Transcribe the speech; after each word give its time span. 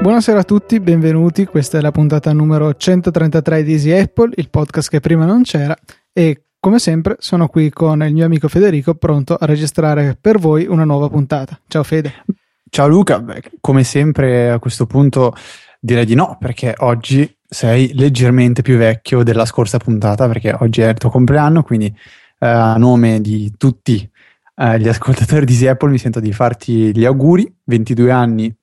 Buonasera 0.00 0.38
a 0.38 0.44
tutti, 0.44 0.80
benvenuti. 0.80 1.44
Questa 1.44 1.76
è 1.76 1.82
la 1.82 1.90
puntata 1.90 2.32
numero 2.32 2.74
133 2.74 3.62
di 3.62 3.72
Easy 3.72 3.92
Apple, 3.92 4.30
il 4.36 4.48
podcast 4.48 4.88
che 4.88 4.98
prima 4.98 5.26
non 5.26 5.42
c'era. 5.42 5.76
E 6.10 6.44
come 6.58 6.78
sempre 6.78 7.16
sono 7.18 7.48
qui 7.48 7.68
con 7.68 8.02
il 8.02 8.14
mio 8.14 8.24
amico 8.24 8.48
Federico, 8.48 8.94
pronto 8.94 9.34
a 9.34 9.44
registrare 9.44 10.16
per 10.18 10.38
voi 10.38 10.66
una 10.66 10.84
nuova 10.84 11.10
puntata. 11.10 11.60
Ciao 11.68 11.82
Fede. 11.82 12.24
Ciao 12.70 12.88
Luca, 12.88 13.20
Beh, 13.20 13.42
come 13.60 13.84
sempre 13.84 14.50
a 14.50 14.58
questo 14.58 14.86
punto 14.86 15.34
direi 15.78 16.06
di 16.06 16.14
no, 16.14 16.38
perché 16.40 16.74
oggi 16.78 17.36
sei 17.46 17.92
leggermente 17.92 18.62
più 18.62 18.78
vecchio 18.78 19.22
della 19.22 19.44
scorsa 19.44 19.76
puntata, 19.76 20.26
perché 20.28 20.56
oggi 20.60 20.80
è 20.80 20.88
il 20.88 20.96
tuo 20.96 21.10
compleanno, 21.10 21.62
quindi 21.62 21.94
eh, 22.38 22.46
a 22.46 22.78
nome 22.78 23.20
di 23.20 23.52
tutti 23.58 24.10
eh, 24.56 24.80
gli 24.80 24.88
ascoltatori 24.88 25.44
di 25.44 25.52
Easy 25.52 25.66
Apple 25.66 25.90
mi 25.90 25.98
sento 25.98 26.20
di 26.20 26.32
farti 26.32 26.96
gli 26.96 27.04
auguri, 27.04 27.54
22 27.64 28.10
anni 28.10 28.54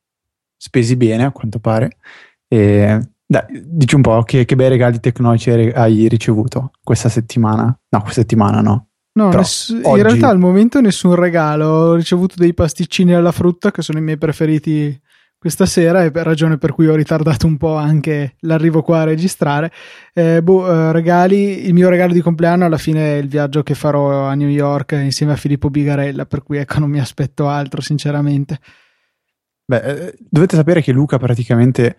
spesi 0.57 0.95
bene 0.95 1.25
a 1.25 1.31
quanto 1.31 1.59
pare. 1.59 1.97
E 2.47 2.99
dai, 3.25 3.43
dici 3.65 3.95
un 3.95 4.01
po' 4.01 4.23
che, 4.23 4.45
che 4.45 4.55
bei 4.55 4.69
regali 4.69 4.99
tecnologici 4.99 5.51
hai 5.51 6.07
ricevuto 6.07 6.71
questa 6.83 7.09
settimana? 7.09 7.77
No, 7.89 8.01
questa 8.01 8.21
settimana 8.21 8.61
no. 8.61 8.87
No, 9.17 9.29
ness- 9.31 9.71
oggi... 9.83 9.99
in 9.99 10.03
realtà 10.03 10.29
al 10.29 10.39
momento 10.39 10.79
nessun 10.79 11.15
regalo. 11.15 11.65
Ho 11.67 11.95
ricevuto 11.95 12.35
dei 12.37 12.53
pasticcini 12.53 13.13
alla 13.13 13.31
frutta 13.31 13.71
che 13.71 13.81
sono 13.81 13.97
i 13.97 14.01
miei 14.01 14.17
preferiti 14.17 14.97
questa 15.39 15.65
sera 15.65 16.03
e 16.03 16.11
per 16.11 16.25
ragione 16.25 16.57
per 16.57 16.71
cui 16.71 16.87
ho 16.87 16.95
ritardato 16.95 17.45
un 17.45 17.57
po' 17.57 17.75
anche 17.75 18.35
l'arrivo 18.41 18.81
qua 18.81 19.01
a 19.01 19.05
registrare. 19.05 19.71
Eh, 20.13 20.41
boh, 20.41 20.71
eh, 20.71 20.91
regali, 20.91 21.65
il 21.65 21.73
mio 21.73 21.89
regalo 21.89 22.13
di 22.13 22.21
compleanno 22.21 22.65
alla 22.65 22.77
fine 22.77 23.15
è 23.15 23.17
il 23.17 23.27
viaggio 23.27 23.61
che 23.61 23.75
farò 23.75 24.27
a 24.27 24.33
New 24.35 24.49
York 24.49 24.93
insieme 24.93 25.33
a 25.33 25.37
Filippo 25.37 25.69
Bigarella, 25.69 26.25
per 26.25 26.43
cui 26.43 26.57
ecco 26.57 26.79
non 26.79 26.89
mi 26.89 26.99
aspetto 26.99 27.47
altro 27.47 27.81
sinceramente. 27.81 28.59
Beh, 29.69 29.81
eh, 29.81 30.17
dovete 30.17 30.55
sapere 30.55 30.81
che 30.81 30.93
Luca 30.93 31.17
praticamente 31.17 31.97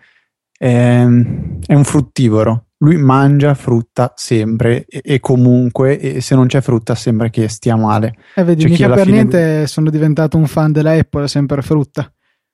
è, 0.56 1.04
è 1.04 1.74
un 1.74 1.84
fruttivoro. 1.84 2.68
Lui 2.78 2.96
mangia 2.96 3.54
frutta 3.54 4.12
sempre 4.16 4.86
e, 4.86 5.02
e, 5.04 5.20
comunque, 5.20 5.98
e 5.98 6.20
se 6.20 6.34
non 6.34 6.46
c'è 6.46 6.60
frutta 6.60 6.94
sembra 6.94 7.28
che 7.28 7.48
stia 7.48 7.76
male. 7.76 8.14
E 8.34 8.40
eh, 8.40 8.44
vedi, 8.44 8.62
cioè, 8.62 8.70
mica 8.70 8.90
per 8.90 9.08
niente 9.08 9.66
sono 9.66 9.90
diventato 9.90 10.38
un 10.38 10.46
fan 10.46 10.72
della 10.72 10.92
Apple, 10.92 11.28
sempre 11.28 11.60
frutta. 11.60 12.10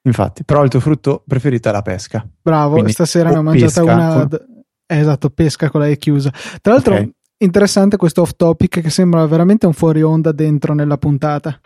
Infatti, 0.07 0.45
però 0.45 0.65
il 0.65 0.71
tuo 0.71 0.81
frutto 0.81 1.23
preferito 1.27 1.69
è 1.69 1.73
la 1.73 1.83
pesca. 1.83 2.27
Bravo, 2.43 2.75
Quindi, 2.75 2.93
stasera 2.93 3.31
ne 3.31 3.39
ho 3.39 3.43
mangiata 3.43 3.83
una... 3.85 4.27
Con... 4.27 4.39
Eh, 4.87 4.99
esatto, 4.99 5.31
pesca 5.31 5.71
con 5.71 5.81
la 5.81 5.87
E 5.87 5.97
chiusa. 5.97 6.31
Tra 6.61 6.73
l'altro, 6.73 6.95
okay. 6.95 7.11
interessante 7.39 7.97
questo 7.97 8.23
off 8.23 8.33
topic 8.35 8.81
che 8.81 8.91
sembra 8.91 9.25
veramente 9.27 9.67
un 9.67 9.73
fuori 9.73 10.03
onda 10.03 10.33
dentro 10.33 10.75
nella 10.75 10.99
puntata. 10.99 11.59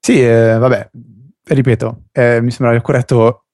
Sì, 0.00 0.20
eh, 0.20 0.56
vabbè, 0.58 0.90
ripeto, 1.44 2.04
eh, 2.12 2.40
mi 2.40 2.50
sembra 2.50 2.80
corretto 2.80 3.44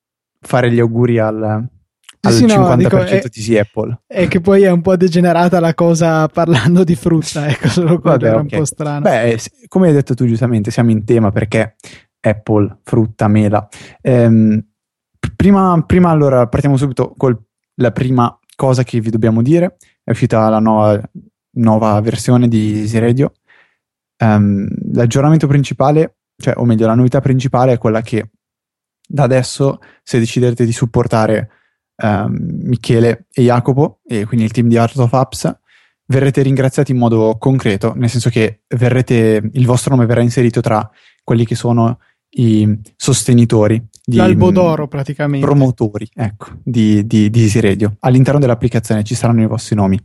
fare 0.41 0.71
gli 0.71 0.81
auguri 0.81 1.19
al, 1.19 1.43
al 1.43 2.33
sì, 2.33 2.45
50% 2.45 2.59
no, 2.59 2.77
dico, 2.77 2.99
è, 2.99 3.23
di 3.33 3.59
Apple. 3.59 4.01
E 4.07 4.29
che 4.29 4.41
poi 4.41 4.63
è 4.63 4.71
un 4.71 4.81
po' 4.81 4.97
degenerata 4.97 5.61
la 5.61 5.75
cosa 5.75 6.29
parlando 6.29 6.85
di 6.85 6.95
frutta, 6.95 7.49
ecco, 7.49 7.69
solo 7.69 7.99
quello 7.99 8.17
Vabbè, 8.17 8.27
era 8.27 8.41
okay. 8.41 8.49
un 8.51 8.59
po' 8.59 8.65
strano. 8.65 9.01
Beh, 9.01 9.39
come 9.69 9.89
hai 9.89 9.93
detto 9.93 10.15
tu 10.15 10.27
giustamente, 10.27 10.71
siamo 10.71 10.91
in 10.91 11.05
tema 11.05 11.31
perché 11.31 11.77
Apple, 12.21 12.79
frutta, 12.83 13.29
mela. 13.29 13.67
Ehm, 14.03 14.63
prima, 15.35 15.83
prima, 15.87 16.11
allora, 16.11 16.47
partiamo 16.47 16.77
subito 16.77 17.15
con 17.17 17.39
la 17.77 17.91
prima 17.91 18.39
cosa 18.55 18.83
che 18.83 19.01
vi 19.01 19.11
dobbiamo 19.11 19.43
dire. 19.43 19.77
È 20.03 20.11
uscita 20.11 20.49
la 20.49 20.59
nuova, 20.59 21.01
nuova 21.53 22.01
versione 22.01 22.49
di 22.49 22.81
Easy 22.81 22.99
Radio. 22.99 23.33
Um, 24.23 24.69
l'aggiornamento 24.93 25.47
principale 25.47 26.17
cioè, 26.41 26.55
o 26.57 26.65
meglio, 26.65 26.87
la 26.87 26.95
novità 26.95 27.21
principale 27.21 27.75
è 27.75 27.79
quella 27.79 28.01
che 28.01 28.31
da 29.07 29.25
adesso, 29.25 29.81
se 30.03 30.19
deciderete 30.19 30.65
di 30.65 30.73
supportare 30.73 31.51
um, 32.03 32.37
Michele 32.63 33.27
e 33.33 33.43
Jacopo, 33.43 34.01
e 34.07 34.25
quindi 34.25 34.47
il 34.47 34.53
team 34.53 34.69
di 34.69 34.77
Art 34.77 34.97
of 34.97 35.13
Apps, 35.13 35.59
verrete 36.07 36.43
ringraziati 36.43 36.93
in 36.93 36.99
modo 36.99 37.37
concreto, 37.39 37.93
nel 37.95 38.09
senso 38.09 38.31
che 38.31 38.63
verrete, 38.69 39.51
il 39.53 39.67
vostro 39.67 39.95
nome 39.95 40.07
verrà 40.07 40.23
inserito 40.23 40.61
tra 40.61 40.89
quelli 41.23 41.45
che 41.45 41.55
sono 41.55 41.99
i 42.31 42.81
sostenitori 42.97 43.85
di 44.05 44.17
l'albo 44.17 44.51
d'oro 44.51 44.87
praticamente. 44.87 45.45
promotori 45.45 46.09
ecco, 46.15 46.51
di, 46.63 47.07
di, 47.07 47.31
di 47.31 47.43
Easy 47.43 47.61
Radio. 47.61 47.97
All'interno 48.01 48.39
dell'applicazione 48.39 49.03
ci 49.03 49.15
saranno 49.15 49.43
i 49.43 49.47
vostri 49.47 49.75
nomi 49.75 50.01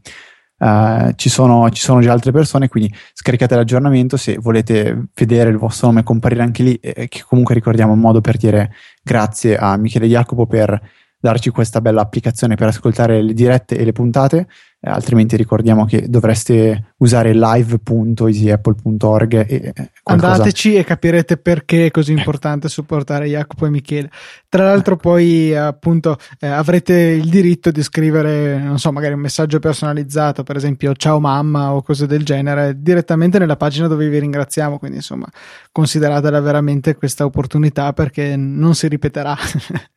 Uh, 0.57 1.11
ci, 1.15 1.29
sono, 1.29 1.69
ci, 1.69 1.81
sono, 1.81 1.99
già 1.99 2.13
altre 2.13 2.31
persone, 2.31 2.69
quindi 2.69 2.93
scaricate 3.13 3.55
l'aggiornamento 3.55 4.15
se 4.15 4.37
volete 4.37 5.07
vedere 5.13 5.49
il 5.49 5.57
vostro 5.57 5.87
nome 5.87 6.03
comparire 6.03 6.43
anche 6.43 6.63
lì, 6.63 6.75
eh, 6.75 7.07
che 7.09 7.23
comunque 7.27 7.53
ricordiamo 7.53 7.91
un 7.91 7.99
modo 7.99 8.21
per 8.21 8.37
dire 8.37 8.71
grazie 9.03 9.57
a 9.57 9.75
Michele 9.75 10.07
Jacopo 10.07 10.45
per 10.47 10.81
darci 11.19 11.49
questa 11.49 11.81
bella 11.81 12.01
applicazione 12.01 12.55
per 12.55 12.67
ascoltare 12.67 13.21
le 13.21 13.33
dirette 13.33 13.77
e 13.77 13.83
le 13.83 13.91
puntate 13.91 14.47
eh, 14.85 14.91
altrimenti 14.91 15.35
ricordiamo 15.35 15.85
che 15.85 16.07
dovreste 16.07 16.93
usare 16.97 17.33
live.easyapple.org 17.33 19.33
e 19.33 19.45
eh, 19.47 19.73
qualcosa... 20.03 20.33
andateci 20.33 20.75
e 20.75 20.83
capirete 20.83 21.37
perché 21.37 21.87
è 21.87 21.91
così 21.91 22.11
importante 22.11 22.69
supportare 22.69 23.25
Jacopo 23.25 23.65
e 23.65 23.71
Michele. 23.71 24.11
Tra 24.47 24.65
l'altro 24.65 24.93
ecco. 24.93 25.09
poi 25.09 25.55
appunto 25.55 26.17
eh, 26.39 26.45
avrete 26.45 26.93
il 26.93 27.27
diritto 27.29 27.71
di 27.71 27.81
scrivere 27.81 28.59
non 28.59 28.77
so 28.77 28.91
magari 28.91 29.15
un 29.15 29.21
messaggio 29.21 29.57
personalizzato 29.57 30.43
per 30.43 30.55
esempio 30.55 30.93
ciao 30.93 31.19
mamma 31.19 31.73
o 31.73 31.81
cose 31.81 32.05
del 32.05 32.23
genere 32.23 32.79
direttamente 32.79 33.39
nella 33.39 33.57
pagina 33.57 33.87
dove 33.87 34.07
vi 34.07 34.19
ringraziamo. 34.19 34.77
Quindi 34.77 34.97
insomma 34.97 35.25
consideratela 35.71 36.39
veramente 36.41 36.93
questa 36.93 37.25
opportunità 37.25 37.91
perché 37.93 38.35
non 38.35 38.75
si 38.75 38.87
ripeterà. 38.87 39.35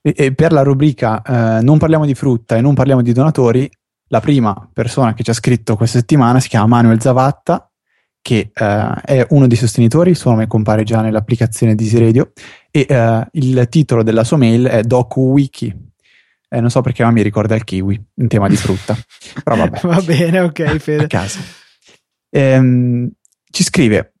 E 0.00 0.32
per 0.32 0.52
la 0.52 0.62
rubrica 0.62 1.22
eh, 1.22 1.62
non 1.62 1.78
parliamo 1.78 2.06
di 2.06 2.14
frutta 2.14 2.56
e 2.56 2.60
non 2.60 2.74
parliamo 2.74 3.02
di 3.02 3.12
donatori, 3.12 3.68
la 4.08 4.20
prima 4.20 4.68
persona 4.72 5.14
che 5.14 5.22
ci 5.22 5.30
ha 5.30 5.34
scritto 5.34 5.76
questa 5.76 5.98
settimana 5.98 6.40
si 6.40 6.48
chiama 6.48 6.66
Manuel 6.66 7.00
Zavatta, 7.00 7.70
che 8.20 8.50
eh, 8.52 9.00
è 9.04 9.26
uno 9.30 9.46
dei 9.46 9.56
sostenitori, 9.56 10.10
il 10.10 10.16
suo 10.16 10.30
nome 10.30 10.46
compare 10.46 10.82
già 10.82 11.00
nell'applicazione 11.00 11.74
di 11.74 11.84
Easy 11.84 11.98
Radio, 11.98 12.32
e 12.70 12.86
eh, 12.88 13.26
il 13.32 13.66
titolo 13.68 14.02
della 14.02 14.24
sua 14.24 14.36
mail 14.36 14.64
è 14.66 14.82
DocuWiki. 14.82 15.86
Eh, 16.50 16.60
non 16.60 16.70
so 16.70 16.80
perché 16.80 17.02
ma 17.04 17.10
mi 17.10 17.22
ricorda 17.22 17.54
il 17.54 17.64
kiwi 17.64 18.02
in 18.14 18.28
tema 18.28 18.48
di 18.48 18.56
frutta, 18.56 18.96
però 19.44 19.56
vabbè. 19.56 19.80
Va 19.86 20.00
bene, 20.00 20.40
ok, 20.40 20.76
Fede. 20.78 21.04
A 21.04 21.06
caso. 21.06 21.38
Ehm, 22.30 23.10
ci 23.50 23.62
scrive, 23.62 24.14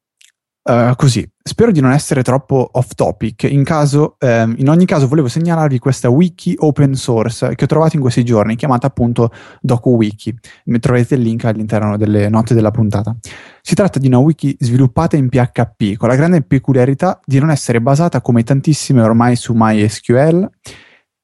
Uh, 0.68 0.94
così, 0.96 1.26
spero 1.42 1.72
di 1.72 1.80
non 1.80 1.92
essere 1.92 2.22
troppo 2.22 2.68
off 2.72 2.92
topic. 2.94 3.44
In, 3.44 3.64
caso, 3.64 4.16
um, 4.20 4.54
in, 4.58 4.68
ogni 4.68 4.84
caso, 4.84 5.08
volevo 5.08 5.26
segnalarvi 5.26 5.78
questa 5.78 6.10
wiki 6.10 6.54
open 6.58 6.92
source 6.92 7.54
che 7.54 7.64
ho 7.64 7.66
trovato 7.66 7.96
in 7.96 8.02
questi 8.02 8.22
giorni, 8.22 8.54
chiamata 8.54 8.86
appunto 8.86 9.32
DocuWiki. 9.62 10.38
Troverete 10.78 11.14
il 11.14 11.22
link 11.22 11.46
all'interno 11.46 11.96
delle 11.96 12.28
note 12.28 12.52
della 12.52 12.70
puntata. 12.70 13.16
Si 13.62 13.74
tratta 13.74 13.98
di 13.98 14.08
una 14.08 14.18
wiki 14.18 14.54
sviluppata 14.60 15.16
in 15.16 15.30
PHP, 15.30 15.96
con 15.96 16.10
la 16.10 16.16
grande 16.16 16.42
peculiarità 16.42 17.18
di 17.24 17.38
non 17.38 17.50
essere 17.50 17.80
basata 17.80 18.20
come 18.20 18.42
tantissime 18.42 19.00
ormai 19.00 19.36
su 19.36 19.54
MySQL. 19.56 20.50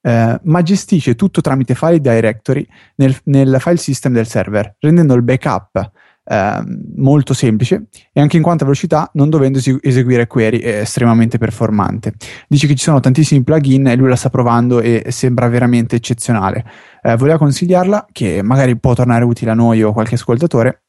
Uh, 0.00 0.38
ma 0.42 0.62
gestisce 0.62 1.16
tutto 1.16 1.42
tramite 1.42 1.74
file 1.74 2.00
directory 2.00 2.66
nel, 2.96 3.14
nel 3.24 3.56
file 3.58 3.76
system 3.76 4.14
del 4.14 4.26
server, 4.26 4.76
rendendo 4.78 5.12
il 5.14 5.22
backup 5.22 5.90
eh, 6.24 6.62
molto 6.96 7.34
semplice 7.34 7.86
e 8.12 8.20
anche 8.20 8.36
in 8.36 8.42
quanto 8.42 8.64
a 8.64 8.66
velocità 8.66 9.10
non 9.14 9.28
dovendo 9.28 9.58
eseguire 9.58 10.26
query 10.26 10.58
è 10.58 10.80
estremamente 10.80 11.38
performante. 11.38 12.14
Dice 12.48 12.66
che 12.66 12.74
ci 12.74 12.84
sono 12.84 13.00
tantissimi 13.00 13.42
plugin 13.42 13.88
e 13.88 13.96
lui 13.96 14.08
la 14.08 14.16
sta 14.16 14.30
provando 14.30 14.80
e 14.80 15.06
sembra 15.08 15.48
veramente 15.48 15.96
eccezionale. 15.96 16.64
Eh, 17.02 17.16
voleva 17.16 17.38
consigliarla 17.38 18.06
che 18.10 18.42
magari 18.42 18.78
può 18.78 18.94
tornare 18.94 19.24
utile 19.24 19.50
a 19.50 19.54
noi 19.54 19.82
o 19.82 19.90
a 19.90 19.92
qualche 19.92 20.14
ascoltatore 20.14 20.84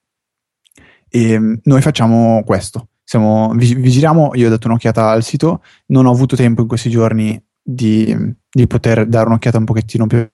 e 1.10 1.32
ehm, 1.32 1.60
noi 1.64 1.82
facciamo 1.82 2.44
questo. 2.46 2.90
Siamo, 3.04 3.54
vi, 3.56 3.76
vi 3.76 3.90
giriamo, 3.90 4.32
io 4.34 4.48
ho 4.48 4.50
dato 4.50 4.68
un'occhiata 4.68 5.10
al 5.10 5.24
sito, 5.24 5.62
non 5.88 6.06
ho 6.06 6.12
avuto 6.12 6.36
tempo 6.36 6.62
in 6.62 6.68
questi 6.68 6.90
giorni 6.90 7.42
di, 7.62 8.16
di 8.50 8.68
poter 8.68 9.06
dare 9.06 9.28
un'occhiata 9.28 9.58
un 9.58 9.66
pochettino 9.66 10.08
più. 10.08 10.28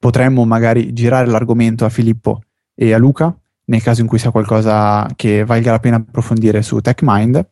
Potremmo 0.00 0.44
magari 0.44 0.92
girare 0.92 1.26
l'argomento 1.26 1.84
a 1.84 1.88
Filippo 1.88 2.42
e 2.74 2.92
a 2.92 2.98
Luca 2.98 3.36
nel 3.68 3.82
caso 3.82 4.00
in 4.00 4.06
cui 4.06 4.18
sia 4.18 4.30
qualcosa 4.30 5.06
che 5.14 5.44
valga 5.44 5.72
la 5.72 5.78
pena 5.78 5.96
approfondire 5.96 6.62
su 6.62 6.80
TechMind. 6.80 7.46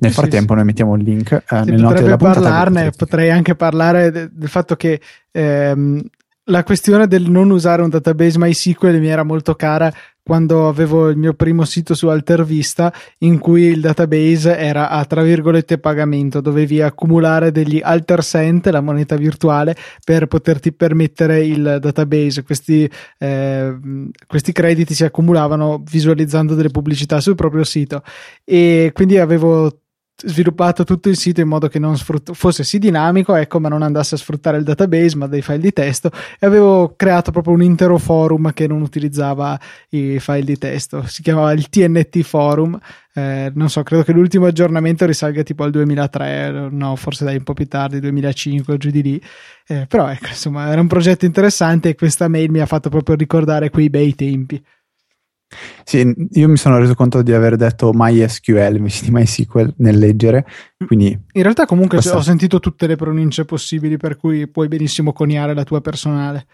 Nel 0.00 0.12
frattempo, 0.12 0.52
sì, 0.52 0.56
noi 0.56 0.64
mettiamo 0.64 0.94
il 0.94 1.02
link 1.02 1.32
eh, 1.32 1.64
nel 1.64 1.80
note 1.80 2.02
della 2.02 2.16
puntata. 2.16 2.40
Parlarne, 2.40 2.90
potrei 2.90 3.30
anche 3.30 3.54
parlare 3.54 4.10
de- 4.10 4.28
del 4.32 4.48
fatto 4.48 4.76
che 4.76 5.00
ehm, 5.30 6.02
la 6.44 6.64
questione 6.64 7.06
del 7.06 7.30
non 7.30 7.50
usare 7.50 7.82
un 7.82 7.88
database 7.88 8.38
MySQL 8.38 8.98
mi 8.98 9.08
era 9.08 9.22
molto 9.22 9.54
cara 9.54 9.92
quando 10.30 10.68
avevo 10.68 11.08
il 11.08 11.16
mio 11.16 11.34
primo 11.34 11.64
sito 11.64 11.92
su 11.92 12.06
Altervista 12.06 12.94
in 13.18 13.40
cui 13.40 13.62
il 13.62 13.80
database 13.80 14.56
era 14.56 14.88
a 14.88 15.04
tra 15.04 15.24
virgolette 15.24 15.78
pagamento, 15.78 16.40
dovevi 16.40 16.80
accumulare 16.80 17.50
degli 17.50 17.80
alter 17.82 18.22
cent, 18.22 18.68
la 18.68 18.80
moneta 18.80 19.16
virtuale, 19.16 19.74
per 20.04 20.28
poterti 20.28 20.72
permettere 20.72 21.44
il 21.44 21.78
database. 21.80 22.44
Questi, 22.44 22.88
eh, 23.18 23.76
questi 24.24 24.52
crediti 24.52 24.94
si 24.94 25.02
accumulavano 25.02 25.82
visualizzando 25.84 26.54
delle 26.54 26.70
pubblicità 26.70 27.18
sul 27.18 27.34
proprio 27.34 27.64
sito 27.64 28.04
e 28.44 28.92
quindi 28.94 29.18
avevo 29.18 29.80
sviluppato 30.24 30.84
tutto 30.84 31.08
il 31.08 31.16
sito 31.16 31.40
in 31.40 31.48
modo 31.48 31.68
che 31.68 31.78
non 31.78 31.96
sfrutta, 31.96 32.32
fosse 32.34 32.64
sì 32.64 32.78
dinamico, 32.78 33.34
ecco, 33.34 33.60
ma 33.60 33.68
non 33.68 33.82
andasse 33.82 34.14
a 34.14 34.18
sfruttare 34.18 34.58
il 34.58 34.64
database, 34.64 35.16
ma 35.16 35.26
dei 35.26 35.42
file 35.42 35.58
di 35.58 35.72
testo. 35.72 36.10
E 36.38 36.46
avevo 36.46 36.94
creato 36.96 37.30
proprio 37.30 37.54
un 37.54 37.62
intero 37.62 37.98
forum 37.98 38.52
che 38.52 38.66
non 38.66 38.82
utilizzava 38.82 39.58
i 39.90 40.18
file 40.20 40.44
di 40.44 40.58
testo. 40.58 41.04
Si 41.06 41.22
chiamava 41.22 41.52
il 41.52 41.68
TNT 41.68 42.22
Forum. 42.22 42.78
Eh, 43.12 43.50
non 43.54 43.68
so, 43.68 43.82
credo 43.82 44.02
che 44.02 44.12
l'ultimo 44.12 44.46
aggiornamento 44.46 45.04
risalga 45.04 45.42
tipo 45.42 45.64
al 45.64 45.70
2003, 45.70 46.68
no, 46.70 46.94
forse 46.96 47.24
dai 47.24 47.36
un 47.36 47.42
po' 47.42 47.54
più 47.54 47.66
tardi, 47.66 48.00
2005 48.00 48.76
giù 48.76 48.90
di 48.90 49.02
lì. 49.02 49.22
Eh, 49.66 49.86
però 49.86 50.08
ecco, 50.08 50.28
insomma, 50.28 50.70
era 50.70 50.80
un 50.80 50.86
progetto 50.86 51.24
interessante 51.24 51.90
e 51.90 51.94
questa 51.94 52.28
mail 52.28 52.50
mi 52.50 52.60
ha 52.60 52.66
fatto 52.66 52.88
proprio 52.88 53.16
ricordare 53.16 53.70
quei 53.70 53.90
bei 53.90 54.14
tempi. 54.14 54.62
Sì, 55.84 56.14
io 56.30 56.48
mi 56.48 56.56
sono 56.56 56.78
reso 56.78 56.94
conto 56.94 57.22
di 57.22 57.32
aver 57.32 57.56
detto 57.56 57.90
MySQL 57.92 58.76
invece 58.76 59.04
di 59.04 59.10
MySQL 59.10 59.74
nel 59.78 59.98
leggere, 59.98 60.46
quindi... 60.86 61.18
In 61.32 61.42
realtà 61.42 61.66
comunque 61.66 61.98
questa... 61.98 62.16
ho 62.16 62.22
sentito 62.22 62.60
tutte 62.60 62.86
le 62.86 62.96
pronunce 62.96 63.44
possibili 63.44 63.96
per 63.96 64.16
cui 64.16 64.48
puoi 64.48 64.68
benissimo 64.68 65.12
coniare 65.12 65.54
la 65.54 65.64
tua 65.64 65.80
personale. 65.80 66.46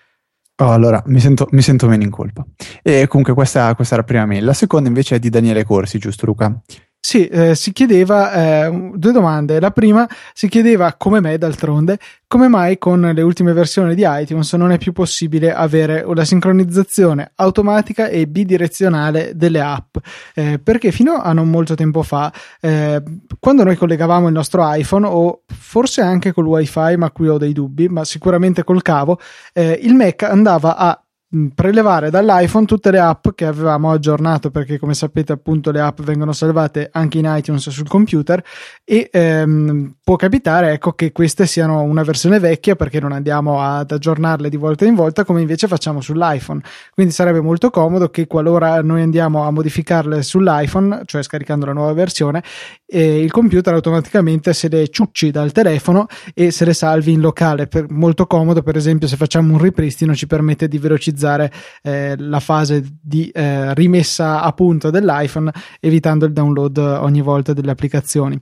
Oh, 0.58 0.70
allora 0.70 1.02
mi 1.06 1.20
sento, 1.20 1.46
mi 1.50 1.60
sento, 1.60 1.86
meno 1.86 2.02
in 2.02 2.10
colpa. 2.10 2.42
E 2.82 3.06
comunque 3.08 3.34
questa, 3.34 3.74
questa 3.74 3.94
era 3.94 4.02
la 4.02 4.08
prima 4.08 4.24
mail. 4.24 4.42
La 4.42 4.54
seconda 4.54 4.88
invece 4.88 5.16
è 5.16 5.18
di 5.18 5.28
Daniele 5.28 5.64
Corsi, 5.64 5.98
giusto 5.98 6.24
Luca? 6.24 6.62
Sì, 7.08 7.28
eh, 7.28 7.54
si 7.54 7.72
chiedeva 7.72 8.32
eh, 8.66 8.90
due 8.96 9.12
domande. 9.12 9.60
La 9.60 9.70
prima 9.70 10.08
si 10.32 10.48
chiedeva, 10.48 10.94
come 10.94 11.20
me 11.20 11.38
d'altronde, 11.38 12.00
come 12.26 12.48
mai 12.48 12.78
con 12.78 13.12
le 13.14 13.22
ultime 13.22 13.52
versioni 13.52 13.94
di 13.94 14.02
iTunes 14.04 14.52
non 14.54 14.72
è 14.72 14.76
più 14.76 14.90
possibile 14.90 15.54
avere 15.54 16.02
una 16.04 16.24
sincronizzazione 16.24 17.30
automatica 17.36 18.08
e 18.08 18.26
bidirezionale 18.26 19.36
delle 19.36 19.60
app? 19.60 19.98
Eh, 20.34 20.58
perché 20.58 20.90
fino 20.90 21.12
a 21.12 21.32
non 21.32 21.48
molto 21.48 21.76
tempo 21.76 22.02
fa, 22.02 22.32
eh, 22.60 23.00
quando 23.38 23.62
noi 23.62 23.76
collegavamo 23.76 24.26
il 24.26 24.32
nostro 24.32 24.68
iPhone, 24.74 25.06
o 25.06 25.42
forse 25.46 26.00
anche 26.00 26.32
col 26.32 26.46
WiFi, 26.46 26.96
ma 26.96 27.12
qui 27.12 27.28
ho 27.28 27.38
dei 27.38 27.52
dubbi, 27.52 27.86
ma 27.88 28.04
sicuramente 28.04 28.64
col 28.64 28.82
cavo, 28.82 29.20
eh, 29.52 29.78
il 29.80 29.94
Mac 29.94 30.24
andava 30.24 30.76
a 30.76 31.05
prelevare 31.54 32.08
dall'iPhone 32.08 32.66
tutte 32.66 32.92
le 32.92 33.00
app 33.00 33.30
che 33.34 33.46
avevamo 33.46 33.90
aggiornato 33.90 34.52
perché 34.52 34.78
come 34.78 34.94
sapete 34.94 35.32
appunto 35.32 35.72
le 35.72 35.80
app 35.80 36.00
vengono 36.02 36.32
salvate 36.32 36.88
anche 36.92 37.18
in 37.18 37.24
iTunes 37.26 37.68
sul 37.68 37.88
computer 37.88 38.40
e 38.84 39.10
ehm, 39.12 39.96
può 40.04 40.14
capitare 40.14 40.70
ecco 40.70 40.92
che 40.92 41.10
queste 41.10 41.46
siano 41.46 41.82
una 41.82 42.04
versione 42.04 42.38
vecchia 42.38 42.76
perché 42.76 43.00
non 43.00 43.10
andiamo 43.10 43.60
ad 43.60 43.90
aggiornarle 43.90 44.48
di 44.48 44.56
volta 44.56 44.84
in 44.84 44.94
volta 44.94 45.24
come 45.24 45.40
invece 45.40 45.66
facciamo 45.66 46.00
sull'iPhone. 46.00 46.60
Quindi 46.94 47.12
sarebbe 47.12 47.40
molto 47.40 47.70
comodo 47.70 48.08
che 48.08 48.28
qualora 48.28 48.80
noi 48.82 49.02
andiamo 49.02 49.42
a 49.42 49.50
modificarle 49.50 50.22
sull'iPhone 50.22 51.02
cioè 51.06 51.24
scaricando 51.24 51.66
la 51.66 51.72
nuova 51.72 51.92
versione 51.92 52.44
eh, 52.86 53.20
il 53.20 53.32
computer 53.32 53.74
automaticamente 53.74 54.52
se 54.52 54.68
le 54.68 54.86
ciucci 54.88 55.32
dal 55.32 55.50
telefono 55.50 56.06
e 56.34 56.52
se 56.52 56.64
le 56.64 56.72
salvi 56.72 57.10
in 57.12 57.20
locale. 57.20 57.66
Per, 57.66 57.86
molto 57.90 58.28
comodo 58.28 58.62
per 58.62 58.76
esempio 58.76 59.08
se 59.08 59.16
facciamo 59.16 59.54
un 59.54 59.58
ripristino 59.58 60.14
ci 60.14 60.28
permette 60.28 60.68
di 60.68 60.78
velocizzare 60.78 61.14
velocizzare 61.16 61.50
eh, 61.82 62.14
la 62.18 62.40
fase 62.40 62.84
di 63.00 63.28
eh, 63.30 63.74
rimessa 63.74 64.42
a 64.42 64.52
punto 64.52 64.90
dell'iPhone 64.90 65.50
evitando 65.80 66.26
il 66.26 66.32
download 66.32 66.76
ogni 66.76 67.22
volta 67.22 67.52
delle 67.52 67.70
applicazioni. 67.70 68.38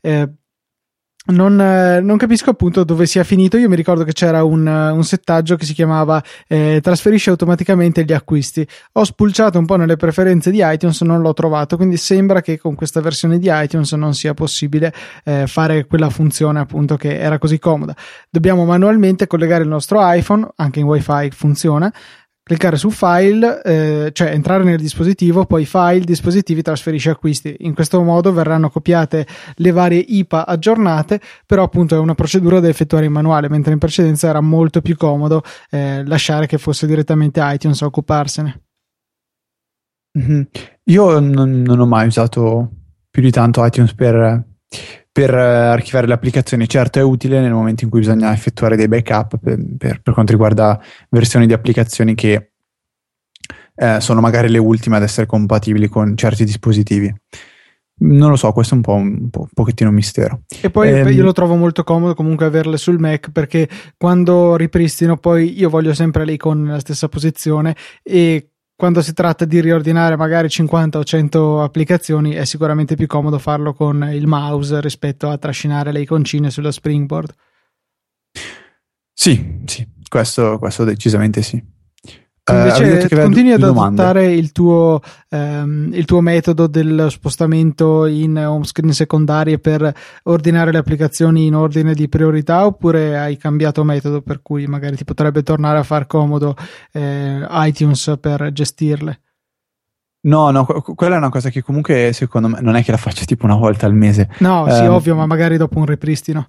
Eh, 0.00 0.30
non, 1.24 1.60
eh, 1.60 2.00
non, 2.00 2.16
capisco 2.16 2.50
appunto 2.50 2.82
dove 2.82 3.06
sia 3.06 3.22
finito. 3.22 3.56
Io 3.56 3.68
mi 3.68 3.76
ricordo 3.76 4.02
che 4.02 4.12
c'era 4.12 4.42
un, 4.42 4.66
un 4.66 5.04
settaggio 5.04 5.54
che 5.54 5.64
si 5.64 5.72
chiamava 5.72 6.20
eh, 6.48 6.80
trasferisce 6.82 7.30
automaticamente 7.30 8.04
gli 8.04 8.12
acquisti. 8.12 8.66
Ho 8.94 9.04
spulciato 9.04 9.56
un 9.56 9.64
po' 9.64 9.76
nelle 9.76 9.96
preferenze 9.96 10.50
di 10.50 10.60
iTunes, 10.62 11.00
non 11.02 11.20
l'ho 11.20 11.32
trovato. 11.32 11.76
Quindi 11.76 11.96
sembra 11.96 12.40
che 12.40 12.58
con 12.58 12.74
questa 12.74 13.00
versione 13.00 13.38
di 13.38 13.48
iTunes 13.50 13.92
non 13.92 14.14
sia 14.14 14.34
possibile 14.34 14.92
eh, 15.24 15.46
fare 15.46 15.86
quella 15.86 16.10
funzione 16.10 16.58
appunto 16.58 16.96
che 16.96 17.16
era 17.16 17.38
così 17.38 17.60
comoda. 17.60 17.94
Dobbiamo 18.28 18.64
manualmente 18.64 19.28
collegare 19.28 19.62
il 19.62 19.68
nostro 19.68 19.98
iPhone, 20.02 20.48
anche 20.56 20.80
in 20.80 20.86
WiFi 20.86 21.30
funziona 21.30 21.92
cliccare 22.44 22.76
su 22.76 22.90
file, 22.90 23.62
eh, 23.62 24.10
cioè 24.12 24.30
entrare 24.32 24.64
nel 24.64 24.78
dispositivo, 24.78 25.46
poi 25.46 25.64
file, 25.64 26.00
dispositivi, 26.00 26.62
trasferisci 26.62 27.08
acquisti. 27.08 27.56
In 27.60 27.74
questo 27.74 28.02
modo 28.02 28.32
verranno 28.32 28.68
copiate 28.68 29.26
le 29.56 29.70
varie 29.70 30.00
IPA 30.00 30.46
aggiornate, 30.46 31.20
però 31.46 31.62
appunto 31.62 31.94
è 31.94 31.98
una 31.98 32.14
procedura 32.14 32.60
da 32.60 32.68
effettuare 32.68 33.06
in 33.06 33.12
manuale, 33.12 33.48
mentre 33.48 33.72
in 33.72 33.78
precedenza 33.78 34.28
era 34.28 34.40
molto 34.40 34.80
più 34.80 34.96
comodo 34.96 35.42
eh, 35.70 36.04
lasciare 36.04 36.46
che 36.46 36.58
fosse 36.58 36.86
direttamente 36.86 37.40
iTunes 37.42 37.80
a 37.82 37.86
occuparsene. 37.86 38.62
Mm-hmm. 40.18 40.42
Io 40.84 41.20
non, 41.20 41.62
non 41.62 41.80
ho 41.80 41.86
mai 41.86 42.08
usato 42.08 42.70
più 43.10 43.22
di 43.22 43.30
tanto 43.30 43.64
iTunes 43.64 43.94
per 43.94 44.44
per 45.12 45.34
eh, 45.34 45.40
archiviare 45.40 46.06
le 46.06 46.14
applicazioni. 46.14 46.66
Certo 46.66 46.98
è 46.98 47.02
utile 47.02 47.40
nel 47.40 47.52
momento 47.52 47.84
in 47.84 47.90
cui 47.90 48.00
bisogna 48.00 48.32
effettuare 48.32 48.76
dei 48.76 48.88
backup 48.88 49.38
per, 49.38 49.58
per, 49.76 50.00
per 50.00 50.14
quanto 50.14 50.32
riguarda 50.32 50.80
versioni 51.10 51.46
di 51.46 51.52
applicazioni 51.52 52.14
che 52.14 52.52
eh, 53.74 54.00
sono 54.00 54.20
magari 54.20 54.48
le 54.48 54.58
ultime 54.58 54.96
ad 54.96 55.02
essere 55.02 55.26
compatibili 55.26 55.88
con 55.88 56.16
certi 56.16 56.44
dispositivi. 56.44 57.14
Non 58.04 58.30
lo 58.30 58.36
so, 58.36 58.50
questo 58.52 58.74
è 58.74 58.76
un 58.78 58.82
po' 58.82 58.94
un, 58.94 59.30
po', 59.30 59.40
un 59.40 59.48
pochettino 59.52 59.90
un 59.90 59.94
mistero. 59.94 60.42
E 60.60 60.70
poi 60.70 60.88
ehm, 60.88 61.08
io 61.12 61.22
lo 61.22 61.32
trovo 61.32 61.54
molto 61.54 61.84
comodo 61.84 62.14
comunque 62.14 62.46
averle 62.46 62.76
sul 62.76 62.98
Mac 62.98 63.30
perché 63.30 63.68
quando 63.96 64.56
ripristino 64.56 65.18
poi 65.18 65.56
io 65.56 65.68
voglio 65.68 65.94
sempre 65.94 66.24
l'icon 66.24 66.62
nella 66.62 66.80
stessa 66.80 67.08
posizione 67.08 67.76
e 68.02 68.51
quando 68.74 69.00
si 69.00 69.12
tratta 69.12 69.44
di 69.44 69.60
riordinare 69.60 70.16
magari 70.16 70.48
50 70.48 70.98
o 70.98 71.04
100 71.04 71.62
applicazioni 71.62 72.32
è 72.32 72.44
sicuramente 72.44 72.96
più 72.96 73.06
comodo 73.06 73.38
farlo 73.38 73.72
con 73.74 74.08
il 74.12 74.26
mouse 74.26 74.80
rispetto 74.80 75.28
a 75.28 75.38
trascinare 75.38 75.92
le 75.92 76.00
iconcine 76.00 76.50
sullo 76.50 76.70
springboard. 76.70 77.32
Sì, 79.12 79.60
sì, 79.66 79.86
questo, 80.08 80.58
questo 80.58 80.84
decisamente 80.84 81.42
sì. 81.42 81.71
Invece 82.50 83.06
uh, 83.08 83.20
continui 83.20 83.52
ad 83.52 83.62
adottare 83.62 84.32
il 84.32 84.50
tuo, 84.50 85.00
um, 85.28 85.90
il 85.92 86.04
tuo, 86.04 86.20
metodo 86.20 86.66
dello 86.66 87.08
spostamento 87.08 88.04
in 88.06 88.36
home 88.36 88.64
screen 88.64 88.92
secondarie 88.92 89.60
per 89.60 89.94
ordinare 90.24 90.72
le 90.72 90.78
applicazioni 90.78 91.46
in 91.46 91.54
ordine 91.54 91.94
di 91.94 92.08
priorità 92.08 92.66
oppure 92.66 93.16
hai 93.16 93.36
cambiato 93.36 93.84
metodo 93.84 94.22
per 94.22 94.42
cui 94.42 94.66
magari 94.66 94.96
ti 94.96 95.04
potrebbe 95.04 95.44
tornare 95.44 95.78
a 95.78 95.84
far 95.84 96.08
comodo 96.08 96.56
eh, 96.90 97.46
iTunes 97.48 98.16
per 98.20 98.50
gestirle? 98.52 99.20
No, 100.24 100.50
no, 100.50 100.64
quella 100.64 101.14
è 101.14 101.18
una 101.18 101.30
cosa 101.30 101.48
che 101.48 101.62
comunque 101.62 102.12
secondo 102.12 102.48
me 102.48 102.60
non 102.60 102.74
è 102.74 102.82
che 102.82 102.90
la 102.90 102.96
faccio 102.96 103.24
tipo 103.24 103.44
una 103.44 103.56
volta 103.56 103.86
al 103.86 103.94
mese. 103.94 104.28
No, 104.38 104.66
sì, 104.68 104.82
um, 104.82 104.90
ovvio, 104.90 105.14
ma 105.14 105.26
magari 105.26 105.56
dopo 105.56 105.78
un 105.78 105.86
ripristino. 105.86 106.48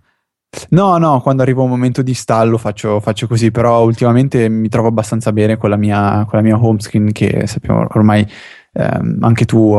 No, 0.69 0.98
no, 0.98 1.22
quando 1.22 1.41
arriva 1.41 1.62
un 1.62 1.69
momento 1.69 2.01
di 2.01 2.13
stallo 2.13 2.57
faccio, 2.57 3.00
faccio, 3.00 3.27
così, 3.27 3.51
però 3.51 3.83
ultimamente 3.83 4.50
mi 4.50 4.69
trovo 4.69 4.88
abbastanza 4.88 5.31
bene 5.31 5.57
con 5.57 5.69
la 5.69 5.77
mia, 5.77 6.25
con 6.27 6.39
la 6.39 6.41
mia 6.41 6.57
home 6.57 6.79
screen 6.79 7.12
che 7.12 7.48
sappiamo 7.48 7.88
ormai 7.89 8.25
ehm, 8.74 9.17
anche 9.22 9.45
tu 9.45 9.75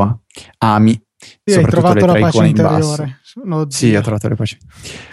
ami. 0.58 1.00
Sì, 1.42 1.54
hai 1.54 1.64
trovato 1.64 2.06
la 2.06 2.14
pace 2.18 2.46
interiore. 2.46 3.20
No, 3.42 3.66
sì, 3.68 3.94
ho 3.94 4.00
trovato 4.00 4.28
le 4.28 4.36
pace. 4.36 4.58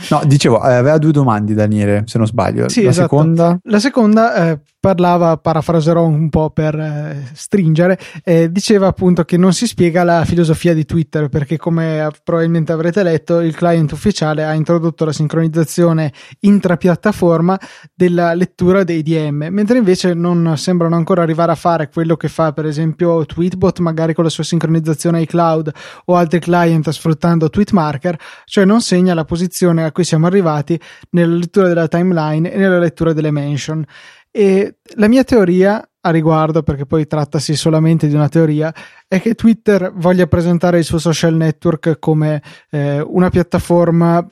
No, 0.09 0.21
dicevo, 0.25 0.63
eh, 0.63 0.73
aveva 0.73 0.97
due 0.97 1.11
domande 1.11 1.53
Daniele, 1.53 2.03
se 2.05 2.17
non 2.17 2.27
sbaglio. 2.27 2.69
Sì, 2.69 2.83
la 2.83 2.89
esatto. 2.89 3.07
seconda? 3.07 3.59
La 3.63 3.79
seconda 3.79 4.51
eh, 4.51 4.59
parlava, 4.81 5.37
parafraserò 5.37 6.03
un 6.03 6.29
po' 6.29 6.49
per 6.49 6.75
eh, 6.75 7.29
stringere, 7.33 7.99
eh, 8.23 8.51
diceva 8.51 8.87
appunto 8.87 9.23
che 9.23 9.37
non 9.37 9.53
si 9.53 9.67
spiega 9.67 10.03
la 10.03 10.25
filosofia 10.25 10.73
di 10.73 10.85
Twitter 10.85 11.29
perché 11.29 11.57
come 11.57 12.09
probabilmente 12.23 12.71
avrete 12.71 13.03
letto 13.03 13.41
il 13.41 13.55
client 13.55 13.91
ufficiale 13.91 14.43
ha 14.43 14.53
introdotto 14.55 15.05
la 15.05 15.13
sincronizzazione 15.13 16.11
intrapiattaforma 16.39 17.59
della 17.93 18.33
lettura 18.33 18.83
dei 18.83 19.03
DM, 19.03 19.49
mentre 19.51 19.77
invece 19.77 20.15
non 20.15 20.57
sembrano 20.57 20.95
ancora 20.95 21.21
arrivare 21.21 21.51
a 21.51 21.55
fare 21.55 21.89
quello 21.89 22.17
che 22.17 22.27
fa 22.27 22.51
per 22.51 22.65
esempio 22.65 23.23
Tweetbot 23.23 23.79
magari 23.79 24.15
con 24.15 24.23
la 24.23 24.31
sua 24.31 24.43
sincronizzazione 24.43 25.21
iCloud 25.21 25.71
o 26.05 26.15
altri 26.15 26.39
client 26.39 26.89
sfruttando 26.89 27.51
Tweetmarker, 27.51 28.10
cioè 28.45 28.65
non 28.65 28.81
segna 28.81 29.13
la 29.13 29.25
posizione 29.25 29.83
a 29.83 29.91
cui 29.91 30.03
siamo 30.03 30.27
arrivati 30.27 30.79
nella 31.11 31.35
lettura 31.35 31.67
della 31.67 31.87
timeline 31.87 32.51
e 32.51 32.57
nella 32.57 32.79
lettura 32.79 33.13
delle 33.13 33.31
mention. 33.31 33.83
E 34.29 34.77
la 34.95 35.07
mia 35.07 35.23
teoria 35.23 35.85
a 36.03 36.09
riguardo, 36.09 36.63
perché 36.63 36.85
poi 36.85 37.05
trattasi 37.05 37.55
solamente 37.55 38.07
di 38.07 38.15
una 38.15 38.29
teoria, 38.29 38.73
è 39.07 39.21
che 39.21 39.35
Twitter 39.35 39.91
voglia 39.93 40.25
presentare 40.25 40.79
il 40.79 40.83
suo 40.83 40.97
social 40.97 41.35
network 41.35 41.99
come 41.99 42.41
eh, 42.71 43.01
una 43.01 43.29
piattaforma 43.29 44.25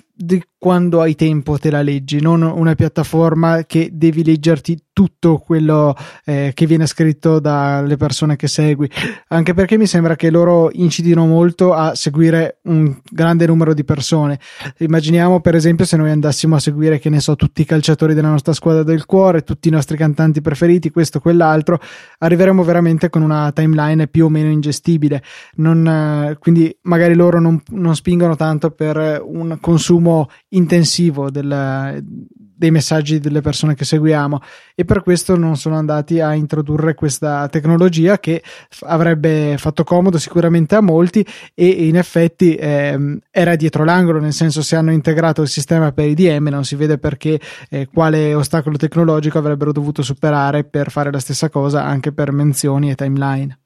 quando 0.59 0.99
hai 0.99 1.15
tempo 1.15 1.57
te 1.57 1.71
la 1.71 1.81
leggi, 1.81 2.19
non 2.19 2.41
una 2.41 2.75
piattaforma 2.75 3.63
che 3.63 3.91
devi 3.93 4.25
leggerti 4.25 4.87
tutto 4.91 5.37
quello 5.37 5.95
eh, 6.25 6.51
che 6.53 6.65
viene 6.65 6.85
scritto 6.85 7.39
dalle 7.39 7.95
persone 7.95 8.35
che 8.35 8.49
segui, 8.49 8.89
anche 9.29 9.53
perché 9.53 9.77
mi 9.77 9.85
sembra 9.85 10.17
che 10.17 10.29
loro 10.29 10.69
incidino 10.73 11.25
molto 11.25 11.73
a 11.73 11.95
seguire 11.95 12.59
un 12.63 12.93
grande 13.09 13.47
numero 13.47 13.73
di 13.73 13.85
persone. 13.85 14.37
Immaginiamo 14.79 15.39
per 15.39 15.55
esempio 15.55 15.85
se 15.85 15.95
noi 15.95 16.11
andassimo 16.11 16.57
a 16.57 16.59
seguire, 16.59 16.99
che 16.99 17.09
ne 17.09 17.21
so, 17.21 17.37
tutti 17.37 17.61
i 17.61 17.65
calciatori 17.65 18.13
della 18.13 18.29
nostra 18.29 18.51
squadra 18.51 18.83
del 18.83 19.05
cuore, 19.05 19.43
tutti 19.43 19.69
i 19.69 19.71
nostri 19.71 19.95
cantanti 19.95 20.41
preferiti, 20.41 20.89
questo, 20.89 21.21
quell'altro, 21.21 21.79
arriveremo 22.17 22.61
veramente 22.65 23.09
con 23.09 23.21
una 23.21 23.53
timeline 23.53 24.09
più 24.09 24.25
o 24.25 24.29
meno 24.29 24.49
ingestibile. 24.49 25.23
Non, 25.55 25.87
eh, 25.87 26.37
quindi 26.37 26.77
magari 26.81 27.13
loro 27.13 27.39
non, 27.39 27.61
non 27.69 27.95
spingono 27.95 28.35
tanto 28.35 28.71
per 28.71 29.23
un 29.23 29.57
consumo 29.61 30.08
intensivo 30.49 31.29
del, 31.29 32.03
dei 32.59 32.71
messaggi 32.71 33.19
delle 33.19 33.39
persone 33.39 33.73
che 33.73 33.85
seguiamo. 33.85 34.41
E 34.75 34.83
per 34.83 35.01
questo 35.01 35.37
non 35.37 35.55
sono 35.55 35.77
andati 35.77 36.19
a 36.19 36.33
introdurre 36.33 36.93
questa 36.93 37.47
tecnologia 37.47 38.19
che 38.19 38.43
avrebbe 38.81 39.55
fatto 39.57 39.85
comodo 39.85 40.17
sicuramente 40.17 40.75
a 40.75 40.81
molti 40.81 41.25
e 41.53 41.67
in 41.87 41.95
effetti 41.95 42.55
ehm, 42.55 43.19
era 43.31 43.55
dietro 43.55 43.85
l'angolo 43.85 44.19
nel 44.19 44.33
senso 44.33 44.61
se 44.61 44.75
hanno 44.75 44.91
integrato 44.91 45.41
il 45.41 45.47
sistema 45.47 45.93
per 45.93 46.09
IDM 46.09 46.49
non 46.49 46.65
si 46.65 46.75
vede 46.75 46.97
perché 46.97 47.39
eh, 47.69 47.87
quale 47.87 48.33
ostacolo 48.33 48.75
tecnologico 48.75 49.37
avrebbero 49.37 49.71
dovuto 49.71 50.01
superare 50.01 50.65
per 50.65 50.91
fare 50.91 51.11
la 51.11 51.19
stessa 51.19 51.49
cosa 51.49 51.85
anche 51.85 52.11
per 52.11 52.33
menzioni 52.33 52.89
e 52.91 52.95
timeline. 52.95 53.57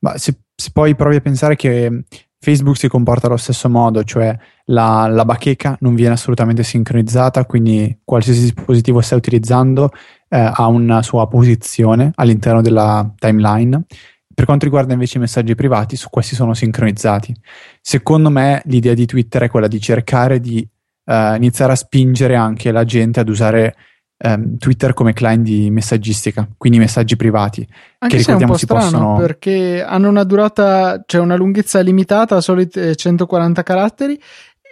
Ma 0.00 0.18
se, 0.18 0.36
se 0.52 0.70
poi 0.72 0.96
provi 0.96 1.16
a 1.16 1.20
pensare 1.20 1.54
che 1.54 2.02
Facebook 2.42 2.78
si 2.78 2.88
comporta 2.88 3.26
allo 3.26 3.36
stesso 3.36 3.68
modo, 3.68 4.02
cioè 4.02 4.34
la, 4.66 5.06
la, 5.08 5.24
bacheca 5.26 5.76
non 5.80 5.94
viene 5.94 6.14
assolutamente 6.14 6.62
sincronizzata, 6.62 7.44
quindi 7.44 7.98
qualsiasi 8.02 8.40
dispositivo 8.40 9.02
stai 9.02 9.18
utilizzando 9.18 9.90
eh, 10.28 10.38
ha 10.38 10.66
una 10.66 11.02
sua 11.02 11.28
posizione 11.28 12.12
all'interno 12.14 12.62
della 12.62 13.12
timeline. 13.18 13.84
Per 14.32 14.46
quanto 14.46 14.64
riguarda 14.64 14.94
invece 14.94 15.18
i 15.18 15.20
messaggi 15.20 15.54
privati, 15.54 15.96
su 15.96 16.08
questi 16.08 16.34
sono 16.34 16.54
sincronizzati. 16.54 17.34
Secondo 17.82 18.30
me 18.30 18.62
l'idea 18.64 18.94
di 18.94 19.04
Twitter 19.04 19.42
è 19.42 19.50
quella 19.50 19.68
di 19.68 19.78
cercare 19.78 20.40
di 20.40 20.66
eh, 21.04 21.36
iniziare 21.36 21.72
a 21.72 21.76
spingere 21.76 22.36
anche 22.36 22.72
la 22.72 22.84
gente 22.84 23.20
ad 23.20 23.28
usare 23.28 23.76
um, 24.24 24.58
Twitter 24.58 24.92
come 24.94 25.12
client 25.12 25.42
di 25.42 25.70
messaggistica, 25.70 26.48
quindi 26.56 26.78
messaggi 26.78 27.16
privati. 27.16 27.66
Anche 27.98 28.16
che 28.16 28.22
se 28.22 28.32
è 28.32 28.34
un 28.34 28.46
po' 28.46 28.56
strano 28.56 28.82
possono... 28.82 29.16
perché 29.16 29.82
hanno 29.82 30.08
una 30.08 30.24
durata, 30.24 31.02
cioè 31.06 31.20
una 31.20 31.36
lunghezza 31.36 31.80
limitata, 31.80 32.40
solite 32.40 32.94
140 32.94 33.62
caratteri, 33.62 34.20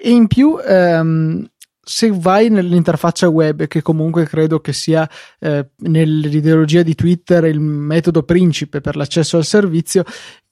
e 0.00 0.10
in 0.10 0.26
più 0.26 0.56
um, 0.64 1.44
se 1.88 2.10
vai 2.12 2.50
nell'interfaccia 2.50 3.28
web, 3.28 3.66
che 3.66 3.80
comunque 3.80 4.26
credo 4.26 4.60
che 4.60 4.74
sia 4.74 5.08
eh, 5.40 5.70
nell'ideologia 5.78 6.82
di 6.82 6.94
Twitter 6.94 7.44
il 7.44 7.60
metodo 7.60 8.24
principe 8.24 8.82
per 8.82 8.94
l'accesso 8.94 9.38
al 9.38 9.44
servizio, 9.46 10.04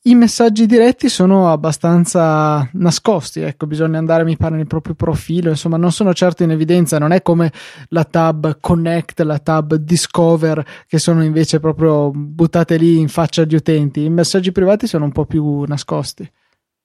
i 0.04 0.14
messaggi 0.14 0.64
diretti 0.64 1.10
sono 1.10 1.52
abbastanza 1.52 2.66
nascosti, 2.72 3.40
ecco, 3.40 3.66
bisogna 3.66 3.98
andare, 3.98 4.24
mi 4.24 4.38
pare, 4.38 4.56
nel 4.56 4.66
proprio 4.66 4.94
profilo, 4.94 5.50
insomma, 5.50 5.76
non 5.76 5.92
sono 5.92 6.14
certo 6.14 6.42
in 6.42 6.52
evidenza, 6.52 6.98
non 6.98 7.12
è 7.12 7.20
come 7.20 7.52
la 7.88 8.04
tab 8.04 8.58
Connect, 8.58 9.20
la 9.20 9.38
tab 9.38 9.74
Discover, 9.74 10.64
che 10.86 10.98
sono 10.98 11.22
invece 11.22 11.60
proprio 11.60 12.10
buttate 12.12 12.78
lì 12.78 12.98
in 12.98 13.08
faccia 13.08 13.42
agli 13.42 13.56
utenti. 13.56 14.04
I 14.04 14.10
messaggi 14.10 14.52
privati 14.52 14.86
sono 14.86 15.04
un 15.04 15.12
po' 15.12 15.26
più 15.26 15.64
nascosti. 15.64 16.30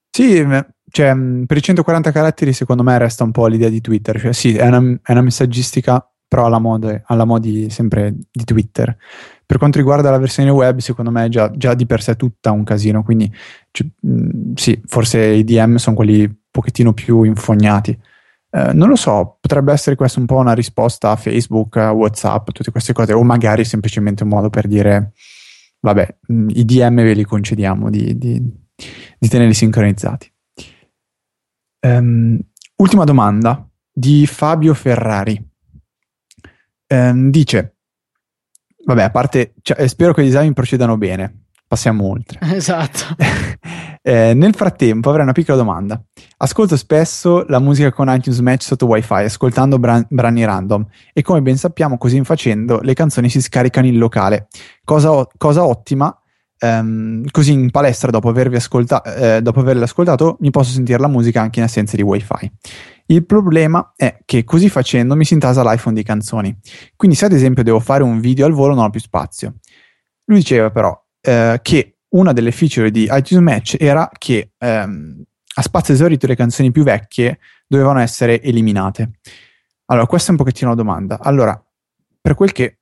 Sì, 0.10 0.46
cioè, 0.92 1.16
per 1.46 1.58
i 1.58 1.62
140 1.62 2.12
caratteri, 2.12 2.54
secondo 2.54 2.84
me, 2.84 2.98
resta 2.98 3.24
un 3.24 3.32
po' 3.32 3.48
l'idea 3.48 3.70
di 3.70 3.82
Twitter, 3.82 4.20
cioè, 4.20 4.34
sì, 4.34 4.56
è 4.56 4.68
una, 4.68 5.00
è 5.02 5.12
una 5.12 5.22
messaggistica 5.22 6.06
però 6.32 6.46
alla 6.46 6.60
mode, 6.60 7.04
alla 7.08 7.26
modi 7.26 7.70
sempre 7.70 8.16
di 8.32 8.46
Twitter. 8.46 8.96
Per 9.46 9.58
quanto 9.58 9.80
riguarda 9.80 10.10
la 10.12 10.18
versione 10.18 10.50
web, 10.50 10.78
secondo 10.78 11.12
me 11.12 11.26
è 11.26 11.28
già, 11.28 11.52
già 11.52 11.74
di 11.74 11.86
per 11.86 12.02
sé 12.02 12.16
tutta 12.16 12.52
un 12.52 12.64
casino, 12.64 13.04
quindi 13.04 13.30
cioè, 13.70 13.86
mh, 14.00 14.54
sì, 14.56 14.82
forse 14.86 15.20
i 15.26 15.44
DM 15.44 15.76
sono 15.76 15.94
quelli 15.94 16.24
un 16.24 16.36
pochettino 16.50 16.94
più 16.94 17.24
infognati. 17.24 17.92
Eh, 18.50 18.72
non 18.72 18.88
lo 18.88 18.96
so, 18.96 19.40
potrebbe 19.42 19.74
essere 19.74 19.98
questo 19.98 20.22
un 20.22 20.26
po' 20.26 20.38
una 20.38 20.54
risposta 20.54 21.12
a 21.12 21.18
Facebook, 21.18 21.76
a 21.76 21.92
WhatsApp, 21.92 22.50
tutte 22.52 22.72
queste 22.72 22.94
cose, 22.94 23.12
o 23.12 23.24
magari 23.24 23.66
semplicemente 23.66 24.24
un 24.24 24.30
modo 24.30 24.50
per 24.50 24.68
dire, 24.68 25.12
vabbè, 25.82 26.16
mh, 26.28 26.48
i 26.52 26.64
DM 26.64 26.96
ve 26.96 27.14
li 27.14 27.26
concediamo 27.26 27.90
di, 27.90 28.18
di, 28.18 28.42
di 29.20 29.28
tenerli 29.28 29.54
sincronizzati. 29.54 30.31
Um, 31.82 32.40
ultima 32.78 33.04
domanda 33.04 33.68
di 33.92 34.26
Fabio 34.28 34.74
Ferrari. 34.74 35.50
Um, 36.88 37.30
dice, 37.30 37.76
Vabbè, 38.84 39.04
a 39.04 39.10
parte, 39.10 39.54
cioè, 39.62 39.88
spero 39.88 40.14
che 40.14 40.24
gli 40.24 40.28
esami 40.28 40.54
procedano 40.54 40.98
bene. 40.98 41.46
Passiamo 41.68 42.06
oltre. 42.06 42.40
Esatto. 42.54 43.16
eh, 44.02 44.34
nel 44.34 44.54
frattempo 44.56 45.10
avrei 45.10 45.24
una 45.24 45.34
piccola 45.34 45.58
domanda. 45.58 46.02
Ascolto 46.38 46.76
spesso 46.76 47.46
la 47.48 47.60
musica 47.60 47.92
con 47.92 48.10
iTunes 48.10 48.40
Match 48.40 48.64
sotto 48.64 48.88
WiFi, 48.88 49.24
ascoltando 49.24 49.80
bran- 49.80 50.06
brani 50.10 50.44
random. 50.44 50.86
E 51.14 51.22
come 51.22 51.42
ben 51.42 51.58
sappiamo, 51.58 51.98
così 51.98 52.22
facendo, 52.24 52.80
le 52.82 52.94
canzoni 52.94 53.30
si 53.30 53.42
scaricano 53.42 53.88
in 53.88 53.98
locale. 53.98 54.48
Cosa, 54.84 55.12
o- 55.12 55.30
cosa 55.38 55.64
ottima 55.66 56.21
Um, 56.63 57.24
così 57.32 57.53
in 57.53 57.72
palestra, 57.72 58.12
dopo, 58.12 58.30
ascolta- 58.30 59.01
eh, 59.01 59.41
dopo 59.41 59.62
averle 59.62 59.84
ascoltato, 59.84 60.38
mi 60.41 60.51
posso 60.51 60.72
sentire 60.72 61.00
la 61.00 61.08
musica 61.08 61.41
anche 61.41 61.60
in 61.60 61.65
assenza 61.65 61.96
di 61.96 62.03
wifi. 62.03 62.51
Il 63.08 63.25
problema 63.25 63.94
è 63.96 64.20
che 64.25 64.44
così 64.44 64.70
facendo 64.70 65.15
mi 65.15 65.25
si 65.25 65.34
intasa 65.34 65.63
l'iPhone 65.63 65.96
di 65.96 66.03
canzoni. 66.03 66.56
Quindi, 66.96 67.18
se 67.18 67.25
ad 67.25 67.34
esempio 67.34 67.63
devo 67.63 67.80
fare 67.80 68.03
un 68.03 68.20
video 68.20 68.46
al 68.46 68.53
volo, 68.53 68.75
non 68.75 68.84
ho 68.84 68.89
più 68.89 69.00
spazio. 69.00 69.56
Lui 70.25 70.38
diceva 70.38 70.70
però 70.70 70.98
eh, 71.20 71.60
che 71.62 71.98
una 72.10 72.32
delle 72.32 72.51
feature 72.51 72.91
di 72.91 73.08
iTunes 73.10 73.44
Match 73.44 73.75
era 73.80 74.10
che 74.18 74.51
ehm, 74.58 75.24
a 75.56 75.62
spazio 75.62 75.94
esaurito 75.94 76.27
le 76.27 76.36
canzoni 76.36 76.72
più 76.72 76.84
vecchie 76.84 77.39
dovevano 77.68 78.00
essere 78.00 78.41
eliminate. 78.41 79.12
Allora, 79.86 80.06
questa 80.06 80.30
è 80.30 80.32
un 80.32 80.38
pochettino 80.38 80.70
la 80.70 80.75
domanda. 80.75 81.20
Allora, 81.20 81.62
per 82.22 82.36
quel 82.36 82.51
che 82.51 82.80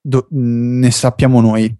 do- 0.00 0.28
ne 0.30 0.90
sappiamo 0.90 1.40
noi, 1.40 1.76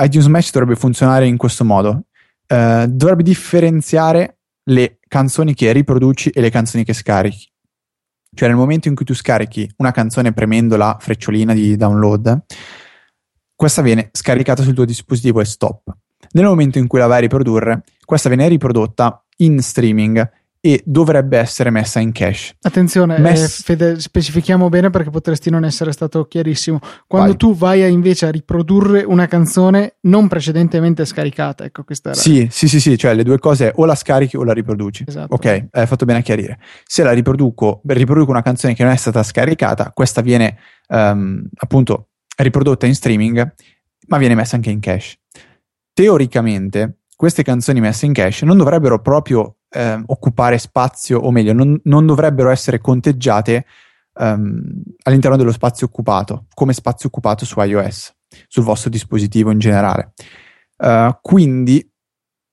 iTunes 0.00 0.26
Match 0.26 0.50
dovrebbe 0.50 0.76
funzionare 0.76 1.26
in 1.26 1.36
questo 1.36 1.64
modo. 1.64 2.04
Uh, 2.48 2.86
dovrebbe 2.86 3.22
differenziare 3.22 4.38
le 4.64 4.98
canzoni 5.06 5.54
che 5.54 5.72
riproduci 5.72 6.30
e 6.30 6.40
le 6.40 6.50
canzoni 6.50 6.84
che 6.84 6.92
scarichi. 6.92 7.48
Cioè 8.34 8.48
nel 8.48 8.56
momento 8.56 8.88
in 8.88 8.94
cui 8.94 9.04
tu 9.04 9.14
scarichi 9.14 9.70
una 9.78 9.90
canzone 9.90 10.32
premendo 10.32 10.76
la 10.76 10.96
frecciolina 11.00 11.52
di 11.52 11.76
download, 11.76 12.44
questa 13.54 13.82
viene 13.82 14.08
scaricata 14.12 14.62
sul 14.62 14.74
tuo 14.74 14.84
dispositivo 14.84 15.40
e 15.40 15.44
stop. 15.44 15.82
Nel 16.32 16.44
momento 16.44 16.78
in 16.78 16.86
cui 16.86 16.98
la 16.98 17.06
vai 17.06 17.18
a 17.18 17.20
riprodurre, 17.20 17.82
questa 18.04 18.28
viene 18.28 18.48
riprodotta 18.48 19.24
in 19.38 19.60
streaming 19.60 20.30
e 20.60 20.82
dovrebbe 20.84 21.38
essere 21.38 21.70
messa 21.70 22.00
in 22.00 22.12
cache. 22.12 22.54
Attenzione, 22.60 23.16
eh, 23.16 23.20
Mess- 23.20 23.60
eh, 23.60 23.62
Fede, 23.62 23.98
specifichiamo 23.98 24.68
bene 24.68 24.90
perché 24.90 25.08
potresti 25.08 25.48
non 25.48 25.64
essere 25.64 25.90
stato 25.92 26.26
chiarissimo. 26.26 26.78
Quando 27.06 27.28
vai. 27.28 27.36
tu 27.36 27.54
vai 27.54 27.82
a 27.82 27.86
invece 27.86 28.26
a 28.26 28.30
riprodurre 28.30 29.02
una 29.02 29.26
canzone 29.26 29.96
non 30.02 30.28
precedentemente 30.28 31.04
scaricata, 31.06 31.64
ecco 31.64 31.82
questa 31.84 32.10
era. 32.10 32.18
Sì, 32.18 32.46
sì, 32.50 32.68
sì, 32.68 32.78
sì, 32.78 32.98
cioè 32.98 33.14
le 33.14 33.22
due 33.22 33.38
cose 33.38 33.72
o 33.74 33.86
la 33.86 33.94
scarichi 33.94 34.36
o 34.36 34.44
la 34.44 34.52
riproduci. 34.52 35.04
Esatto. 35.08 35.34
Ok, 35.34 35.68
hai 35.70 35.86
fatto 35.86 36.04
bene 36.04 36.18
a 36.18 36.22
chiarire. 36.22 36.58
Se 36.84 37.02
la 37.02 37.12
riproduco, 37.12 37.80
riproduco 37.86 38.30
una 38.30 38.42
canzone 38.42 38.74
che 38.74 38.82
non 38.82 38.92
è 38.92 38.96
stata 38.96 39.22
scaricata, 39.22 39.92
questa 39.94 40.20
viene 40.20 40.58
um, 40.88 41.42
appunto 41.56 42.08
riprodotta 42.36 42.86
in 42.86 42.94
streaming, 42.94 43.54
ma 44.08 44.18
viene 44.18 44.34
messa 44.34 44.56
anche 44.56 44.70
in 44.70 44.80
cache. 44.80 45.20
Teoricamente, 45.94 46.98
queste 47.16 47.42
canzoni 47.42 47.80
messe 47.80 48.06
in 48.06 48.12
cache 48.12 48.44
non 48.44 48.56
dovrebbero 48.56 49.00
proprio 49.00 49.56
eh, 49.70 50.02
occupare 50.06 50.58
spazio, 50.58 51.20
o 51.20 51.30
meglio, 51.30 51.52
non, 51.52 51.80
non 51.84 52.06
dovrebbero 52.06 52.50
essere 52.50 52.80
conteggiate 52.80 53.64
um, 54.14 54.82
all'interno 55.04 55.36
dello 55.36 55.52
spazio 55.52 55.86
occupato, 55.86 56.46
come 56.54 56.72
spazio 56.72 57.08
occupato 57.08 57.44
su 57.44 57.60
iOS, 57.60 58.14
sul 58.48 58.64
vostro 58.64 58.90
dispositivo 58.90 59.50
in 59.50 59.58
generale. 59.58 60.12
Uh, 60.76 61.16
quindi 61.20 61.86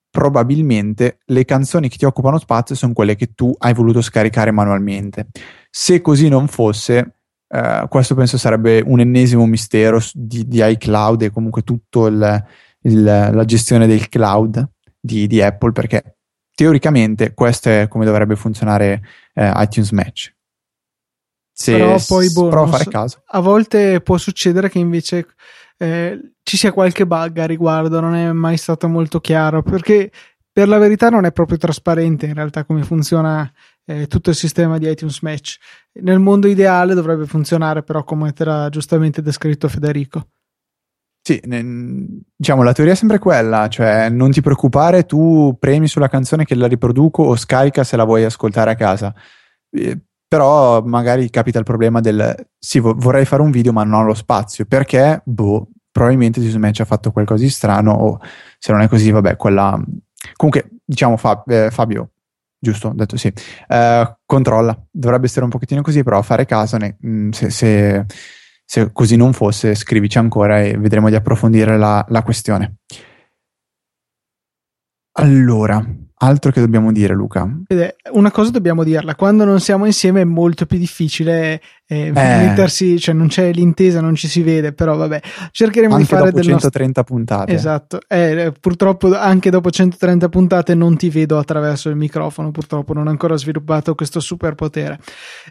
probabilmente 0.10 1.20
le 1.26 1.46
canzoni 1.46 1.90
che 1.90 1.98
ti 1.98 2.06
occupano 2.06 2.40
spazio 2.40 2.76
sono 2.76 2.94
quelle 2.94 3.16
che 3.16 3.34
tu 3.34 3.54
hai 3.58 3.74
voluto 3.74 4.02
scaricare 4.02 4.52
manualmente. 4.52 5.28
Se 5.70 6.02
così 6.02 6.28
non 6.28 6.48
fosse, 6.48 7.16
uh, 7.48 7.88
questo 7.88 8.16
penso 8.16 8.38
sarebbe 8.38 8.84
un 8.86 9.00
ennesimo 9.00 9.46
mistero 9.46 10.00
di, 10.14 10.48
di 10.48 10.62
iCloud 10.62 11.22
e 11.24 11.32
comunque 11.32 11.64
tutta 11.64 12.10
la 12.82 13.46
gestione 13.46 13.88
del 13.88 14.08
cloud 14.08 14.70
di, 15.00 15.28
di 15.28 15.42
Apple, 15.42 15.72
perché 15.72 16.17
teoricamente 16.58 17.36
questo 17.36 17.70
è 17.70 17.88
come 17.88 18.04
dovrebbe 18.04 18.36
funzionare 18.36 19.04
eh, 19.36 19.52
iTunes 19.58 19.92
Match. 19.92 20.34
Se 21.54 21.72
Però 21.78 21.98
poi 22.08 22.32
boh, 22.32 22.50
prova 22.50 22.66
a 22.66 22.72
fare 22.72 22.84
so, 22.86 22.90
caso. 22.90 23.22
A 23.28 23.40
volte 23.42 24.02
può 24.02 24.18
succedere 24.18 24.68
che 24.68 24.80
invece 24.80 25.28
eh, 25.78 26.32
ci 26.42 26.58
sia 26.58 26.72
qualche 26.72 27.06
bug 27.06 27.38
a 27.38 27.46
riguardo, 27.46 28.00
non 28.00 28.16
è 28.16 28.32
mai 28.32 28.58
stato 28.58 28.88
molto 28.88 29.20
chiaro 29.20 29.62
perché 29.62 30.12
per 30.52 30.68
la 30.68 30.80
verità 30.80 31.10
non 31.10 31.26
è 31.26 31.32
proprio 31.32 31.60
trasparente 31.60 32.26
in 32.26 32.34
realtà 32.34 32.66
come 32.66 32.82
funziona 32.82 33.52
eh, 33.86 34.08
tutto 34.08 34.32
il 34.32 34.36
sistema 34.36 34.80
di 34.80 34.90
iTunes 34.90 35.20
Match. 35.22 35.58
Nel 36.02 36.18
mondo 36.18 36.48
ideale 36.48 36.96
dovrebbe 36.96 37.28
funzionare, 37.28 37.84
però, 37.84 38.04
come 38.04 38.34
era 38.36 38.68
giustamente 38.70 39.22
descritto 39.22 39.68
Federico. 39.68 40.30
Sì, 41.28 41.42
diciamo 41.44 42.64
la 42.64 42.72
teoria 42.72 42.94
è 42.94 42.96
sempre 42.96 43.20
quella, 43.20 43.68
cioè 43.68 44.08
non 44.08 44.32
ti 44.32 44.40
preoccupare, 44.40 45.06
tu 45.06 45.58
premi 45.60 45.90
sulla 45.90 46.08
canzone 46.08 46.46
che 46.46 46.56
la 46.56 46.68
riproduco 46.68 47.22
o 47.22 47.36
scarica 47.36 47.84
se 47.84 47.98
la 47.98 48.06
vuoi 48.06 48.24
ascoltare 48.24 48.72
a 48.72 48.76
casa. 48.76 49.14
Eh, 49.70 50.00
però 50.26 50.82
magari 50.84 51.30
capita 51.30 51.60
il 51.60 51.66
problema 51.66 52.00
del 52.00 52.34
sì, 52.58 52.80
vorrei 52.80 53.26
fare 53.26 53.42
un 53.42 53.52
video 53.52 53.74
ma 53.74 53.84
non 53.84 54.04
ho 54.04 54.06
lo 54.06 54.14
spazio 54.14 54.64
perché, 54.64 55.22
boh, 55.26 55.68
probabilmente 55.92 56.40
su 56.40 56.58
Match 56.60 56.80
ha 56.80 56.86
fatto 56.86 57.12
qualcosa 57.12 57.44
di 57.44 57.50
strano 57.50 57.92
o 57.92 58.20
se 58.58 58.72
non 58.72 58.80
è 58.80 58.88
così, 58.88 59.12
vabbè, 59.12 59.36
quella... 59.36 59.78
Comunque, 60.38 60.78
diciamo 60.86 61.18
Fab, 61.18 61.44
eh, 61.50 61.72
Fabio, 61.72 62.12
giusto, 62.58 62.88
ho 62.88 62.94
detto 62.94 63.18
sì, 63.18 63.30
eh, 63.68 64.18
controlla, 64.26 64.82
dovrebbe 64.90 65.26
essere 65.26 65.44
un 65.44 65.52
pochettino 65.52 65.82
così, 65.82 66.04
però 66.04 66.20
a 66.20 66.22
fare 66.22 66.46
caso, 66.46 66.78
ne, 66.78 66.98
mm, 67.06 67.32
se, 67.32 67.50
se, 67.50 68.06
se, 68.68 68.92
così 68.92 69.16
non 69.16 69.32
fosse, 69.32 69.76
scrivici 69.76 70.18
ancora 70.18 70.62
e 70.62 70.78
vedremo 70.78 71.08
di 71.08 71.16
approfondire 71.16 71.78
la, 71.78 72.06
la 72.10 72.22
questione. 72.22 72.80
Allora, 75.20 75.84
Altro 76.20 76.52
che 76.52 76.62
dobbiamo 76.62 76.92
dire, 76.92 77.14
Luca? 77.14 77.48
Una 78.14 78.32
cosa 78.32 78.50
dobbiamo 78.50 78.84
dirla: 78.84 79.14
quando 79.14 79.46
non 79.46 79.60
siamo 79.60 79.86
insieme 79.86 80.22
è 80.22 80.24
molto 80.24 80.66
più 80.66 80.80
difficile 80.80 81.62
eh, 81.88 82.08
eh. 82.08 82.12
mettersi, 82.12 83.00
cioè 83.00 83.16
non 83.16 83.28
c'è 83.28 83.52
l'intesa, 83.52 84.02
non 84.02 84.16
ci 84.16 84.28
si 84.28 84.42
vede, 84.42 84.74
però 84.74 84.96
vabbè, 84.98 85.22
cercheremo 85.52 85.96
anche 85.96 86.06
di 86.06 86.10
fare 86.10 86.32
dopo 86.32 86.44
130 86.44 87.00
nostro... 87.00 87.16
puntate. 87.16 87.54
Esatto, 87.54 88.00
eh, 88.08 88.52
purtroppo 88.60 89.16
anche 89.16 89.50
dopo 89.50 89.70
130 89.70 90.28
puntate 90.28 90.76
non 90.76 90.98
ti 90.98 91.10
vedo 91.10 91.38
attraverso 91.38 91.90
il 91.90 91.96
microfono, 91.96 92.52
purtroppo 92.52 92.94
non 92.94 93.08
ho 93.08 93.10
ancora 93.10 93.38
sviluppato 93.38 93.96
questo 93.96 94.20
superpotere. 94.20 95.00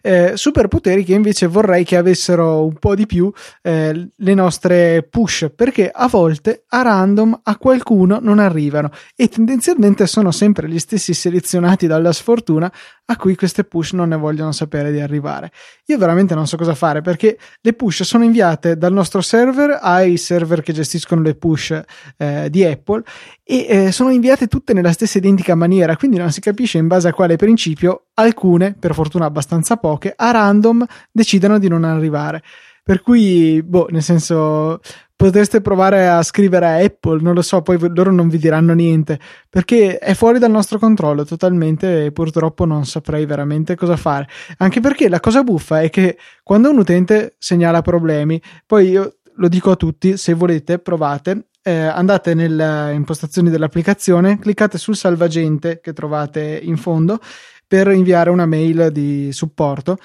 Eh, 0.03 0.33
superpoteri 0.35 1.05
che 1.05 1.15
invece 1.15 1.47
vorrei 1.47 1.85
che 1.85 1.97
avessero 1.97 2.65
un 2.65 2.75
po' 2.75 2.95
di 2.95 3.07
più 3.07 3.33
eh, 3.63 4.11
le 4.15 4.35
nostre 4.35 5.07
push, 5.09 5.51
perché 5.55 5.91
a 5.93 6.07
volte 6.07 6.65
a 6.69 6.83
random 6.83 7.41
a 7.45 7.57
qualcuno 7.57 8.19
non 8.21 8.39
arrivano 8.39 8.91
e 9.15 9.29
tendenzialmente 9.29 10.07
sono 10.07 10.31
sempre 10.31 10.69
gli 10.69 10.79
stessi 10.79 11.15
selezionati 11.15 11.87
dalla 11.87 12.13
sfortuna 12.13 12.71
a 13.07 13.17
cui 13.17 13.37
queste 13.37 13.65
push 13.65 13.93
non 13.93 14.09
ne 14.09 14.17
vogliono 14.17 14.53
sapere 14.53 14.91
di 14.91 15.01
arrivare. 15.01 15.51
Io 15.87 15.99
veramente 15.99 16.26
non 16.35 16.47
so 16.47 16.57
cosa 16.57 16.75
fare 16.75 17.01
perché 17.01 17.39
le 17.61 17.73
push 17.73 18.03
sono 18.03 18.25
inviate 18.25 18.77
dal 18.77 18.93
nostro 18.93 19.21
server 19.21 19.79
ai 19.81 20.17
server 20.17 20.63
che 20.63 20.73
gestiscono 20.73 21.23
le 21.23 21.35
push 21.35 21.81
eh, 22.17 22.49
di 22.51 22.65
Apple 22.65 23.03
e 23.43 23.67
eh, 23.69 23.93
sono 23.93 24.11
inviate 24.11 24.49
tutte 24.49 24.73
nella 24.73 24.93
stessa 24.93 25.19
identica 25.19 25.55
maniera, 25.55 25.97
quindi 25.97 26.17
non 26.17 26.33
si 26.33 26.41
capisce 26.41 26.79
in 26.79 26.89
base 26.89 27.09
a 27.09 27.13
quale 27.13 27.37
principio 27.37 28.07
alcune, 28.15 28.75
per 28.79 28.95
fortuna 28.95 29.27
abbastanza 29.27 29.77
poche, 29.77 30.13
a 30.17 30.31
random 30.31 30.85
decidono 31.13 31.59
di 31.59 31.69
non 31.69 31.85
arrivare. 31.85 32.43
Per 32.87 33.03
cui, 33.03 33.65
boh, 33.65 33.89
nel 33.91 34.01
senso, 34.01 34.79
potreste 35.17 35.61
provare 35.61 36.09
a 36.09 36.23
scrivere 36.23 36.67
a 36.67 36.77
Apple, 36.77 37.21
non 37.21 37.35
lo 37.35 37.43
so, 37.43 37.61
poi 37.61 37.79
loro 37.93 38.13
non 38.13 38.29
vi 38.29 38.39
diranno 38.39 38.75
niente, 38.75 39.19
perché 39.51 39.99
è 39.99 40.15
fuori 40.15 40.39
dal 40.39 40.53
nostro 40.53 40.79
controllo 40.79 41.25
totalmente 41.25 42.05
e 42.05 42.13
purtroppo 42.13 42.65
non 42.65 42.87
saprei 42.87 43.27
veramente 43.27 43.75
cosa 43.75 43.97
fare. 43.97 44.29
Anche 44.59 44.79
perché 44.79 45.09
la 45.09 45.19
cosa 45.19 45.43
buffa 45.43 45.81
è 45.81 45.91
che 45.91 46.17
quando 46.45 46.71
un 46.71 46.79
utente 46.79 47.35
segnala 47.39 47.83
problemi, 47.83 48.41
poi 48.65 48.91
io 48.91 49.17
lo 49.35 49.49
dico 49.49 49.73
a 49.73 49.77
tutti, 49.77 50.17
se 50.17 50.35
volete 50.35 50.79
provate, 50.79 51.49
eh, 51.65 51.73
andate 51.73 52.35
nelle 52.35 52.93
impostazioni 52.95 53.51
dell'applicazione, 53.51 54.39
cliccate 54.39 54.79
sul 54.79 54.95
salvagente 54.95 55.81
che 55.81 55.93
trovate 55.93 56.61
in 56.63 56.77
fondo 56.77 57.19
per 57.67 57.89
inviare 57.89 58.31
una 58.31 58.47
mail 58.47 58.93
di 58.93 59.33
supporto 59.33 59.99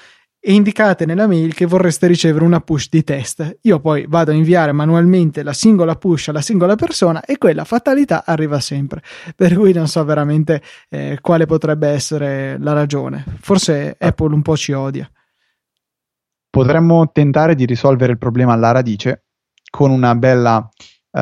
e 0.44 0.54
indicate 0.54 1.06
nella 1.06 1.28
mail 1.28 1.54
che 1.54 1.66
vorreste 1.66 2.08
ricevere 2.08 2.44
una 2.44 2.60
push 2.60 2.88
di 2.88 3.04
test. 3.04 3.58
Io 3.60 3.78
poi 3.78 4.06
vado 4.08 4.32
a 4.32 4.34
inviare 4.34 4.72
manualmente 4.72 5.44
la 5.44 5.52
singola 5.52 5.94
push 5.94 6.28
alla 6.28 6.40
singola 6.40 6.74
persona 6.74 7.22
e 7.22 7.38
quella 7.38 7.62
fatalità 7.62 8.24
arriva 8.26 8.58
sempre. 8.58 9.02
Per 9.36 9.54
cui 9.54 9.72
non 9.72 9.86
so 9.86 10.04
veramente 10.04 10.60
eh, 10.88 11.18
quale 11.20 11.46
potrebbe 11.46 11.86
essere 11.90 12.58
la 12.58 12.72
ragione. 12.72 13.24
Forse 13.38 13.94
ah. 13.96 14.08
Apple 14.08 14.34
un 14.34 14.42
po' 14.42 14.56
ci 14.56 14.72
odia. 14.72 15.08
Potremmo 16.50 17.12
tentare 17.12 17.54
di 17.54 17.64
risolvere 17.64 18.10
il 18.10 18.18
problema 18.18 18.52
alla 18.52 18.72
radice 18.72 19.26
con 19.70 19.92
una 19.92 20.16
bella 20.16 20.56
uh, 20.56 21.20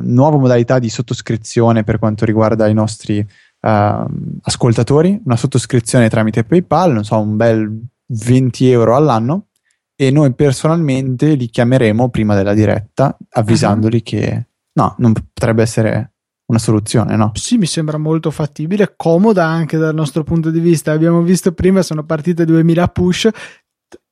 nuova 0.00 0.38
modalità 0.38 0.78
di 0.78 0.88
sottoscrizione 0.88 1.82
per 1.82 1.98
quanto 1.98 2.24
riguarda 2.24 2.68
i 2.68 2.72
nostri 2.72 3.18
uh, 3.18 4.06
ascoltatori, 4.42 5.20
una 5.24 5.36
sottoscrizione 5.36 6.08
tramite 6.08 6.44
PayPal, 6.44 6.92
non 6.92 7.04
so, 7.04 7.18
un 7.18 7.36
bel 7.36 7.88
20 8.10 8.70
euro 8.70 8.96
all'anno 8.96 9.48
e 9.94 10.10
noi 10.10 10.32
personalmente 10.34 11.34
li 11.34 11.46
chiameremo 11.46 12.08
prima 12.08 12.34
della 12.34 12.54
diretta 12.54 13.16
avvisandoli 13.30 13.96
uh-huh. 13.96 14.02
che 14.02 14.46
no, 14.72 14.94
non 14.98 15.12
potrebbe 15.12 15.62
essere 15.62 16.12
una 16.46 16.58
soluzione, 16.58 17.16
no? 17.16 17.30
Sì, 17.34 17.58
mi 17.58 17.66
sembra 17.66 17.96
molto 17.96 18.30
fattibile, 18.30 18.94
comoda 18.96 19.46
anche 19.46 19.76
dal 19.76 19.94
nostro 19.94 20.24
punto 20.24 20.50
di 20.50 20.58
vista. 20.58 20.92
Abbiamo 20.92 21.22
visto 21.22 21.52
prima, 21.52 21.82
sono 21.82 22.04
partite 22.04 22.44
2000 22.44 22.88
push. 22.88 23.28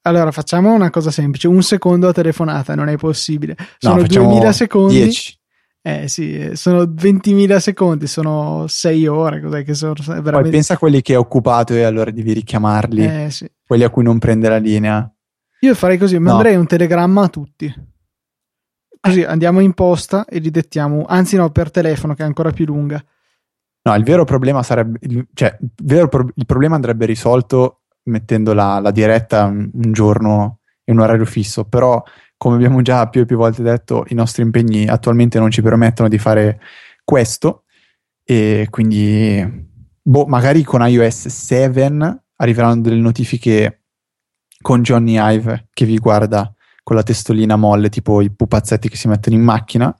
Allora 0.02 0.30
facciamo 0.30 0.72
una 0.72 0.90
cosa 0.90 1.10
semplice: 1.10 1.48
un 1.48 1.62
secondo 1.62 2.08
a 2.08 2.12
telefonata 2.12 2.74
non 2.74 2.88
è 2.88 2.96
possibile. 2.96 3.56
Sono 3.78 4.02
no, 4.02 4.06
2000 4.06 4.52
secondi. 4.52 4.94
10. 4.94 5.37
Eh 5.80 6.08
sì, 6.08 6.50
sono 6.54 6.82
20.000 6.82 7.56
secondi, 7.58 8.06
sono 8.06 8.66
6 8.66 9.06
ore, 9.06 9.40
cos'è 9.40 9.64
che 9.64 9.74
sono 9.74 9.94
veramente... 9.94 10.30
Poi 10.30 10.50
pensa 10.50 10.74
a 10.74 10.78
quelli 10.78 11.00
che 11.00 11.14
è 11.14 11.18
occupato 11.18 11.72
e 11.72 11.82
allora 11.82 12.10
devi 12.10 12.32
richiamarli, 12.32 13.04
eh, 13.04 13.30
sì. 13.30 13.50
quelli 13.64 13.84
a 13.84 13.90
cui 13.90 14.02
non 14.02 14.18
prende 14.18 14.48
la 14.48 14.58
linea. 14.58 15.10
Io 15.60 15.74
farei 15.74 15.96
così, 15.96 16.18
manderei 16.18 16.54
no. 16.54 16.60
un 16.60 16.66
telegramma 16.66 17.22
a 17.22 17.28
tutti. 17.28 17.74
Così 19.00 19.22
andiamo 19.22 19.60
in 19.60 19.72
posta 19.72 20.24
e 20.26 20.40
li 20.40 20.50
dettiamo, 20.50 21.04
anzi 21.06 21.36
no, 21.36 21.50
per 21.50 21.70
telefono 21.70 22.14
che 22.14 22.22
è 22.22 22.26
ancora 22.26 22.50
più 22.50 22.66
lunga. 22.66 23.02
No, 23.82 23.94
il 23.94 24.04
vero 24.04 24.24
problema 24.24 24.62
sarebbe, 24.62 24.98
cioè, 25.32 25.56
il, 25.60 25.70
vero 25.84 26.08
pro- 26.08 26.30
il 26.34 26.46
problema 26.46 26.74
andrebbe 26.74 27.06
risolto 27.06 27.82
mettendo 28.04 28.52
la, 28.52 28.80
la 28.80 28.90
diretta 28.90 29.44
un, 29.44 29.70
un 29.72 29.92
giorno 29.92 30.60
in 30.84 30.96
un 30.96 31.02
orario 31.02 31.24
fisso, 31.24 31.64
però 31.64 32.02
come 32.38 32.54
abbiamo 32.54 32.80
già 32.82 33.08
più 33.08 33.22
e 33.22 33.26
più 33.26 33.36
volte 33.36 33.62
detto, 33.62 34.04
i 34.08 34.14
nostri 34.14 34.42
impegni 34.42 34.86
attualmente 34.86 35.38
non 35.38 35.50
ci 35.50 35.60
permettono 35.60 36.08
di 36.08 36.18
fare 36.18 36.60
questo 37.04 37.64
e 38.24 38.68
quindi 38.70 39.66
boh, 40.00 40.26
magari 40.26 40.62
con 40.62 40.86
iOS 40.86 41.26
7 41.26 42.22
arriveranno 42.36 42.80
delle 42.80 43.00
notifiche 43.00 43.82
con 44.62 44.82
Johnny 44.82 45.16
Ive 45.18 45.68
che 45.72 45.84
vi 45.84 45.98
guarda 45.98 46.52
con 46.82 46.96
la 46.96 47.02
testolina 47.02 47.56
molle, 47.56 47.90
tipo 47.90 48.20
i 48.20 48.30
pupazzetti 48.30 48.88
che 48.88 48.96
si 48.96 49.08
mettono 49.08 49.36
in 49.36 49.42
macchina 49.42 49.94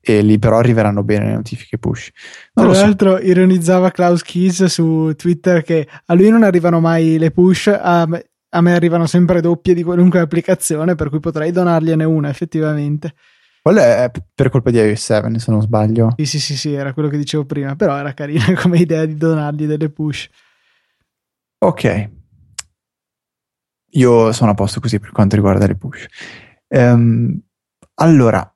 e 0.00 0.20
lì 0.20 0.38
però 0.38 0.58
arriveranno 0.58 1.02
bene 1.02 1.26
le 1.26 1.34
notifiche 1.34 1.78
push. 1.78 2.10
Non 2.54 2.70
Tra 2.70 2.80
l'altro 2.80 3.16
so. 3.16 3.22
ironizzava 3.22 3.90
Klaus 3.90 4.22
Keys 4.22 4.64
su 4.64 5.14
Twitter 5.16 5.62
che 5.62 5.88
a 6.04 6.14
lui 6.14 6.28
non 6.28 6.42
arrivano 6.42 6.80
mai 6.80 7.18
le 7.18 7.30
push, 7.30 7.68
a, 7.68 8.06
a 8.54 8.60
me 8.60 8.74
arrivano 8.74 9.06
sempre 9.06 9.40
doppie 9.40 9.74
di 9.74 9.82
qualunque 9.82 10.20
applicazione, 10.20 10.94
per 10.94 11.08
cui 11.08 11.18
potrei 11.18 11.50
donargliene 11.50 12.04
una 12.04 12.28
effettivamente. 12.28 13.14
Quello 13.60 13.80
è 13.80 14.10
per 14.34 14.48
colpa 14.48 14.70
di 14.70 14.78
iOS 14.78 15.02
7, 15.02 15.38
se 15.38 15.50
non 15.50 15.60
sbaglio. 15.60 16.14
Sì, 16.16 16.26
sì, 16.26 16.38
sì, 16.38 16.56
sì, 16.56 16.72
era 16.72 16.92
quello 16.92 17.08
che 17.08 17.16
dicevo 17.16 17.44
prima, 17.44 17.74
però 17.74 17.96
era 17.96 18.14
carina 18.14 18.54
come 18.60 18.78
idea 18.78 19.04
di 19.04 19.16
donargli 19.16 19.66
delle 19.66 19.90
push. 19.90 20.28
Ok. 21.58 22.10
Io 23.90 24.32
sono 24.32 24.50
a 24.50 24.54
posto 24.54 24.80
così 24.80 25.00
per 25.00 25.10
quanto 25.10 25.34
riguarda 25.34 25.66
le 25.66 25.76
push. 25.76 26.06
Um, 26.68 27.40
allora, 27.94 28.54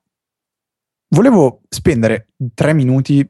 volevo 1.09 1.61
spendere 1.67 2.29
tre 2.53 2.73
minuti 2.73 3.27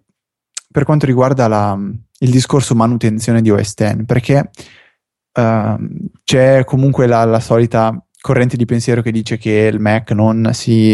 per 0.72 0.84
quanto 0.84 1.08
riguarda 1.08 1.48
la, 1.48 1.76
il 2.20 2.30
discorso 2.30 2.76
manutenzione 2.76 3.42
di 3.42 3.50
OS 3.50 3.74
X, 3.74 4.06
perché 4.06 4.52
Ehm, 5.40 6.09
c'è 6.30 6.63
comunque 6.63 7.08
la, 7.08 7.26
la, 7.26 7.39
solita 7.39 7.92
corrente 8.22 8.56
di 8.56 8.65
pensiero 8.65 9.02
che 9.02 9.12
dice 9.12 9.39
che 9.39 9.68
il 9.74 9.80
Mac 9.80 10.12
non 10.12 10.52
si, 10.54 10.92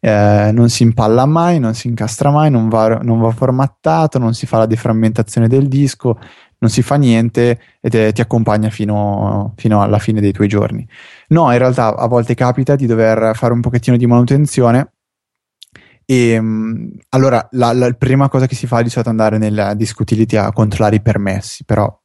eh, 0.00 0.50
non 0.52 0.68
si 0.70 0.82
impalla 0.82 1.24
mai, 1.24 1.60
non 1.60 1.72
si 1.74 1.86
incastra 1.86 2.32
mai, 2.32 2.50
non 2.50 2.68
va, 2.68 2.98
non 3.00 3.20
va, 3.20 3.30
formattato, 3.30 4.18
non 4.18 4.34
si 4.34 4.44
fa 4.44 4.58
la 4.58 4.66
deframmentazione 4.66 5.46
del 5.46 5.68
disco, 5.68 6.18
non 6.58 6.68
si 6.68 6.82
fa 6.82 6.96
niente 6.96 7.60
e 7.80 7.90
te, 7.90 8.10
ti 8.10 8.20
accompagna 8.22 8.70
fino, 8.70 9.52
fino, 9.56 9.82
alla 9.82 10.00
fine 10.00 10.20
dei 10.20 10.32
tuoi 10.32 10.48
giorni. 10.48 10.84
No, 11.28 11.52
in 11.52 11.58
realtà 11.58 11.94
a 11.94 12.08
volte 12.08 12.34
capita 12.34 12.74
di 12.74 12.86
dover 12.86 13.36
fare 13.36 13.52
un 13.52 13.60
pochettino 13.60 13.96
di 13.96 14.06
manutenzione. 14.08 14.94
E 16.04 16.40
mm, 16.40 16.88
allora 17.10 17.46
la, 17.52 17.72
la 17.72 17.92
prima 17.92 18.28
cosa 18.28 18.48
che 18.48 18.56
si 18.56 18.66
fa 18.66 18.80
è 18.80 18.82
di 18.82 18.90
solito 18.90 19.10
andare 19.10 19.38
nel 19.38 19.74
disk 19.76 20.00
utility 20.00 20.34
a 20.34 20.52
controllare 20.52 20.96
i 20.96 21.00
permessi, 21.00 21.64
però 21.64 22.00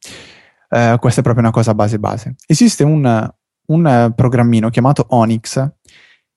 eh, 0.68 0.96
questa 1.00 1.20
è 1.20 1.22
proprio 1.22 1.44
una 1.44 1.52
cosa 1.52 1.74
base 1.74 1.98
base. 1.98 2.34
Esiste 2.46 2.84
un, 2.84 3.30
un 3.66 4.12
programmino 4.14 4.70
chiamato 4.70 5.06
Onyx 5.10 5.70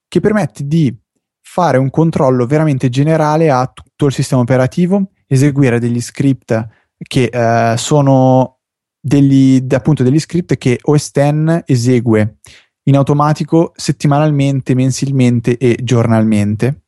che 0.08 0.20
permette 0.20 0.66
di 0.68 0.96
fare 1.42 1.78
un 1.78 1.90
controllo 1.90 2.46
veramente 2.46 2.90
generale 2.90 3.50
a 3.50 3.70
tutto 3.74 4.06
il 4.06 4.14
sistema 4.14 4.42
operativo, 4.42 5.12
eseguire 5.28 5.80
degli 5.80 6.02
script 6.02 6.68
che 6.98 7.30
eh, 7.32 7.78
sono 7.78 8.60
degli, 9.00 9.66
appunto, 9.70 10.04
degli 10.04 10.20
script 10.20 10.58
che 10.58 10.80
OS 10.82 11.12
X 11.12 11.64
esegue 11.66 12.38
in 12.84 12.96
automatico 12.96 13.74
settimanalmente, 13.76 14.74
mensilmente 14.76 15.58
e 15.58 15.78
giornalmente 15.82 16.84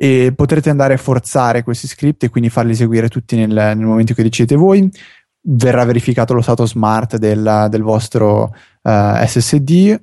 e 0.00 0.32
potrete 0.32 0.70
andare 0.70 0.94
a 0.94 0.98
forzare 0.98 1.64
questi 1.64 1.88
script 1.88 2.22
e 2.22 2.28
quindi 2.28 2.50
farli 2.50 2.70
eseguire 2.70 3.08
tutti 3.08 3.34
nel, 3.34 3.50
nel 3.50 3.78
momento 3.78 4.14
che 4.14 4.22
decidete 4.22 4.54
voi 4.54 4.88
verrà 5.42 5.84
verificato 5.84 6.34
lo 6.34 6.42
stato 6.42 6.66
smart 6.66 7.16
del, 7.16 7.66
del 7.70 7.82
vostro 7.82 8.54
uh, 8.82 8.88
eh, 8.88 9.24
SSD 9.26 10.02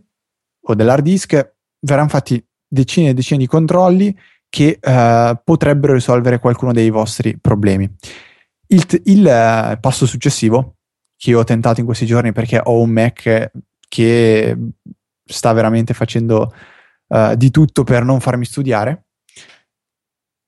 o 0.67 0.73
dell'hard 0.73 1.03
disk. 1.03 1.53
Verranno 1.79 2.09
fatti 2.09 2.43
decine 2.67 3.09
e 3.09 3.13
decine 3.13 3.39
di 3.39 3.47
controlli 3.47 4.17
che 4.49 4.79
uh, 4.81 5.37
potrebbero 5.43 5.93
risolvere 5.93 6.39
qualcuno 6.39 6.71
dei 6.71 6.89
vostri 6.89 7.37
problemi. 7.39 7.89
Il, 8.67 8.85
il 9.03 9.19
uh, 9.21 9.79
passo 9.79 10.05
successivo 10.05 10.77
che 11.17 11.33
ho 11.33 11.43
tentato 11.43 11.79
in 11.79 11.85
questi 11.85 12.05
giorni 12.05 12.31
perché 12.31 12.59
ho 12.63 12.79
un 12.79 12.89
Mac 12.89 13.51
che 13.87 14.57
sta 15.23 15.53
veramente 15.53 15.93
facendo 15.93 16.53
di 17.37 17.51
tutto 17.51 17.83
per 17.83 18.03
non 18.03 18.19
farmi 18.19 18.45
studiare, 18.45 19.05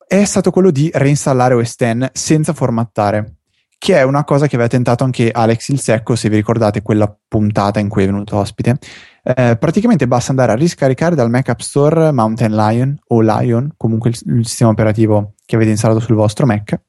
è 0.07 0.23
stato 0.23 0.51
quello 0.51 0.71
di 0.71 0.89
reinstallare 0.93 1.53
OS 1.53 1.75
X 1.75 2.09
senza 2.13 2.53
formattare, 2.53 3.39
che 3.77 3.95
è 3.95 4.03
una 4.03 4.23
cosa 4.23 4.47
che 4.47 4.55
aveva 4.55 4.69
tentato 4.69 5.03
anche 5.03 5.29
Alex 5.31 5.69
il 5.69 5.79
Secco, 5.79 6.15
se 6.15 6.29
vi 6.29 6.35
ricordate 6.35 6.81
quella 6.81 7.15
puntata 7.27 7.79
in 7.79 7.89
cui 7.89 8.03
è 8.03 8.05
venuto 8.05 8.37
ospite. 8.37 8.77
Eh, 9.23 9.57
praticamente 9.59 10.07
basta 10.07 10.31
andare 10.31 10.53
a 10.53 10.55
riscaricare 10.55 11.15
dal 11.15 11.29
Mac 11.29 11.49
App 11.49 11.59
Store 11.59 12.11
Mountain 12.11 12.55
Lion 12.55 12.97
o 13.07 13.21
Lion, 13.21 13.73
comunque 13.77 14.09
il, 14.09 14.19
il 14.37 14.47
sistema 14.47 14.71
operativo 14.71 15.33
che 15.45 15.55
avete 15.55 15.71
installato 15.71 15.99
sul 15.99 16.15
vostro 16.15 16.45
Mac, 16.45 16.79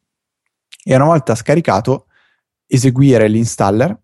e 0.85 0.95
una 0.95 1.05
volta 1.05 1.35
scaricato 1.35 2.07
eseguire 2.67 3.29
l'installer 3.29 3.97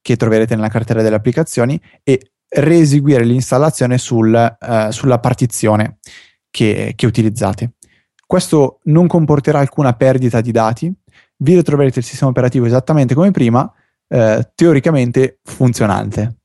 che 0.00 0.16
troverete 0.16 0.54
nella 0.54 0.68
cartella 0.68 1.02
delle 1.02 1.16
applicazioni 1.16 1.80
e 2.02 2.32
reeseguire 2.48 3.24
l'installazione 3.24 3.98
sul, 3.98 4.56
uh, 4.58 4.90
sulla 4.90 5.18
partizione 5.18 5.98
che, 6.50 6.94
che, 6.96 7.06
utilizzate. 7.06 7.74
Questo 8.26 8.80
non 8.84 9.06
comporterà 9.06 9.58
alcuna 9.58 9.92
perdita 9.92 10.40
di 10.40 10.52
dati, 10.52 10.92
vi 11.40 11.54
ritroverete 11.54 11.98
il 11.98 12.04
sistema 12.04 12.30
operativo 12.30 12.66
esattamente 12.66 13.14
come 13.14 13.30
prima, 13.30 13.62
uh, 14.08 14.40
teoricamente 14.54 15.40
funzionante. 15.42 16.36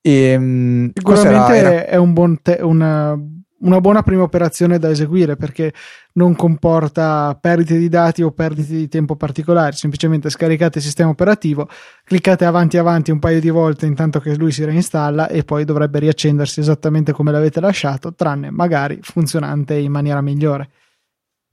E, 0.00 0.12
ehm, 0.12 0.90
Sicuramente 0.94 1.54
era, 1.54 1.72
era... 1.72 1.86
è 1.86 1.96
un 1.96 2.12
buon 2.12 2.40
te- 2.42 2.60
una 2.62 3.18
una 3.58 3.80
buona 3.80 4.02
prima 4.02 4.22
operazione 4.22 4.78
da 4.78 4.90
eseguire 4.90 5.36
perché 5.36 5.72
non 6.14 6.34
comporta 6.34 7.36
perdite 7.40 7.78
di 7.78 7.88
dati 7.88 8.22
o 8.22 8.30
perdite 8.30 8.74
di 8.74 8.88
tempo 8.88 9.16
particolari, 9.16 9.74
semplicemente 9.76 10.28
scaricate 10.28 10.78
il 10.78 10.84
sistema 10.84 11.10
operativo, 11.10 11.68
cliccate 12.04 12.44
avanti 12.44 12.76
avanti 12.76 13.10
un 13.10 13.18
paio 13.18 13.40
di 13.40 13.48
volte 13.48 13.86
intanto 13.86 14.20
che 14.20 14.36
lui 14.36 14.52
si 14.52 14.64
reinstalla 14.64 15.28
e 15.28 15.42
poi 15.44 15.64
dovrebbe 15.64 15.98
riaccendersi 15.98 16.60
esattamente 16.60 17.12
come 17.12 17.32
l'avete 17.32 17.60
lasciato, 17.60 18.14
tranne 18.14 18.50
magari 18.50 18.98
funzionante 19.00 19.74
in 19.74 19.90
maniera 19.90 20.20
migliore. 20.20 20.68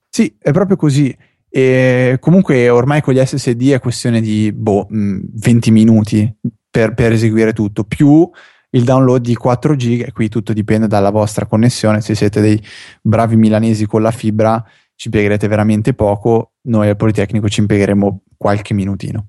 Sì, 0.10 0.36
è 0.40 0.52
proprio 0.52 0.76
così. 0.76 1.16
E 1.56 2.18
comunque 2.20 2.68
ormai 2.70 3.02
con 3.02 3.14
gli 3.14 3.24
SSD 3.24 3.74
è 3.74 3.80
questione 3.80 4.22
di 4.22 4.52
boh, 4.52 4.88
20 4.90 5.70
minuti 5.70 6.36
per, 6.68 6.96
per 6.96 7.12
eseguire 7.12 7.54
tutto, 7.54 7.84
più 7.84 8.28
il 8.72 8.84
download 8.84 9.22
di 9.22 9.36
4 9.36 9.76
giga 9.76 10.06
e 10.08 10.12
qui 10.12 10.30
tutto 10.30 10.52
dipende 10.52 10.88
dalla 10.88 11.12
vostra 11.12 11.46
connessione. 11.46 12.02
Se 12.02 12.16
siete 12.16 12.42
dei 12.42 12.60
bravi 13.00 13.36
milanesi 13.36 13.86
con 13.86 14.02
la 14.02 14.10
fibra, 14.10 14.66
ci 14.96 15.10
impiegherete 15.10 15.48
veramente 15.48 15.94
poco. 15.94 16.54
Noi 16.62 16.90
al 16.90 16.96
Politecnico 16.96 17.48
ci 17.48 17.60
impiegheremo 17.60 18.24
qualche 18.36 18.74
minutino. 18.74 19.28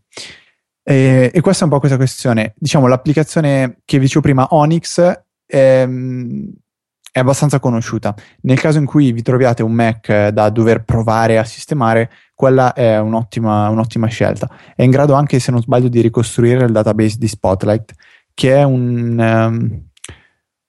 E, 0.83 1.31
e, 1.31 1.41
questa 1.43 1.65
è 1.65 1.65
un 1.67 1.73
po' 1.75 1.79
questa 1.79 1.99
questione. 1.99 2.55
Diciamo, 2.57 2.87
l'applicazione 2.87 3.81
che 3.85 3.99
vi 3.99 4.05
dicevo 4.05 4.23
prima, 4.23 4.47
Onyx, 4.51 5.25
è, 5.45 5.87
è 7.15 7.21
abbastanza 7.21 7.61
conosciuta. 7.61 8.13
Nel 8.41 8.59
caso 8.59 8.79
in 8.79 8.87
cui 8.87 9.13
vi 9.13 9.23
troviate 9.23 9.63
un 9.63 9.71
Mac 9.71 10.31
da 10.31 10.51
dover 10.51 10.83
provare 10.83 11.39
a 11.39 11.45
sistemare, 11.45 12.11
quella 12.35 12.73
è 12.73 12.99
un'ottima, 12.99 13.69
un'ottima 13.69 14.09
scelta. 14.09 14.51
È 14.75 14.83
in 14.83 14.91
grado 14.91 15.15
anche, 15.15 15.39
se 15.39 15.53
non 15.53 15.61
sbaglio, 15.61 15.87
di 15.87 16.01
ricostruire 16.01 16.65
il 16.65 16.73
database 16.73 17.17
di 17.17 17.29
Spotlight 17.29 17.93
che 18.35 18.57
è 18.57 18.65
un, 18.65 19.17
um, 19.17 19.89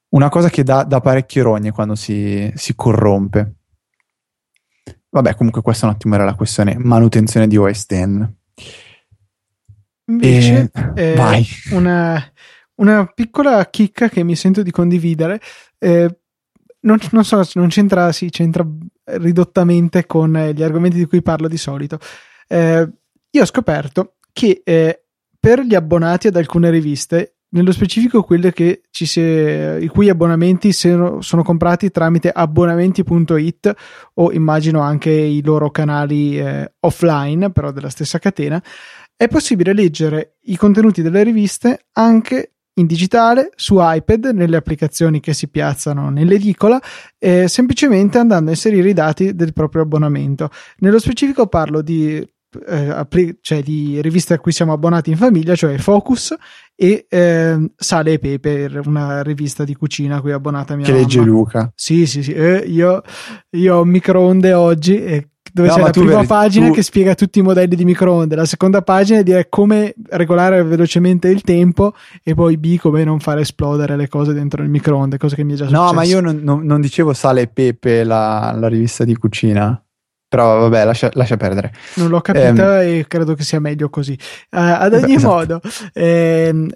una 0.10 0.30
cosa 0.30 0.52
che 0.52 0.62
dà, 0.62 0.84
dà 0.84 1.00
parecchie 1.00 1.42
rogne 1.42 1.72
quando 1.72 1.96
si, 1.96 2.52
si, 2.54 2.76
corrompe. 2.76 3.56
Vabbè, 5.10 5.34
comunque 5.34 5.64
questa 5.64 5.88
un 5.88 5.94
attimo 5.94 6.14
era 6.14 6.26
la 6.26 6.36
questione 6.36 6.78
manutenzione 6.78 7.48
di 7.48 7.58
OS 7.58 7.86
X. 7.88 8.30
Invece, 10.12 10.70
e... 10.94 11.12
eh, 11.12 11.16
vai. 11.16 11.44
Una, 11.72 12.24
una, 12.76 13.08
piccola 13.08 13.66
chicca 13.66 14.10
che 14.10 14.22
mi 14.22 14.36
sento 14.36 14.62
di 14.62 14.70
condividere. 14.70 15.42
Eh, 15.80 16.20
non, 16.86 16.98
non, 17.12 17.24
so, 17.24 17.44
non 17.54 17.68
c'entra, 17.68 18.12
sì, 18.12 18.30
c'entra 18.30 18.66
ridottamente 19.04 20.06
con 20.06 20.32
gli 20.54 20.64
argomenti 20.64 20.98
di 20.98 21.06
cui 21.06 21.22
parlo 21.22 21.48
di 21.48 21.58
solito. 21.58 22.00
Eh, 22.48 22.90
io 23.30 23.42
ho 23.42 23.46
scoperto 23.46 24.16
che 24.32 24.62
eh, 24.64 25.04
per 25.40 25.62
gli 25.62 25.76
abbonati 25.76 26.28
ad 26.28 26.36
alcune 26.36 26.70
riviste 26.70 27.36
nello 27.50 27.72
specifico 27.72 28.24
quelle 28.24 28.52
che 28.52 28.82
ci 28.90 29.06
si, 29.06 29.22
i 29.22 29.88
cui 29.88 30.10
abbonamenti 30.10 30.74
sono, 30.74 31.22
sono 31.22 31.42
comprati 31.44 31.90
tramite 31.90 32.30
abbonamenti.it 32.30 33.74
o 34.16 34.32
immagino 34.34 34.82
anche 34.82 35.12
i 35.12 35.42
loro 35.42 35.72
canali 35.72 36.38
eh, 36.38 36.74
offline, 36.82 37.52
però 37.52 37.72
della 37.72 37.90
stessa 37.90 38.20
catena, 38.20 38.62
è 39.16 39.28
possibile 39.30 39.74
leggere 39.74 40.38
i 40.44 40.58
contenuti 40.58 41.02
delle 41.02 41.24
riviste 41.24 41.86
anche 41.94 42.55
in 42.76 42.86
digitale 42.86 43.52
su 43.56 43.78
iPad 43.80 44.32
nelle 44.34 44.58
applicazioni 44.58 45.20
che 45.20 45.34
si 45.34 45.50
piazzano 45.50 46.10
nell'edicola 46.10 46.82
eh, 47.18 47.48
semplicemente 47.48 48.18
andando 48.18 48.50
a 48.50 48.54
inserire 48.54 48.90
i 48.90 48.94
dati 48.94 49.34
del 49.36 49.54
proprio 49.54 49.84
abbonamento 49.84 50.50
nello 50.78 51.00
specifico 51.00 51.48
parlo 51.48 51.82
di 51.82 52.26
eh, 52.68 53.38
cioè 53.42 53.62
di 53.62 54.02
riviste 54.02 54.34
a 54.34 54.40
cui 54.40 54.52
siamo 54.52 54.74
abbonati 54.74 55.10
in 55.10 55.18
famiglia, 55.18 55.56
cioè 55.56 55.78
Focus 55.78 56.36
e 56.76 57.06
eh, 57.10 57.72
Sale 57.76 58.14
e 58.14 58.20
Pepe, 58.20 58.82
una 58.86 59.22
rivista 59.22 59.64
di 59.64 59.76
cucina 59.76 60.18
a 60.18 60.22
cui 60.22 60.32
è 60.32 60.34
abbonata 60.34 60.76
mia 60.76 60.86
che 60.86 60.92
mamma. 60.92 61.04
legge 61.04 61.22
Luca. 61.22 61.72
Sì, 61.76 62.06
sì, 62.06 62.24
sì. 62.24 62.34
Eh, 62.34 62.64
io, 62.68 63.02
io, 63.52 63.76
ho 63.76 63.82
un 63.82 63.90
microonde 63.90 64.54
oggi 64.54 65.04
e 65.04 65.30
dove 65.56 65.70
no, 65.70 65.74
c'è 65.74 65.82
la 65.82 65.90
prima 65.90 66.16
veri, 66.16 66.28
pagina 66.28 66.68
tu... 66.68 66.74
che 66.74 66.82
spiega 66.82 67.16
tutti 67.16 67.40
i 67.40 67.42
modelli 67.42 67.78
di 67.78 67.86
microonde, 67.86 68.36
la 68.36 68.44
seconda 68.44 68.82
pagina 68.82 69.22
dire 69.22 69.48
come 69.48 69.94
regolare 70.10 70.62
velocemente 70.64 71.30
il 71.30 71.44
tempo 71.44 71.94
e 72.22 72.36
poi 72.36 72.58
B 72.58 72.78
come 72.78 73.06
non 73.06 73.22
far 73.22 73.40
esplodere 73.40 73.96
le 73.96 74.10
cose 74.10 74.34
dentro 74.34 74.62
il 74.64 74.70
microonde, 74.70 75.18
cosa 75.18 75.34
che 75.34 75.46
mi 75.46 75.54
è 75.54 75.56
già 75.56 75.64
successo. 75.64 75.82
No, 75.82 75.94
ma 75.94 76.04
io 76.04 76.20
non, 76.20 76.42
non, 76.44 76.66
non 76.66 76.82
dicevo 76.82 77.14
Sale 77.14 77.44
e 77.44 77.48
Pepe, 77.48 78.04
la, 78.04 78.54
la 78.60 78.68
rivista 78.68 79.06
di 79.06 79.16
cucina. 79.16 79.82
Però 80.28 80.60
vabbè, 80.60 80.84
lascia, 80.84 81.10
lascia 81.14 81.38
perdere. 81.38 81.72
Non 81.94 82.10
l'ho 82.10 82.20
capita 82.20 82.84
eh, 82.84 82.98
e 82.98 83.08
credo 83.08 83.34
che 83.36 83.44
sia 83.44 83.62
meglio 83.62 83.90
così. 83.90 84.12
Uh, 84.52 84.58
ad 84.58 84.94
ogni 84.94 85.16
esatto. 85.16 85.34
modo, 85.34 85.62
ehm, 85.94 86.70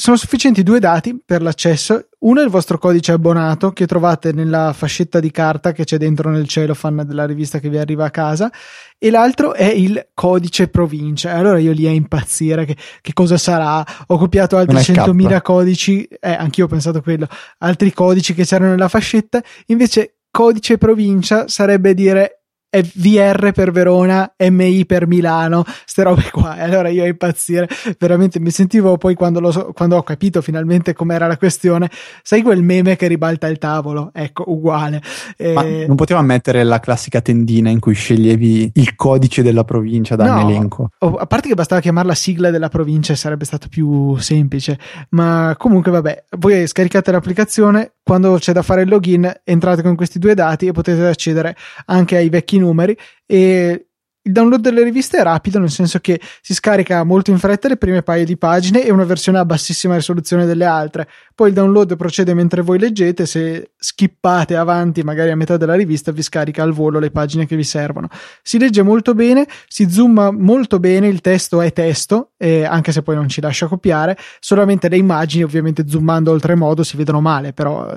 sono 0.00 0.16
sufficienti 0.16 0.62
due 0.62 0.80
dati 0.80 1.20
per 1.22 1.42
l'accesso. 1.42 2.08
Uno 2.20 2.40
è 2.40 2.44
il 2.44 2.48
vostro 2.48 2.78
codice 2.78 3.12
abbonato 3.12 3.72
che 3.72 3.86
trovate 3.86 4.32
nella 4.32 4.72
fascetta 4.72 5.20
di 5.20 5.30
carta 5.30 5.72
che 5.72 5.84
c'è 5.84 5.98
dentro 5.98 6.30
nel 6.30 6.48
cellophane 6.48 7.04
della 7.04 7.26
rivista 7.26 7.58
che 7.58 7.68
vi 7.68 7.76
arriva 7.76 8.06
a 8.06 8.10
casa, 8.10 8.50
e 8.98 9.10
l'altro 9.10 9.52
è 9.52 9.66
il 9.66 10.08
codice 10.14 10.68
provincia. 10.68 11.34
Allora 11.34 11.58
io 11.58 11.72
lì 11.72 11.86
a 11.86 11.90
impazzire 11.90 12.64
che, 12.64 12.76
che 13.02 13.12
cosa 13.12 13.36
sarà. 13.36 13.84
Ho 14.06 14.16
copiato 14.16 14.56
altri 14.56 14.76
100.000 14.76 15.42
codici, 15.42 16.04
eh, 16.04 16.32
anch'io 16.32 16.64
ho 16.64 16.68
pensato 16.68 17.02
quello, 17.02 17.28
altri 17.58 17.92
codici 17.92 18.32
che 18.32 18.46
c'erano 18.46 18.70
nella 18.70 18.88
fascetta. 18.88 19.42
Invece, 19.66 20.14
codice 20.30 20.78
provincia 20.78 21.46
sarebbe 21.46 21.92
dire 21.92 22.39
è 22.70 22.82
VR 22.94 23.50
per 23.50 23.72
Verona, 23.72 24.32
MI 24.38 24.86
per 24.86 25.08
Milano, 25.08 25.64
ste 25.84 26.04
robe 26.04 26.30
qua. 26.30 26.56
E 26.56 26.62
allora 26.62 26.88
io 26.88 27.02
a 27.02 27.06
impazzire, 27.06 27.68
veramente 27.98 28.38
mi 28.38 28.50
sentivo 28.50 28.96
poi 28.96 29.16
quando, 29.16 29.40
lo, 29.40 29.72
quando 29.74 29.96
ho 29.96 30.02
capito 30.04 30.40
finalmente 30.40 30.94
com'era 30.94 31.26
la 31.26 31.36
questione, 31.36 31.90
sai 32.22 32.42
quel 32.42 32.62
meme 32.62 32.94
che 32.94 33.08
ribalta 33.08 33.48
il 33.48 33.58
tavolo? 33.58 34.12
Ecco, 34.14 34.44
uguale. 34.46 35.02
E... 35.36 35.84
non 35.88 35.96
poteva 35.96 36.22
mettere 36.22 36.62
la 36.62 36.78
classica 36.78 37.20
tendina 37.20 37.70
in 37.70 37.80
cui 37.80 37.94
sceglievi 37.94 38.70
il 38.74 38.94
codice 38.94 39.42
della 39.42 39.64
provincia 39.64 40.14
da 40.14 40.26
no, 40.26 40.44
un 40.44 40.50
elenco? 40.50 40.90
A 40.98 41.26
parte 41.26 41.48
che 41.48 41.54
bastava 41.54 41.80
chiamarla 41.80 42.14
sigla 42.14 42.50
della 42.50 42.68
provincia 42.68 43.12
e 43.12 43.16
sarebbe 43.16 43.44
stato 43.44 43.66
più 43.68 44.16
semplice, 44.18 44.78
ma 45.10 45.56
comunque 45.58 45.90
vabbè, 45.90 46.24
voi 46.38 46.68
scaricate 46.68 47.10
l'applicazione, 47.10 47.94
quando 48.04 48.36
c'è 48.38 48.52
da 48.52 48.62
fare 48.62 48.82
il 48.82 48.88
login 48.88 49.40
entrate 49.42 49.82
con 49.82 49.96
questi 49.96 50.20
due 50.20 50.34
dati 50.34 50.66
e 50.66 50.72
potete 50.72 51.04
accedere 51.06 51.56
anche 51.86 52.16
ai 52.16 52.28
vecchi 52.28 52.58
numeri 52.60 52.96
e 53.26 53.86
il 54.22 54.32
download 54.32 54.60
delle 54.60 54.82
riviste 54.82 55.16
è 55.16 55.22
rapido, 55.22 55.58
nel 55.58 55.70
senso 55.70 55.98
che 55.98 56.20
si 56.42 56.52
scarica 56.52 57.02
molto 57.04 57.30
in 57.30 57.38
fretta 57.38 57.68
le 57.68 57.78
prime 57.78 58.02
paio 58.02 58.26
di 58.26 58.36
pagine 58.36 58.84
e 58.84 58.92
una 58.92 59.04
versione 59.04 59.38
a 59.38 59.46
bassissima 59.46 59.94
risoluzione 59.94 60.44
delle 60.44 60.66
altre. 60.66 61.08
Poi 61.34 61.48
il 61.48 61.54
download 61.54 61.96
procede 61.96 62.34
mentre 62.34 62.60
voi 62.60 62.78
leggete, 62.78 63.24
se 63.24 63.70
skippate 63.78 64.56
avanti 64.56 65.02
magari 65.02 65.30
a 65.30 65.36
metà 65.36 65.56
della 65.56 65.74
rivista 65.74 66.12
vi 66.12 66.20
scarica 66.20 66.62
al 66.62 66.72
volo 66.72 66.98
le 66.98 67.10
pagine 67.10 67.46
che 67.46 67.56
vi 67.56 67.64
servono. 67.64 68.08
Si 68.42 68.58
legge 68.58 68.82
molto 68.82 69.14
bene, 69.14 69.46
si 69.66 69.90
zooma 69.90 70.30
molto 70.30 70.78
bene, 70.78 71.08
il 71.08 71.22
testo 71.22 71.62
è 71.62 71.72
testo, 71.72 72.32
eh, 72.36 72.64
anche 72.64 72.92
se 72.92 73.00
poi 73.00 73.14
non 73.14 73.28
ci 73.28 73.40
lascia 73.40 73.68
copiare, 73.68 74.18
solamente 74.38 74.90
le 74.90 74.98
immagini 74.98 75.44
ovviamente 75.44 75.88
zoomando 75.88 76.30
oltremodo 76.30 76.82
si 76.82 76.98
vedono 76.98 77.22
male, 77.22 77.54
però 77.54 77.90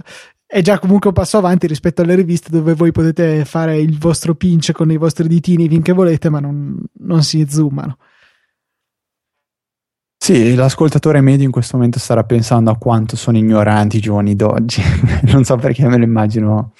è 0.53 0.61
già 0.61 0.77
comunque 0.77 1.07
un 1.07 1.15
passo 1.15 1.39
avanti 1.39 1.65
rispetto 1.65 2.03
alle 2.03 2.13
riviste 2.13 2.51
dove 2.51 2.75
voi 2.75 2.91
potete 2.91 3.43
fare 3.43 3.79
il 3.79 3.97
vostro 3.97 4.35
pinch 4.35 4.71
con 4.71 4.91
i 4.91 4.97
vostri 4.97 5.27
ditini 5.27 5.67
finché 5.67 5.93
volete, 5.93 6.29
ma 6.29 6.39
non, 6.39 6.77
non 6.99 7.23
si 7.23 7.43
zoomano. 7.49 7.97
Sì, 10.15 10.53
l'ascoltatore 10.53 11.21
medio 11.21 11.45
in 11.45 11.51
questo 11.51 11.75
momento 11.75 11.97
starà 11.97 12.23
pensando 12.23 12.69
a 12.69 12.77
quanto 12.77 13.15
sono 13.15 13.37
ignoranti 13.37 13.97
i 13.97 13.99
giovani 13.99 14.35
d'oggi. 14.35 14.83
non 15.33 15.43
so 15.43 15.55
perché 15.55 15.87
me 15.87 15.97
lo 15.97 16.03
immagino. 16.03 16.73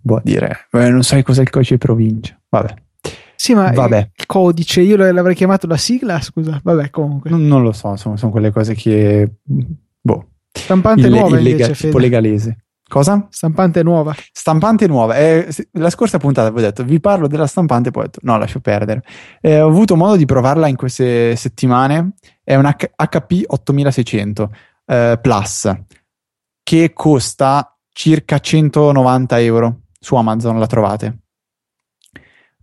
Boh, 0.00 0.20
dire, 0.22 0.68
eh, 0.70 0.90
non 0.90 1.02
sai 1.02 1.24
cos'è 1.24 1.42
il 1.42 1.50
codice 1.50 1.76
provincia. 1.76 2.40
Vabbè. 2.48 2.72
Sì, 3.34 3.52
ma 3.52 3.72
Vabbè. 3.72 4.10
il 4.16 4.26
codice, 4.26 4.80
io 4.80 4.96
l'avrei 4.96 5.34
chiamato 5.34 5.66
la 5.66 5.76
sigla, 5.76 6.20
scusa. 6.20 6.60
Vabbè, 6.62 6.90
comunque. 6.90 7.30
Non, 7.30 7.48
non 7.48 7.62
lo 7.62 7.72
so, 7.72 7.96
sono, 7.96 8.16
sono, 8.16 8.30
quelle 8.30 8.52
cose 8.52 8.74
che. 8.74 9.38
Stampante 10.52 11.06
Ille- 11.06 11.18
nuova 11.18 11.38
illega- 11.38 11.64
invece, 11.64 11.86
tipo 11.86 11.98
legalese. 11.98 12.56
Cosa? 12.90 13.28
Stampante 13.30 13.84
nuova. 13.84 14.14
Stampante 14.32 14.88
nuova. 14.88 15.16
Eh, 15.16 15.48
la 15.72 15.90
scorsa 15.90 16.18
puntata 16.18 16.48
avevo 16.48 16.66
detto, 16.66 16.82
vi 16.82 16.98
parlo 16.98 17.28
della 17.28 17.46
stampante, 17.46 17.92
poi 17.92 18.02
ho 18.02 18.06
detto, 18.06 18.18
no, 18.22 18.36
lascio 18.36 18.58
perdere. 18.58 19.02
Eh, 19.40 19.60
ho 19.60 19.68
avuto 19.68 19.94
modo 19.94 20.16
di 20.16 20.24
provarla 20.24 20.66
in 20.66 20.74
queste 20.74 21.36
settimane. 21.36 22.14
È 22.42 22.56
un 22.56 22.64
H- 22.64 22.90
HP 22.96 23.44
8600 23.46 24.50
eh, 24.86 25.18
Plus 25.22 25.72
che 26.64 26.92
costa 26.92 27.78
circa 27.92 28.40
190 28.40 29.40
euro. 29.40 29.82
Su 30.00 30.16
Amazon 30.16 30.58
la 30.58 30.66
trovate. 30.66 31.18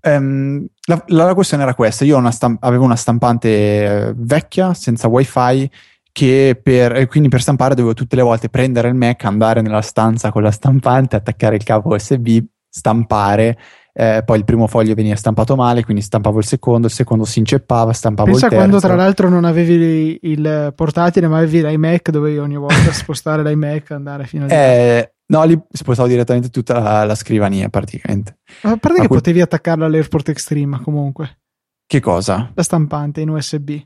Um, 0.01 0.65
la, 0.87 1.03
la, 1.07 1.33
questione 1.33 1.63
era 1.63 1.73
questa: 1.73 2.03
io 2.03 2.17
una 2.17 2.31
stamp- 2.31 2.63
avevo 2.63 2.83
una 2.83 2.95
stampante 2.95 3.49
eh, 3.49 4.13
vecchia 4.15 4.73
senza 4.73 5.07
wifi 5.07 5.69
che 6.17 6.59
per, 6.59 7.05
quindi 7.05 7.29
per 7.29 7.41
stampare 7.41 7.75
dovevo 7.75 7.93
tutte 7.93 8.15
le 8.15 8.23
volte 8.23 8.49
prendere 8.49 8.87
il 8.87 8.95
Mac, 8.95 9.23
andare 9.23 9.61
nella 9.61 9.81
stanza 9.81 10.31
con 10.31 10.41
la 10.41 10.49
stampante, 10.49 11.15
attaccare 11.15 11.57
il 11.57 11.63
cavo 11.63 11.93
USB, 11.93 12.39
stampare. 12.67 13.55
Eh, 13.93 14.23
poi 14.25 14.39
il 14.39 14.43
primo 14.43 14.65
foglio 14.65 14.95
veniva 14.95 15.15
stampato 15.15 15.55
male, 15.55 15.83
quindi 15.83 16.01
stampavo 16.01 16.39
il 16.39 16.45
secondo, 16.45 16.87
il 16.87 16.93
secondo 16.93 17.23
si 17.23 17.37
inceppava, 17.37 17.93
stampavo 17.93 18.31
Pensa 18.31 18.45
il 18.45 18.51
terzo. 18.51 18.65
quando 18.65 18.83
tra 18.83 18.95
l'altro 18.95 19.29
non 19.29 19.45
avevi 19.45 20.17
il 20.23 20.73
portatile, 20.75 21.27
ma 21.27 21.37
avevi 21.37 21.61
l'iMac, 21.61 22.09
dovevi 22.09 22.39
ogni 22.39 22.57
volta 22.57 22.91
spostare 22.93 23.43
l'iMac 23.43 23.91
e 23.91 23.93
andare 23.93 24.25
fino 24.25 24.45
a. 24.45 24.51
Eh, 24.51 25.13
no, 25.27 25.43
lì 25.43 25.59
spostavo 25.71 26.07
direttamente 26.07 26.49
tutta 26.49 26.79
la, 26.79 27.03
la 27.03 27.15
scrivania 27.15 27.69
praticamente. 27.69 28.39
Ma 28.63 28.71
a 28.71 28.77
parte 28.77 28.97
ma 28.97 29.03
che 29.03 29.07
quel... 29.07 29.19
potevi 29.19 29.41
attaccarla 29.41 29.85
all'AirPort 29.85 30.29
Extreme 30.29 30.81
comunque. 30.81 31.41
Che 31.85 31.99
cosa? 31.99 32.51
La 32.55 32.63
stampante 32.63 33.21
in 33.21 33.29
USB. 33.29 33.81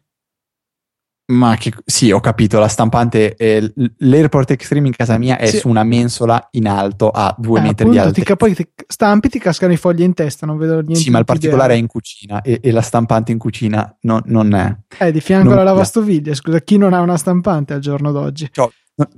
Ma 1.27 1.55
che, 1.55 1.71
sì, 1.85 2.11
ho 2.11 2.19
capito, 2.19 2.59
la 2.59 2.67
stampante, 2.67 3.35
eh, 3.35 3.73
l'Airport 3.99 4.51
Extreme 4.51 4.87
in 4.87 4.95
casa 4.95 5.17
mia 5.17 5.37
è 5.37 5.45
sì. 5.45 5.59
su 5.59 5.69
una 5.69 5.83
mensola 5.83 6.49
in 6.51 6.67
alto 6.67 7.09
a 7.09 7.33
due 7.37 7.59
eh, 7.59 7.61
metri 7.61 7.87
appunto, 7.87 8.11
di. 8.11 8.23
Ti, 8.23 8.35
poi 8.35 8.53
ti 8.53 8.67
stampi, 8.85 9.29
ti 9.29 9.39
cascano 9.39 9.71
i 9.71 9.77
fogli 9.77 10.01
in 10.01 10.13
testa, 10.13 10.45
non 10.45 10.57
vedo 10.57 10.81
niente. 10.81 10.95
Sì, 10.95 11.09
ma 11.09 11.19
il 11.19 11.25
particolare 11.25 11.73
idea. 11.73 11.77
è 11.77 11.79
in 11.79 11.87
cucina 11.87 12.41
e, 12.41 12.59
e, 12.61 12.71
la 12.71 12.81
stampante 12.81 13.31
in 13.31 13.37
cucina 13.37 13.97
no, 14.01 14.21
non 14.25 14.53
è. 14.53 14.75
Eh, 14.99 15.11
di 15.13 15.21
fianco 15.21 15.53
alla 15.53 15.63
lavastoviglie, 15.63 16.35
scusa, 16.35 16.59
chi 16.59 16.77
non 16.77 16.93
ha 16.93 16.99
una 16.99 17.17
stampante 17.17 17.73
al 17.73 17.79
giorno 17.79 18.11
d'oggi? 18.11 18.49
Cioè, 18.51 18.67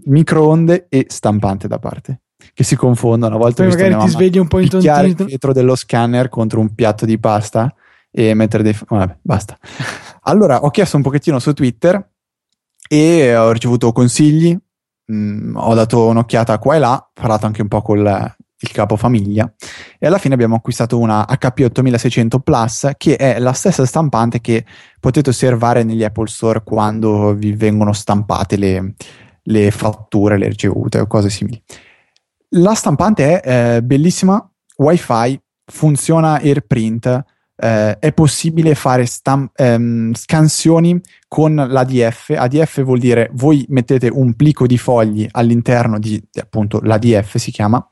microonde 0.05 0.85
e 0.89 1.05
stampante 1.09 1.67
da 1.67 1.79
parte. 1.79 2.21
Che 2.53 2.63
si 2.63 2.75
confondono, 2.75 3.35
a 3.35 3.37
volte 3.39 3.63
poi 3.63 3.71
magari 3.71 4.05
ti 4.05 4.09
svegli 4.09 4.37
un 4.37 4.47
po' 4.47 4.59
intontito. 4.59 5.23
dietro 5.23 5.53
dello 5.53 5.75
scanner 5.75 6.29
contro 6.29 6.59
un 6.59 6.75
piatto 6.75 7.05
di 7.05 7.17
pasta 7.17 7.73
e 8.15 8.33
mettere 8.35 8.63
dei... 8.63 8.77
Vabbè, 8.87 9.17
basta. 9.21 9.57
Allora, 10.25 10.61
ho 10.61 10.69
chiesto 10.69 10.95
un 10.95 11.03
pochettino 11.03 11.37
su 11.37 11.51
Twitter 11.51 12.11
e 12.87 13.35
ho 13.35 13.51
ricevuto 13.51 13.91
consigli, 13.91 14.57
mh, 15.05 15.15
mm, 15.15 15.55
ho 15.57 15.73
dato 15.73 16.07
un'occhiata 16.07 16.57
qua 16.59 16.75
e 16.75 16.79
là, 16.79 16.93
ho 16.93 17.09
parlato 17.13 17.45
anche 17.45 17.61
un 17.61 17.67
po' 17.67 17.81
con 17.81 17.97
il 17.97 18.71
capo 18.71 18.95
famiglia 18.95 19.51
e 19.99 20.07
alla 20.07 20.17
fine 20.17 20.33
abbiamo 20.33 20.55
acquistato 20.55 20.97
una 20.97 21.25
HP 21.25 21.63
8600 21.65 22.39
Plus 22.39 22.91
che 22.95 23.17
è 23.17 23.37
la 23.39 23.51
stessa 23.51 23.85
stampante 23.85 24.39
che 24.39 24.65
potete 25.01 25.31
osservare 25.31 25.83
negli 25.83 26.05
Apple 26.05 26.27
Store 26.27 26.63
quando 26.63 27.33
vi 27.33 27.51
vengono 27.51 27.91
stampate 27.91 28.55
le, 28.55 28.93
le 29.43 29.71
fatture, 29.71 30.37
le 30.37 30.47
ricevute 30.47 30.99
o 30.99 31.07
cose 31.07 31.29
simili. 31.29 31.61
La 32.55 32.75
stampante 32.75 33.41
è 33.41 33.75
eh, 33.75 33.83
bellissima, 33.83 34.49
wifi, 34.77 35.41
funziona 35.65 36.39
AirPrint, 36.39 37.23
eh, 37.55 37.97
è 37.99 38.13
possibile 38.13 38.75
fare 38.75 39.05
stam- 39.05 39.51
ehm, 39.55 40.13
scansioni 40.13 40.99
con 41.27 41.55
l'ADF. 41.55 42.33
ADF 42.35 42.83
vuol 42.83 42.99
dire 42.99 43.29
voi 43.33 43.65
mettete 43.69 44.09
un 44.09 44.33
plico 44.35 44.67
di 44.67 44.77
fogli 44.77 45.27
all'interno 45.31 45.99
di 45.99 46.21
appunto 46.39 46.79
l'ADF 46.81 47.37
si 47.37 47.51
chiama 47.51 47.85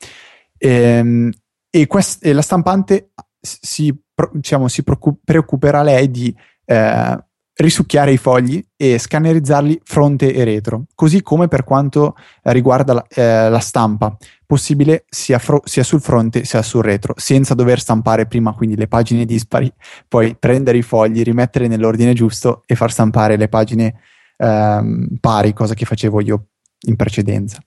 ehm, 0.57 1.29
e, 1.69 1.87
quest- 1.87 2.25
e, 2.25 2.33
la 2.33 2.41
stampante 2.41 3.11
si, 3.39 3.93
diciamo, 4.33 4.67
si 4.67 4.83
preoccuperà 4.83 5.81
lei 5.81 6.11
di 6.11 6.35
eh, 6.65 7.25
risucchiare 7.61 8.11
i 8.11 8.17
fogli 8.17 8.63
e 8.75 8.97
scannerizzarli 8.97 9.81
fronte 9.83 10.33
e 10.33 10.43
retro, 10.43 10.85
così 10.95 11.21
come 11.21 11.47
per 11.47 11.63
quanto 11.63 12.15
riguarda 12.43 12.93
la, 12.93 13.05
eh, 13.07 13.49
la 13.49 13.59
stampa, 13.59 14.15
possibile 14.45 15.05
sia, 15.07 15.39
fro- 15.39 15.61
sia, 15.63 15.83
sul 15.83 16.01
fronte 16.01 16.43
sia 16.43 16.61
sul 16.61 16.83
retro, 16.83 17.13
senza 17.17 17.53
dover 17.53 17.79
stampare 17.79 18.25
prima 18.25 18.53
quindi 18.53 18.75
le 18.75 18.87
pagine 18.87 19.25
dispari, 19.25 19.71
poi 20.07 20.35
prendere 20.37 20.77
i 20.77 20.81
fogli, 20.81 21.21
rimettere 21.21 21.67
nell'ordine 21.67 22.13
giusto 22.13 22.63
e 22.65 22.75
far 22.75 22.91
stampare 22.91 23.37
le 23.37 23.47
pagine 23.47 24.01
ehm, 24.37 25.17
pari, 25.19 25.53
cosa 25.53 25.73
che 25.73 25.85
facevo 25.85 26.21
io 26.21 26.45
in 26.87 26.95
precedenza. 26.95 27.59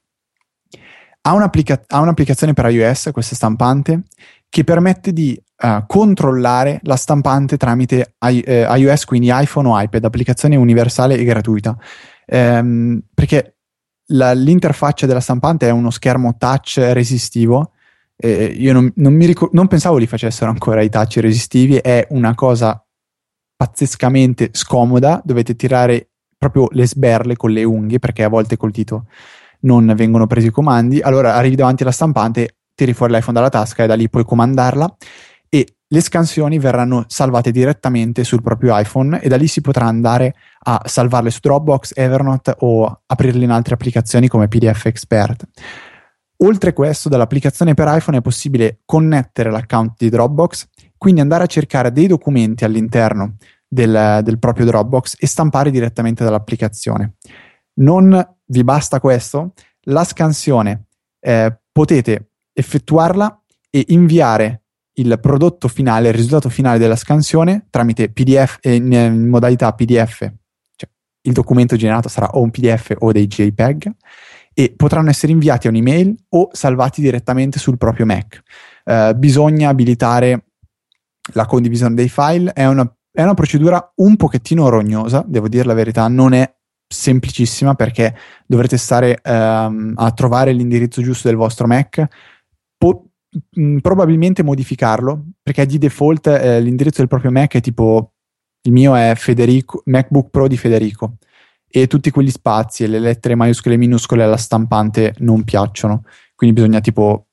Ha, 1.27 1.33
un'applica- 1.33 1.85
ha 1.87 2.01
un'applicazione 2.01 2.53
per 2.53 2.71
iOS, 2.71 3.11
questa 3.13 3.35
stampante, 3.35 4.03
che 4.49 4.63
permette 4.63 5.13
di 5.13 5.41
uh, 5.63 5.85
controllare 5.87 6.81
la 6.83 6.97
stampante 6.97 7.57
tramite 7.57 8.17
I- 8.27 8.41
eh, 8.41 8.67
iOS, 8.77 9.05
quindi 9.05 9.31
iPhone 9.33 9.69
o 9.69 9.81
iPad, 9.81 10.05
applicazione 10.05 10.57
universale 10.57 11.17
e 11.17 11.25
gratuita. 11.25 11.77
Um, 12.27 13.03
perché 13.13 13.57
la, 14.09 14.33
l'interfaccia 14.33 15.07
della 15.07 15.21
stampante 15.21 15.67
è 15.67 15.71
uno 15.71 15.91
schermo 15.91 16.37
touch 16.37 16.77
resistivo. 16.93 17.73
Eh, 18.17 18.45
io 18.45 18.73
non, 18.73 18.93
non, 18.97 19.19
ricor- 19.19 19.53
non 19.53 19.67
pensavo 19.67 19.97
li 19.97 20.07
facessero 20.07 20.51
ancora 20.51 20.83
i 20.83 20.89
touch 20.89 21.17
resistivi, 21.17 21.77
è 21.77 22.07
una 22.11 22.35
cosa 22.35 22.85
pazzescamente 23.57 24.51
scomoda, 24.53 25.21
dovete 25.25 25.57
tirare 25.57 26.11
proprio 26.37 26.69
le 26.73 26.87
sberle 26.87 27.37
con 27.37 27.51
le 27.51 27.65
unghie 27.65 27.99
perché 27.99 28.23
a 28.23 28.29
volte 28.29 28.57
col 28.57 28.71
dito 28.71 29.07
non 29.65 29.93
vengono 29.97 30.27
presi 30.27 30.47
i 30.47 30.51
comandi. 30.51 31.01
Allora 31.01 31.35
arrivi 31.35 31.57
davanti 31.57 31.83
alla 31.83 31.93
stampante, 31.93 32.57
tiri 32.75 32.93
fuori 32.93 33.13
l'iPhone 33.13 33.35
dalla 33.35 33.51
tasca 33.51 33.85
e 33.85 33.87
da 33.87 33.95
lì 33.95 34.09
puoi 34.09 34.25
comandarla 34.25 34.97
e 35.49 35.77
le 35.87 36.01
scansioni 36.01 36.59
verranno 36.59 37.05
salvate 37.07 37.53
direttamente 37.53 38.25
sul 38.25 38.43
proprio 38.43 38.77
iPhone 38.77 39.21
e 39.21 39.29
da 39.29 39.37
lì 39.37 39.47
si 39.47 39.61
potrà 39.61 39.87
andare 39.87 40.35
a 40.65 40.83
salvarle 40.85 41.31
su 41.31 41.39
Dropbox, 41.41 41.93
Evernote 41.95 42.57
o 42.61 43.03
aprirle 43.07 43.45
in 43.45 43.51
altre 43.51 43.75
applicazioni 43.75 44.27
come 44.27 44.49
PDF 44.49 44.87
Expert. 44.87 45.45
Oltre 46.39 46.73
questo, 46.73 47.09
dall'applicazione 47.09 47.75
per 47.75 47.87
iPhone 47.89 48.19
è 48.19 48.21
possibile 48.21 48.81
connettere 48.85 49.51
l'account 49.53 49.95
di 49.99 50.11
Dropbox, 50.11 50.67
quindi 50.99 51.21
andare 51.21 51.45
a 51.45 51.47
cercare 51.47 51.93
dei 51.93 52.09
documenti 52.09 52.65
all'interno 52.65 53.37
del, 53.69 54.21
del 54.23 54.39
proprio 54.41 54.67
Dropbox 54.67 55.15
e 55.21 55.29
stampare 55.29 55.71
direttamente 55.71 56.25
dall'applicazione. 56.25 57.15
Non 57.75 58.34
vi 58.47 58.65
basta 58.65 59.01
questo? 59.01 59.53
La 59.89 60.05
scansione 60.05 60.87
eh, 61.21 61.57
potete 61.71 62.31
effettuarla 62.53 63.43
e 63.71 63.85
inviare 63.89 64.63
il 64.95 65.19
prodotto 65.21 65.69
finale, 65.69 66.09
il 66.09 66.15
risultato 66.15 66.49
finale 66.49 66.79
della 66.79 66.97
scansione 66.97 67.67
tramite 67.71 68.11
PDF 68.11 68.59
eh, 68.61 68.75
in, 68.75 69.29
modalità 69.29 69.73
PDF, 69.73 70.19
cioè 70.77 70.89
il 71.23 71.33
documento 71.33 71.77
generato 71.77 72.09
sarà 72.09 72.29
o 72.33 72.41
un 72.41 72.51
PDF 72.51 72.95
o 72.99 73.11
dei 73.11 73.27
JPEG 73.27 73.91
e 74.55 74.73
potranno 74.77 75.11
essere 75.11 75.33
inviati 75.33 75.67
a 75.67 75.71
un'email 75.71 76.15
o 76.31 76.49
salvati 76.53 77.01
direttamente 77.01 77.59
sul 77.59 77.77
proprio 77.77 78.07
Mac. 78.07 78.41
Eh, 78.85 79.15
bisogna 79.17 79.71
abilitare 79.71 80.45
la 81.33 81.47
condivisione 81.47 81.95
dei 81.95 82.09
file, 82.09 82.53
è 82.53 82.67
una, 82.67 82.89
è 83.11 83.23
una 83.23 83.35
procedura 83.35 83.93
un 83.97 84.15
pochettino 84.17 84.69
rognosa, 84.69 85.25
devo 85.27 85.49
dire 85.49 85.65
la 85.65 85.75
verità, 85.75 86.07
non 86.07 86.35
è 86.35 86.55
semplicissima 87.05 87.75
perché 87.75 88.15
dovrete 88.47 88.79
stare 88.79 89.21
ehm, 89.23 89.93
a 89.97 90.11
trovare 90.13 90.53
l'indirizzo 90.53 91.03
giusto 91.03 91.29
del 91.29 91.37
vostro 91.37 91.67
Mac. 91.67 92.07
Po- 92.77 93.11
mh, 93.51 93.79
probabilmente 93.79 94.43
modificarlo 94.43 95.25
perché 95.43 95.67
di 95.67 95.79
default 95.79 96.27
eh, 96.27 96.61
l'indirizzo 96.61 96.99
del 96.99 97.09
proprio 97.09 97.31
Mac 97.31 97.55
è 97.55 97.61
tipo 97.61 98.13
il 98.63 98.73
mio 98.73 98.95
è 98.95 99.13
Federico, 99.17 99.83
MacBook 99.85 100.31
Pro 100.31 100.49
di 100.49 100.57
Federico 100.57 101.17
e 101.69 101.87
tutti 101.87 102.11
quegli 102.11 102.31
spazi 102.31 102.85
e 102.85 102.87
le 102.87 102.99
lettere 102.99 103.35
maiuscole 103.35 103.75
e 103.75 103.79
minuscole 103.79 104.23
alla 104.23 104.39
stampante 104.39 105.15
non 105.19 105.45
piacciono 105.45 106.05
quindi 106.35 106.57
bisogna 106.57 106.81
tipo 106.81 107.27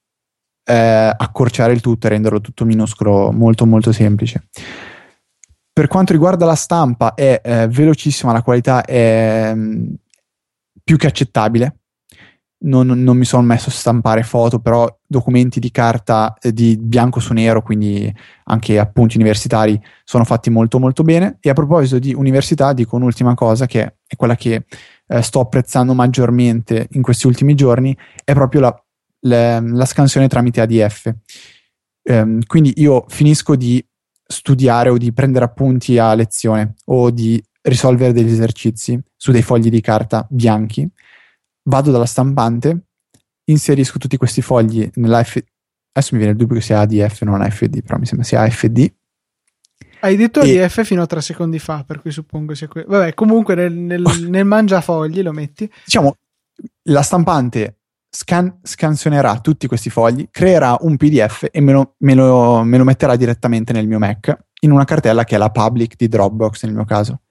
eh, 0.66 1.14
accorciare 1.18 1.72
il 1.72 1.80
tutto 1.80 2.08
e 2.08 2.10
renderlo 2.10 2.42
tutto 2.42 2.66
minuscolo 2.66 3.32
molto 3.32 3.66
molto 3.66 3.94
semplice 3.94 4.48
per 5.74 5.88
quanto 5.88 6.14
riguarda 6.14 6.46
la 6.46 6.56
stampa 6.56 7.14
è 7.14 7.42
eh, 7.44 7.68
velocissima 7.68 8.34
la 8.34 8.44
qualità 8.44 8.84
è 8.84 9.52
mm, 9.54 9.94
più 10.84 10.98
che 10.98 11.08
accettabile 11.08 11.82
non, 12.64 12.88
non, 12.88 13.18
mi 13.18 13.26
sono 13.26 13.44
messo 13.44 13.70
a 13.70 13.72
stampare 13.72 14.24
foto, 14.24 14.60
però 14.60 14.88
documenti 15.08 15.60
di 15.60 15.72
carta 15.72 16.36
eh, 16.40 16.54
di 16.54 16.78
bianco 16.78 17.20
su 17.20 17.34
nero, 17.34 17.62
quindi 17.62 18.14
anche 18.46 18.78
appunti 18.78 19.18
universitari, 19.18 19.82
sono 20.04 20.26
fatti 20.26 20.50
molto 20.50 20.80
molto 20.80 21.04
bene. 21.04 21.38
E 21.40 21.50
a 21.50 21.54
proposito 21.54 22.00
di 22.00 22.14
università, 22.14 22.74
dico 22.74 22.96
un'ultima 22.96 23.34
cosa 23.34 23.66
che 23.66 23.96
è 24.06 24.16
quella 24.16 24.36
che 24.36 24.66
eh, 25.08 25.22
sto 25.22 25.40
apprezzando 25.40 25.94
maggiormente 25.94 26.88
in 26.92 27.02
questi 27.02 27.28
ultimi 27.28 27.56
giorni, 27.56 27.98
è 28.24 28.34
proprio 28.34 28.62
la, 28.62 28.84
la, 29.22 29.60
la 29.60 29.86
scansione 29.86 30.28
tramite 30.28 30.62
ADF. 30.62 31.14
Um, 32.04 32.40
quindi 32.48 32.74
io 32.78 33.06
finisco 33.10 33.56
di 33.56 33.84
studiare 34.32 34.90
o 34.90 34.98
di 34.98 35.14
prendere 35.14 35.46
appunti 35.46 35.98
a 35.98 36.14
lezione 36.14 36.76
o 36.86 37.12
di 37.12 37.42
risolvere 37.64 38.14
degli 38.14 38.32
esercizi 38.32 39.00
su 39.16 39.32
dei 39.32 39.44
fogli 39.44 39.70
di 39.70 39.82
carta 39.82 40.26
bianchi 40.30 40.90
vado 41.64 41.92
dalla 41.92 42.06
stampante, 42.06 42.86
inserisco 43.46 44.00
tutti 44.00 44.18
questi 44.18 44.42
fogli 44.42 44.90
nella 44.96 45.24
F... 45.24 45.44
Adesso 45.94 46.16
mi 46.16 46.20
viene 46.20 46.32
il 46.32 46.38
dubbio 46.38 46.56
che 46.56 46.62
sia 46.62 46.80
ADF, 46.80 47.22
non 47.24 47.42
AFD, 47.42 47.82
però 47.84 47.98
mi 47.98 48.06
sembra 48.06 48.26
sia 48.26 48.42
AFD. 48.42 48.94
Hai 50.00 50.16
detto 50.16 50.42
e... 50.42 50.62
ADF 50.62 50.84
fino 50.84 51.02
a 51.02 51.06
tre 51.06 51.22
secondi 51.22 51.60
fa, 51.60 51.84
per 51.84 52.02
cui 52.02 52.12
suppongo 52.12 52.56
sia 52.56 52.68
quello. 52.68 52.88
Vabbè, 52.88 53.14
comunque 53.14 53.56
nel, 53.56 53.74
nel, 53.74 54.02
nel 54.30 54.46
mangiafogli 54.46 55.22
lo 55.22 55.34
metti. 55.34 55.70
Diciamo, 55.84 56.16
la 56.84 57.02
stampante 57.02 57.81
scan- 58.12 58.60
scansionerà 58.62 59.40
tutti 59.40 59.68
questi 59.68 59.90
fogli, 59.90 60.28
creerà 60.30 60.78
un 60.82 60.98
PDF 60.98 61.48
e 61.50 61.62
me 61.62 61.72
lo, 61.72 61.96
me, 62.00 62.14
lo, 62.14 62.62
me 62.64 62.78
lo 62.78 62.84
metterà 62.84 63.16
direttamente 63.16 63.72
nel 63.72 63.88
mio 63.88 63.98
Mac 63.98 64.38
in 64.62 64.72
una 64.72 64.84
cartella 64.84 65.24
che 65.24 65.36
è 65.36 65.38
la 65.38 65.50
public 65.50 65.96
di 65.96 66.08
Dropbox 66.08 66.66
nel 66.66 66.74
mio 66.74 66.86
caso. 66.86 67.22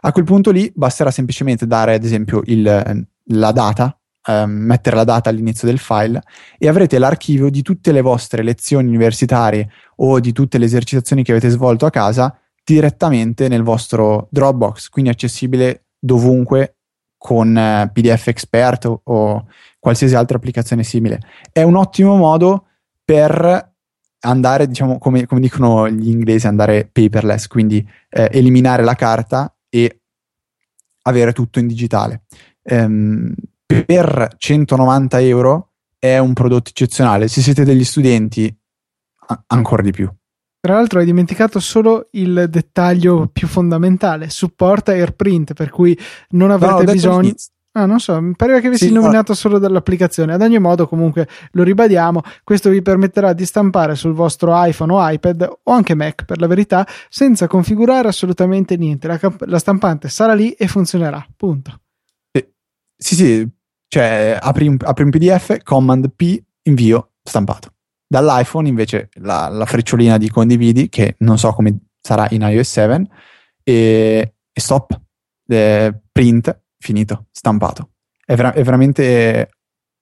A 0.00 0.12
quel 0.12 0.24
punto 0.24 0.50
lì 0.50 0.70
basterà 0.74 1.10
semplicemente 1.10 1.66
dare 1.66 1.94
ad 1.94 2.04
esempio 2.04 2.42
il, 2.44 3.06
la 3.28 3.52
data, 3.52 3.98
ehm, 4.26 4.50
mettere 4.50 4.96
la 4.96 5.04
data 5.04 5.30
all'inizio 5.30 5.66
del 5.66 5.78
file 5.78 6.20
e 6.58 6.68
avrete 6.68 6.98
l'archivio 6.98 7.48
di 7.48 7.62
tutte 7.62 7.92
le 7.92 8.02
vostre 8.02 8.42
lezioni 8.42 8.88
universitarie 8.88 9.70
o 9.96 10.20
di 10.20 10.32
tutte 10.32 10.58
le 10.58 10.66
esercitazioni 10.66 11.22
che 11.22 11.30
avete 11.30 11.48
svolto 11.48 11.86
a 11.86 11.90
casa 11.90 12.36
direttamente 12.62 13.48
nel 13.48 13.62
vostro 13.62 14.28
Dropbox, 14.30 14.88
quindi 14.88 15.10
accessibile 15.10 15.86
dovunque 15.98 16.76
con 17.24 17.56
eh, 17.56 17.90
PDF 17.90 18.26
Expert 18.26 18.84
o, 18.84 19.00
o 19.02 19.46
qualsiasi 19.84 20.14
altra 20.14 20.38
applicazione 20.38 20.82
simile. 20.82 21.20
È 21.52 21.60
un 21.60 21.76
ottimo 21.76 22.16
modo 22.16 22.68
per 23.04 23.72
andare, 24.20 24.66
diciamo, 24.66 24.96
come, 24.96 25.26
come, 25.26 25.42
dicono 25.42 25.90
gli 25.90 26.08
inglesi, 26.08 26.46
andare 26.46 26.88
paperless, 26.90 27.48
quindi 27.48 27.86
eh, 28.08 28.30
eliminare 28.32 28.82
la 28.82 28.94
carta 28.94 29.54
e 29.68 30.00
avere 31.02 31.34
tutto 31.34 31.58
in 31.58 31.66
digitale 31.66 32.22
ehm, 32.64 33.34
per 33.66 34.34
190 34.36 35.20
euro 35.20 35.72
è 35.98 36.16
un 36.16 36.32
prodotto 36.32 36.70
eccezionale. 36.70 37.28
Se 37.28 37.42
siete 37.42 37.64
degli 37.64 37.84
studenti, 37.84 38.54
a- 39.26 39.44
ancora 39.48 39.82
di 39.82 39.90
più. 39.90 40.10
Tra 40.60 40.76
l'altro 40.76 41.00
hai 41.00 41.04
dimenticato 41.04 41.60
solo 41.60 42.08
il 42.12 42.46
dettaglio 42.48 43.28
più 43.30 43.46
fondamentale, 43.46 44.30
supporta 44.30 44.92
AirPrint, 44.92 45.52
per 45.52 45.68
cui 45.68 45.98
non 46.30 46.50
avrete 46.50 46.84
no, 46.84 46.92
bisogno... 46.92 47.34
Ah, 47.76 47.86
non 47.86 47.98
so, 47.98 48.20
mi 48.20 48.36
pareva 48.36 48.60
che 48.60 48.68
avessi 48.68 48.84
sì, 48.84 48.90
illuminato 48.92 49.32
no. 49.32 49.34
solo 49.34 49.58
dall'applicazione. 49.58 50.32
Ad 50.32 50.42
ogni 50.42 50.60
modo, 50.60 50.86
comunque, 50.86 51.26
lo 51.52 51.64
ribadiamo, 51.64 52.22
questo 52.44 52.70
vi 52.70 52.82
permetterà 52.82 53.32
di 53.32 53.44
stampare 53.44 53.96
sul 53.96 54.12
vostro 54.12 54.52
iPhone 54.64 54.92
o 54.92 55.10
iPad 55.10 55.58
o 55.64 55.72
anche 55.72 55.94
Mac, 55.94 56.24
per 56.24 56.38
la 56.38 56.46
verità, 56.46 56.86
senza 57.08 57.48
configurare 57.48 58.06
assolutamente 58.06 58.76
niente. 58.76 59.08
La, 59.08 59.18
la 59.46 59.58
stampante 59.58 60.08
sarà 60.08 60.34
lì 60.34 60.52
e 60.52 60.68
funzionerà. 60.68 61.26
Punto. 61.36 61.80
Sì, 62.96 63.16
sì, 63.16 63.48
cioè 63.88 64.38
apri 64.40 64.68
un, 64.68 64.76
apri 64.80 65.02
un 65.02 65.10
PDF, 65.10 65.58
Command 65.62 66.12
P, 66.14 66.40
invio, 66.62 67.10
stampato. 67.22 67.72
Dall'iPhone 68.06 68.68
invece 68.68 69.08
la, 69.14 69.48
la, 69.48 69.66
frecciolina 69.66 70.16
di 70.16 70.30
condividi, 70.30 70.88
che 70.88 71.16
non 71.18 71.38
so 71.38 71.52
come 71.52 71.76
sarà 72.00 72.28
in 72.30 72.42
iOS 72.42 72.70
7, 72.70 73.06
e, 73.64 74.34
e 74.52 74.60
stop, 74.60 75.00
e 75.48 76.00
print, 76.12 76.62
finito, 76.84 77.26
stampato. 77.32 77.92
È, 78.24 78.34
vera- 78.34 78.52
è 78.52 78.62
veramente... 78.62 79.48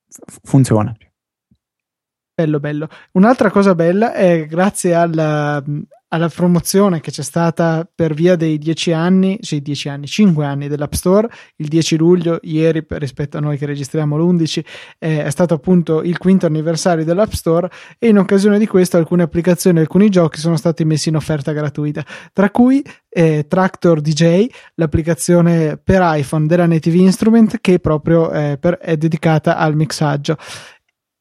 F- 0.08 0.38
funziona. 0.42 0.94
Bello, 2.34 2.58
bello. 2.58 2.88
Un'altra 3.12 3.50
cosa 3.50 3.74
bella 3.74 4.12
è 4.12 4.46
grazie 4.46 4.94
alla, 4.94 5.62
alla 6.12 6.28
promozione 6.28 7.00
che 7.00 7.10
c'è 7.10 7.22
stata 7.22 7.88
per 7.92 8.12
via 8.12 8.36
dei 8.36 8.58
dieci 8.58 8.92
anni, 8.92 9.38
sì, 9.40 9.62
dieci 9.62 9.88
anni, 9.88 10.06
cinque 10.06 10.44
anni 10.44 10.68
dell'App 10.68 10.92
Store, 10.92 11.28
il 11.56 11.68
10 11.68 11.96
luglio, 11.96 12.38
ieri 12.42 12.84
rispetto 12.86 13.38
a 13.38 13.40
noi 13.40 13.56
che 13.56 13.64
registriamo 13.64 14.16
l'11, 14.16 14.64
eh, 14.98 15.24
è 15.24 15.30
stato 15.30 15.54
appunto 15.54 16.02
il 16.02 16.18
quinto 16.18 16.44
anniversario 16.44 17.04
dell'App 17.04 17.32
Store 17.32 17.70
e 17.98 18.08
in 18.08 18.18
occasione 18.18 18.58
di 18.58 18.66
questo 18.66 18.98
alcune 18.98 19.22
applicazioni 19.22 19.78
alcuni 19.80 20.10
giochi 20.10 20.38
sono 20.38 20.56
stati 20.56 20.84
messi 20.84 21.08
in 21.08 21.16
offerta 21.16 21.52
gratuita, 21.52 22.04
tra 22.32 22.50
cui 22.50 22.84
eh, 23.08 23.46
Tractor 23.48 24.02
DJ, 24.02 24.46
l'applicazione 24.74 25.78
per 25.82 26.00
iPhone 26.02 26.46
della 26.46 26.66
Native 26.66 26.98
Instrument 26.98 27.58
che 27.60 27.78
proprio 27.78 28.30
eh, 28.30 28.58
per, 28.60 28.76
è 28.76 28.98
dedicata 28.98 29.56
al 29.56 29.74
mixaggio. 29.74 30.36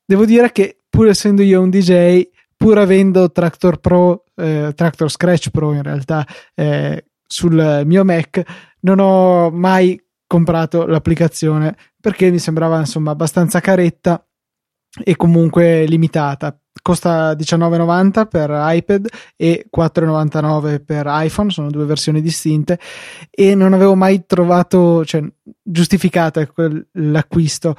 Devo 0.06 0.26
dire 0.26 0.52
che 0.52 0.82
pur 0.90 1.08
essendo 1.08 1.42
io 1.42 1.62
un 1.62 1.70
DJ 1.70 2.28
pur 2.62 2.78
avendo 2.78 3.32
Tractor 3.32 3.80
Pro, 3.80 4.26
eh, 4.36 4.72
Tractor 4.76 5.10
Scratch 5.10 5.50
Pro 5.50 5.74
in 5.74 5.82
realtà 5.82 6.24
eh, 6.54 7.06
sul 7.26 7.82
mio 7.86 8.06
Mac, 8.06 8.44
non 8.82 9.00
ho 9.00 9.50
mai 9.50 10.00
comprato 10.28 10.86
l'applicazione 10.86 11.76
perché 12.00 12.30
mi 12.30 12.38
sembrava 12.38 12.78
insomma 12.78 13.10
abbastanza 13.12 13.60
caretta 13.62 14.24
e 15.04 15.16
comunque 15.16 15.86
limitata. 15.86 16.56
Costa 16.84 17.34
19,90 17.34 18.28
per 18.28 18.50
iPad 18.54 19.08
e 19.36 19.68
4,99 19.76 20.86
per 20.86 21.06
iPhone, 21.08 21.50
sono 21.50 21.70
due 21.72 21.86
versioni 21.86 22.22
distinte 22.22 22.80
e 23.32 23.56
non 23.56 23.74
avevo 23.74 23.96
mai 23.96 24.26
trovato, 24.28 25.04
cioè, 25.04 25.24
giustificata 25.64 26.48
l'acquisto 26.94 27.76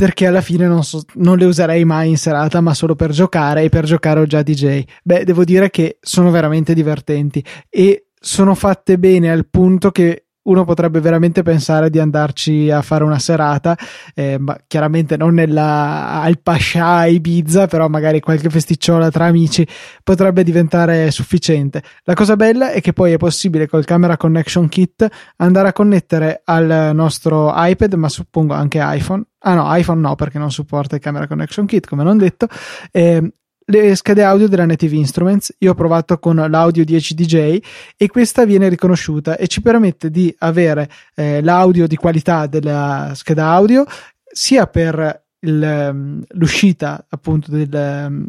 perché 0.00 0.26
alla 0.26 0.40
fine 0.40 0.66
non, 0.66 0.82
so, 0.82 1.02
non, 1.16 1.36
le 1.36 1.44
userei 1.44 1.84
mai 1.84 2.08
in 2.08 2.16
serata, 2.16 2.62
ma 2.62 2.72
solo 2.72 2.94
per 2.94 3.10
giocare 3.10 3.64
e 3.64 3.68
per 3.68 3.84
giocare 3.84 4.20
ho 4.20 4.24
già 4.24 4.42
DJ. 4.42 4.82
Beh, 5.02 5.24
devo 5.24 5.44
dire 5.44 5.68
che 5.68 5.98
sono 6.00 6.30
veramente 6.30 6.72
divertenti 6.72 7.44
e 7.68 8.06
sono 8.18 8.54
fatte 8.54 8.98
bene 8.98 9.30
al 9.30 9.46
punto 9.46 9.90
che 9.90 10.28
uno 10.42 10.64
potrebbe 10.64 11.00
veramente 11.00 11.42
pensare 11.42 11.90
di 11.90 11.98
andarci 11.98 12.70
a 12.70 12.80
fare 12.82 13.04
una 13.04 13.18
serata, 13.18 13.76
eh, 14.14 14.38
ma 14.38 14.56
chiaramente 14.66 15.16
non 15.16 15.34
nella, 15.34 16.20
al 16.20 16.40
Pasha 16.40 17.06
Ibiza, 17.06 17.66
però 17.66 17.88
magari 17.88 18.20
qualche 18.20 18.48
festicciola 18.48 19.10
tra 19.10 19.26
amici 19.26 19.66
potrebbe 20.02 20.42
diventare 20.42 21.10
sufficiente. 21.10 21.82
La 22.04 22.14
cosa 22.14 22.36
bella 22.36 22.70
è 22.70 22.80
che 22.80 22.92
poi 22.92 23.12
è 23.12 23.16
possibile 23.16 23.68
col 23.68 23.84
Camera 23.84 24.16
Connection 24.16 24.68
Kit 24.68 25.06
andare 25.36 25.68
a 25.68 25.72
connettere 25.72 26.42
al 26.44 26.90
nostro 26.94 27.52
iPad, 27.54 27.94
ma 27.94 28.08
suppongo 28.08 28.54
anche 28.54 28.80
iPhone. 28.82 29.24
Ah 29.42 29.54
no, 29.54 29.74
iPhone 29.74 30.00
no 30.00 30.14
perché 30.16 30.38
non 30.38 30.50
supporta 30.50 30.96
il 30.96 31.00
Camera 31.00 31.26
Connection 31.26 31.66
Kit, 31.66 31.86
come 31.86 32.02
non 32.02 32.18
detto. 32.18 32.46
Eh, 32.90 33.32
le 33.70 33.94
schede 33.94 34.22
audio 34.22 34.48
della 34.48 34.66
Native 34.66 34.96
Instruments. 34.96 35.54
Io 35.58 35.70
ho 35.70 35.74
provato 35.74 36.18
con 36.18 36.36
l'audio 36.36 36.84
10 36.84 37.14
DJ 37.14 37.58
e 37.96 38.08
questa 38.08 38.44
viene 38.44 38.68
riconosciuta 38.68 39.36
e 39.36 39.46
ci 39.46 39.62
permette 39.62 40.10
di 40.10 40.34
avere 40.38 40.90
eh, 41.14 41.40
l'audio 41.42 41.86
di 41.86 41.96
qualità 41.96 42.46
della 42.46 43.12
scheda 43.14 43.50
audio 43.50 43.84
sia 44.32 44.66
per 44.66 45.24
il, 45.40 45.62
ehm, 45.62 46.22
l'uscita 46.30 47.04
appunto 47.08 47.50
del, 47.50 47.74
ehm, 47.74 48.26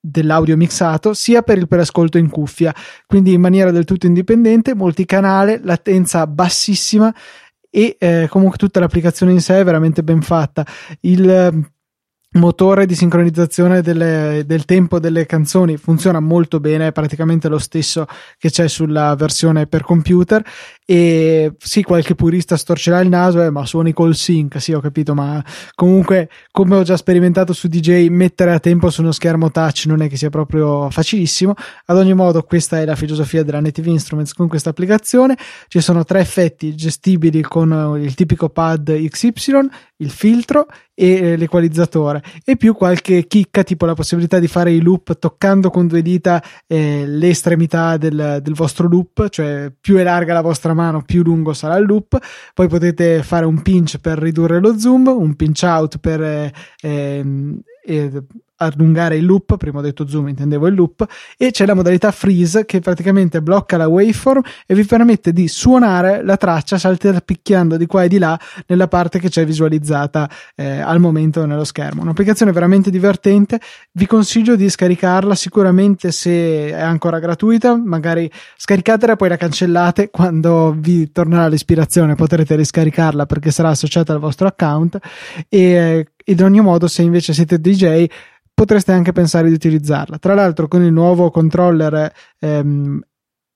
dell'audio 0.00 0.56
mixato 0.56 1.12
sia 1.14 1.42
per 1.42 1.58
il 1.58 1.68
preascolto 1.68 2.16
in 2.16 2.30
cuffia 2.30 2.74
quindi 3.06 3.32
in 3.32 3.40
maniera 3.40 3.70
del 3.70 3.84
tutto 3.84 4.06
indipendente 4.06 4.74
multicanale 4.74 5.60
latenza 5.62 6.26
bassissima 6.26 7.14
e 7.68 7.96
eh, 7.98 8.26
comunque 8.30 8.56
tutta 8.56 8.80
l'applicazione 8.80 9.32
in 9.32 9.40
sé 9.40 9.60
è 9.60 9.64
veramente 9.64 10.02
ben 10.02 10.22
fatta 10.22 10.64
il 11.00 11.28
ehm, 11.28 11.70
motore 12.36 12.86
di 12.86 12.94
sincronizzazione 12.94 13.82
delle, 13.82 14.44
del 14.46 14.64
tempo 14.64 14.98
delle 14.98 15.26
canzoni. 15.26 15.76
Funziona 15.76 16.20
molto 16.20 16.60
bene, 16.60 16.88
è 16.88 16.92
praticamente 16.92 17.48
lo 17.48 17.58
stesso 17.58 18.06
che 18.38 18.50
c'è 18.50 18.68
sulla 18.68 19.14
versione 19.16 19.66
per 19.66 19.82
computer. 19.82 20.44
E 20.88 21.52
sì, 21.58 21.82
qualche 21.82 22.14
purista 22.14 22.56
storcerà 22.56 23.00
il 23.00 23.08
naso, 23.08 23.42
eh, 23.42 23.50
ma 23.50 23.66
suoni 23.66 23.92
col 23.92 24.14
sync, 24.14 24.60
sì 24.60 24.72
ho 24.72 24.78
capito, 24.78 25.14
ma 25.14 25.44
comunque 25.74 26.28
come 26.52 26.76
ho 26.76 26.82
già 26.84 26.96
sperimentato 26.96 27.52
su 27.52 27.66
DJ, 27.66 28.06
mettere 28.06 28.52
a 28.52 28.60
tempo 28.60 28.88
su 28.88 29.00
uno 29.00 29.10
schermo 29.10 29.50
touch 29.50 29.86
non 29.86 30.00
è 30.02 30.08
che 30.08 30.16
sia 30.16 30.30
proprio 30.30 30.88
facilissimo, 30.90 31.54
ad 31.86 31.96
ogni 31.96 32.14
modo 32.14 32.44
questa 32.44 32.80
è 32.80 32.84
la 32.84 32.94
filosofia 32.94 33.42
della 33.42 33.60
Native 33.60 33.90
Instruments 33.90 34.32
con 34.32 34.46
questa 34.46 34.70
applicazione, 34.70 35.36
ci 35.66 35.80
sono 35.80 36.04
tre 36.04 36.20
effetti 36.20 36.76
gestibili 36.76 37.42
con 37.42 37.98
il 38.00 38.14
tipico 38.14 38.48
pad 38.48 38.88
XY, 39.08 39.68
il 39.98 40.10
filtro 40.10 40.66
e 40.94 41.12
eh, 41.12 41.36
l'equalizzatore. 41.36 42.22
E 42.44 42.56
più 42.56 42.74
qualche 42.74 43.26
chicca 43.26 43.62
tipo 43.62 43.86
la 43.86 43.94
possibilità 43.94 44.38
di 44.38 44.48
fare 44.48 44.70
i 44.72 44.80
loop 44.80 45.18
toccando 45.18 45.70
con 45.70 45.86
due 45.86 46.02
dita 46.02 46.42
eh, 46.66 47.04
le 47.06 47.28
estremità 47.28 47.96
del, 47.96 48.40
del, 48.42 48.54
vostro 48.54 48.88
loop 48.88 49.28
cioè 49.28 49.70
più 49.78 49.96
è 49.96 50.02
larga 50.02 50.32
la 50.32 50.40
vostra 50.40 50.74
mano 50.74 51.02
più 51.02 51.22
lungo 51.22 51.52
sarà 51.52 51.76
il 51.76 51.86
loop. 51.86 52.18
Poi 52.54 52.68
potete 52.68 53.22
fare 53.22 53.46
un 53.46 53.62
pinch 53.62 53.98
per 53.98 54.18
ridurre 54.18 54.60
lo 54.60 54.78
zoom 54.78 55.06
un 55.06 55.34
pinch 55.34 55.62
out 55.62 55.98
per 55.98 56.22
eh, 56.22 56.52
ehm, 56.80 57.60
allungare 58.56 59.16
il 59.16 59.24
loop, 59.24 59.56
prima 59.56 59.78
ho 59.78 59.82
detto 59.82 60.06
zoom, 60.06 60.28
intendevo 60.28 60.66
il 60.66 60.74
loop, 60.74 61.06
e 61.36 61.50
c'è 61.50 61.66
la 61.66 61.74
modalità 61.74 62.10
freeze 62.10 62.64
che 62.64 62.80
praticamente 62.80 63.42
blocca 63.42 63.76
la 63.76 63.88
waveform 63.88 64.42
e 64.66 64.74
vi 64.74 64.84
permette 64.84 65.32
di 65.32 65.48
suonare 65.48 66.22
la 66.24 66.36
traccia 66.36 66.78
saltellando 66.78 67.76
di 67.76 67.86
qua 67.86 68.04
e 68.04 68.08
di 68.08 68.18
là 68.18 68.38
nella 68.66 68.88
parte 68.88 69.18
che 69.18 69.28
c'è 69.28 69.44
visualizzata 69.44 70.28
eh, 70.54 70.80
al 70.80 71.00
momento 71.00 71.44
nello 71.44 71.64
schermo. 71.64 72.02
Un'applicazione 72.02 72.52
veramente 72.52 72.90
divertente, 72.90 73.60
vi 73.92 74.06
consiglio 74.06 74.56
di 74.56 74.68
scaricarla 74.68 75.34
sicuramente 75.34 76.12
se 76.12 76.68
è 76.68 76.80
ancora 76.80 77.18
gratuita, 77.18 77.76
magari 77.76 78.30
scaricatela 78.56 79.12
e 79.12 79.16
poi 79.16 79.28
la 79.28 79.36
cancellate 79.36 80.10
quando 80.10 80.74
vi 80.76 81.10
tornerà 81.12 81.48
l'ispirazione, 81.48 82.14
potrete 82.14 82.56
riscaricarla 82.56 83.26
perché 83.26 83.50
sarà 83.50 83.70
associata 83.70 84.12
al 84.12 84.18
vostro 84.18 84.46
account 84.46 84.98
e 85.48 85.64
eh, 85.76 86.06
ed 86.28 86.40
ogni 86.40 86.60
modo 86.60 86.88
se 86.88 87.02
invece 87.02 87.32
siete 87.32 87.60
DJ 87.60 88.04
potreste 88.56 88.90
anche 88.90 89.12
pensare 89.12 89.48
di 89.48 89.54
utilizzarla. 89.54 90.18
Tra 90.18 90.32
l'altro 90.32 90.66
con 90.66 90.82
il 90.82 90.90
nuovo 90.90 91.30
controller 91.30 92.10
ehm, 92.38 93.00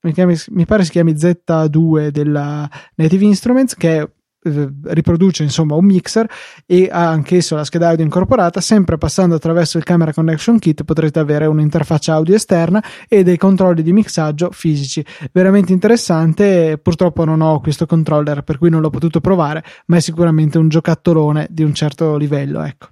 mi, 0.02 0.12
chiami, 0.12 0.36
mi, 0.50 0.66
pare 0.66 0.84
si 0.84 0.90
chiami 0.90 1.14
Z2 1.14 2.08
della 2.08 2.68
Native 2.96 3.24
Instruments 3.24 3.74
che 3.76 4.10
eh, 4.42 4.70
riproduce 4.84 5.42
insomma 5.42 5.74
un 5.74 5.86
mixer 5.86 6.28
e 6.66 6.88
ha 6.92 7.08
anch'esso 7.08 7.56
la 7.56 7.64
scheda 7.64 7.88
audio 7.88 8.04
incorporata. 8.04 8.60
Sempre 8.60 8.98
passando 8.98 9.34
attraverso 9.36 9.78
il 9.78 9.84
camera 9.84 10.12
connection 10.12 10.58
kit 10.58 10.84
potrete 10.84 11.18
avere 11.18 11.46
un'interfaccia 11.46 12.12
audio 12.12 12.34
esterna 12.34 12.84
e 13.08 13.22
dei 13.22 13.38
controlli 13.38 13.82
di 13.82 13.94
mixaggio 13.94 14.50
fisici. 14.52 15.02
Veramente 15.32 15.72
interessante. 15.72 16.76
Purtroppo 16.76 17.24
non 17.24 17.40
ho 17.40 17.58
questo 17.60 17.86
controller 17.86 18.42
per 18.42 18.58
cui 18.58 18.68
non 18.68 18.82
l'ho 18.82 18.90
potuto 18.90 19.22
provare 19.22 19.64
ma 19.86 19.96
è 19.96 20.00
sicuramente 20.00 20.58
un 20.58 20.68
giocattolone 20.68 21.46
di 21.48 21.62
un 21.62 21.72
certo 21.72 22.18
livello 22.18 22.62
ecco 22.62 22.88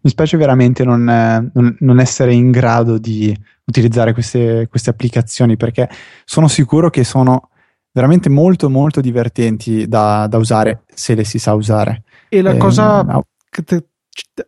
mi 0.00 0.10
spiace 0.10 0.36
veramente 0.36 0.84
non, 0.84 1.04
non, 1.04 1.76
non, 1.80 2.00
essere 2.00 2.32
in 2.32 2.50
grado 2.50 2.98
di 2.98 3.36
utilizzare 3.64 4.12
queste, 4.12 4.66
queste, 4.68 4.90
applicazioni 4.90 5.56
perché 5.56 5.88
sono 6.24 6.48
sicuro 6.48 6.90
che 6.90 7.04
sono 7.04 7.50
veramente 7.92 8.28
molto 8.28 8.70
molto 8.70 9.00
divertenti 9.00 9.88
da, 9.88 10.26
da 10.28 10.36
usare 10.38 10.82
se 10.92 11.14
le 11.14 11.24
si 11.24 11.38
sa 11.38 11.54
usare. 11.54 12.04
E 12.28 12.42
la 12.42 12.52
eh, 12.52 12.56
cosa 12.56 13.02
no. 13.02 13.26
che 13.50 13.62
te, 13.62 13.84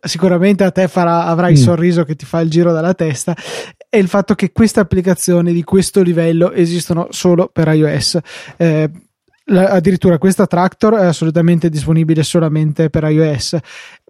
sicuramente 0.01 0.63
a 0.63 0.71
te 0.71 0.87
farà, 0.87 1.25
avrai 1.25 1.53
il 1.53 1.59
mm. 1.59 1.63
sorriso 1.63 2.03
che 2.03 2.15
ti 2.15 2.25
fa 2.25 2.39
il 2.39 2.49
giro 2.49 2.71
dalla 2.71 2.93
testa 2.93 3.35
è 3.91 3.97
il 3.97 4.07
fatto 4.07 4.35
che 4.35 4.53
queste 4.53 4.79
applicazioni 4.79 5.51
di 5.51 5.65
questo 5.65 6.01
livello 6.01 6.53
esistono 6.53 7.07
solo 7.09 7.49
per 7.51 7.67
iOS. 7.67 8.19
Eh, 8.55 8.89
la, 9.45 9.69
addirittura 9.69 10.17
questa 10.17 10.47
Tractor 10.47 10.95
è 10.95 11.05
assolutamente 11.05 11.69
disponibile 11.69 12.23
solamente 12.23 12.89
per 12.89 13.03
iOS. 13.03 13.57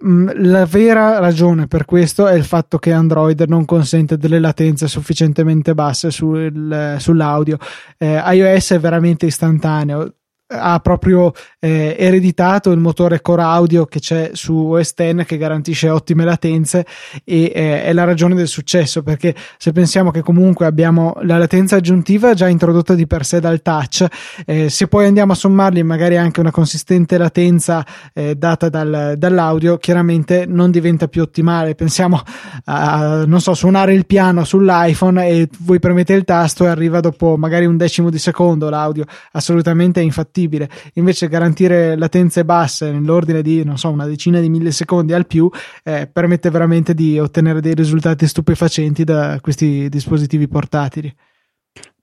Mm, 0.06 0.30
la 0.36 0.66
vera 0.66 1.20
ragione 1.20 1.68
per 1.68 1.86
questo 1.86 2.28
è 2.28 2.34
il 2.34 2.44
fatto 2.44 2.78
che 2.78 2.92
Android 2.92 3.40
non 3.48 3.66
consente 3.66 4.18
delle 4.18 4.40
latenze 4.40 4.88
sufficientemente 4.88 5.74
basse 5.74 6.12
sul, 6.12 6.96
sull'audio. 7.00 7.58
Eh, 7.98 8.22
iOS 8.34 8.74
è 8.74 8.80
veramente 8.80 9.26
istantaneo 9.26 10.14
ha 10.52 10.80
proprio 10.80 11.32
eh, 11.60 11.96
ereditato 11.98 12.72
il 12.72 12.80
motore 12.80 13.22
core 13.22 13.42
audio 13.42 13.86
che 13.86 14.00
c'è 14.00 14.32
su 14.34 14.54
OS 14.54 14.94
X 14.94 15.26
che 15.26 15.38
garantisce 15.38 15.90
ottime 15.90 16.26
latenze 16.26 16.86
e 17.24 17.52
eh, 17.54 17.84
è 17.84 17.94
la 17.94 18.04
ragione 18.04 18.36
del 18.36 18.48
successo 18.48 19.04
perché 19.04 19.34
se 19.58 19.72
pensiamo 19.72 20.12
che 20.12 20.22
comunque 20.22 20.66
abbiamo 20.66 21.16
la 21.22 21.38
latenza 21.38 21.78
aggiuntiva 21.78 22.34
già 22.34 22.48
introdotta 22.48 22.94
di 22.94 23.08
per 23.08 23.26
sé 23.26 23.40
dal 23.40 23.62
touch 23.62 24.06
eh, 24.46 24.70
se 24.70 24.88
poi 24.88 25.06
andiamo 25.06 25.32
a 25.32 25.36
sommarli 25.36 25.84
magari 25.84 26.18
anche 26.18 26.40
una 26.40 26.52
consistente 26.52 27.18
latenza 27.18 27.86
eh, 28.14 28.36
data 28.36 28.70
dal, 28.70 29.16
dall'audio 29.18 29.78
chiaramente 29.78 30.46
non 30.46 30.72
diventa 30.72 31.08
più 31.08 31.22
ottimale. 31.22 31.76
Pensiamo 31.76 32.22
a 32.66 33.24
non 33.26 33.40
so 33.40 33.54
suonare 33.54 33.94
il 33.94 34.06
piano 34.06 34.44
sull'iPhone 34.44 35.28
e 35.28 35.50
voi 35.60 35.80
premete 35.80 36.14
il 36.14 36.24
tasto 36.24 36.66
e 36.66 36.68
arriva 36.68 37.00
dopo 37.00 37.38
magari 37.38 37.66
un 37.66 37.78
decimo 37.78 38.10
di 38.10 38.18
secondo 38.18 38.70
l'audio. 38.70 39.06
Assolutamente 39.32 40.02
infattibile 40.02 40.41
fattibile. 40.42 40.70
Invece 40.94 41.28
garantire 41.28 41.96
latenze 41.96 42.44
basse 42.46 42.92
nell'ordine 42.92 43.42
di, 43.42 43.64
non 43.64 43.78
so, 43.78 43.90
una 43.90 44.06
decina 44.06 44.40
di 44.40 44.50
millisecondi 44.50 45.14
al 45.14 45.28
più 45.28 45.50
eh, 45.84 46.10
permette 46.12 46.50
veramente 46.50 46.94
di 46.94 47.20
ottenere 47.20 47.62
dei 47.62 47.74
risultati 47.74 48.28
stupefacenti 48.28 49.04
da 49.04 49.40
questi 49.42 49.90
dispositivi 49.90 50.48
portatili. 50.48 51.14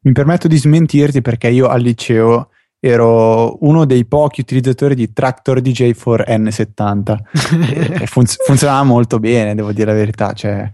Mi 0.00 0.12
permetto 0.12 0.46
di 0.46 0.56
smentirti 0.56 1.20
perché 1.22 1.48
io 1.48 1.66
al 1.66 1.80
liceo 1.80 2.50
ero 2.80 3.64
uno 3.66 3.84
dei 3.84 4.04
pochi 4.04 4.40
utilizzatori 4.40 4.94
di 4.94 5.12
Tractor 5.12 5.60
DJ 5.60 5.92
for 5.92 6.24
N70 6.26 7.16
e 8.00 8.06
funz- 8.06 8.42
funzionava 8.44 8.84
molto 8.84 9.18
bene, 9.18 9.54
devo 9.54 9.72
dire 9.72 9.86
la 9.86 9.98
verità. 9.98 10.32
Cioè, 10.32 10.70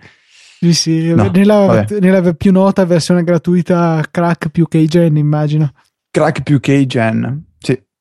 sì, 0.60 0.74
sì, 0.74 1.14
no, 1.14 1.30
nella, 1.32 1.86
nella, 2.00 2.34
più 2.34 2.52
nota 2.52 2.84
versione 2.84 3.24
gratuita 3.24 4.04
Crack 4.10 4.50
più 4.50 4.66
KGen, 4.66 5.16
immagino. 5.16 5.72
Crack 6.10 6.42
più 6.42 6.60
KGen. 6.60 7.53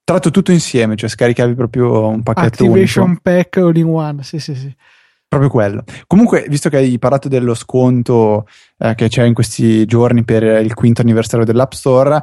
Tratto 0.06 0.32
tutto 0.32 0.52
insieme, 0.52 0.96
cioè 0.98 1.10
scaricavi 1.10 1.54
proprio 1.54 2.08
un 2.08 2.24
pacchetto 2.24 2.64
Activation 2.66 3.06
unico. 3.06 3.22
pack 3.24 3.58
all 3.58 3.76
in 3.78 3.86
one, 3.86 4.24
sì 4.24 4.38
sì 4.40 4.54
sì. 4.54 4.76
Proprio 5.28 5.50
quello. 5.50 5.84
Comunque, 6.08 6.46
visto 6.50 6.70
che 6.70 6.78
hai 6.78 7.00
parlato 7.00 7.28
dello 7.28 7.54
sconto 7.54 8.46
eh, 8.78 8.96
che 8.96 9.08
c'è 9.08 9.24
in 9.24 9.34
questi 9.34 9.86
giorni 9.86 10.24
per 10.24 10.44
il 10.44 10.74
quinto 10.74 11.02
anniversario 11.02 11.46
dell'App 11.46 11.72
Store, 11.72 12.22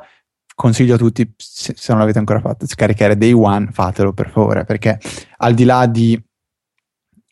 consiglio 0.55 0.95
a 0.95 0.99
tutti, 0.99 1.33
se, 1.37 1.73
se 1.75 1.91
non 1.93 2.01
l'avete 2.01 2.19
ancora 2.19 2.41
fatto, 2.41 2.67
scaricare 2.67 3.17
Day 3.17 3.33
One, 3.33 3.71
fatelo 3.73 4.13
per 4.13 4.31
favore, 4.31 4.65
perché 4.65 4.99
al 5.39 5.55
di 5.55 5.65
là 5.65 5.87
di 5.87 6.23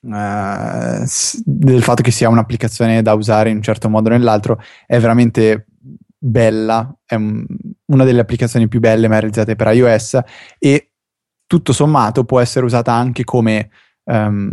Uh, 0.01 1.05
del 1.45 1.83
fatto 1.83 2.03
che 2.03 2.13
sia 2.13 2.29
un'applicazione 2.29 3.03
da 3.03 3.15
usare 3.15 3.51
in 3.51 3.57
un 3.57 3.63
certo 3.63 3.89
modo 3.89 4.09
o 4.09 4.13
nell'altro, 4.13 4.63
è 4.87 4.97
veramente 5.01 5.67
bella, 6.19 6.95
è 7.05 7.15
un, 7.15 7.47
una 7.87 8.05
delle 8.05 8.21
applicazioni 8.21 8.69
più 8.69 8.81
belle 8.81 9.09
mai 9.09 9.21
realizzate 9.21 9.57
per 9.57 9.73
iOS 9.75 10.19
e 10.59 10.93
tutto 11.47 11.73
sommato 11.73 12.25
può 12.25 12.41
essere 12.41 12.65
usata 12.65 12.93
anche 12.93 13.25
come 13.25 13.71
um, 14.05 14.51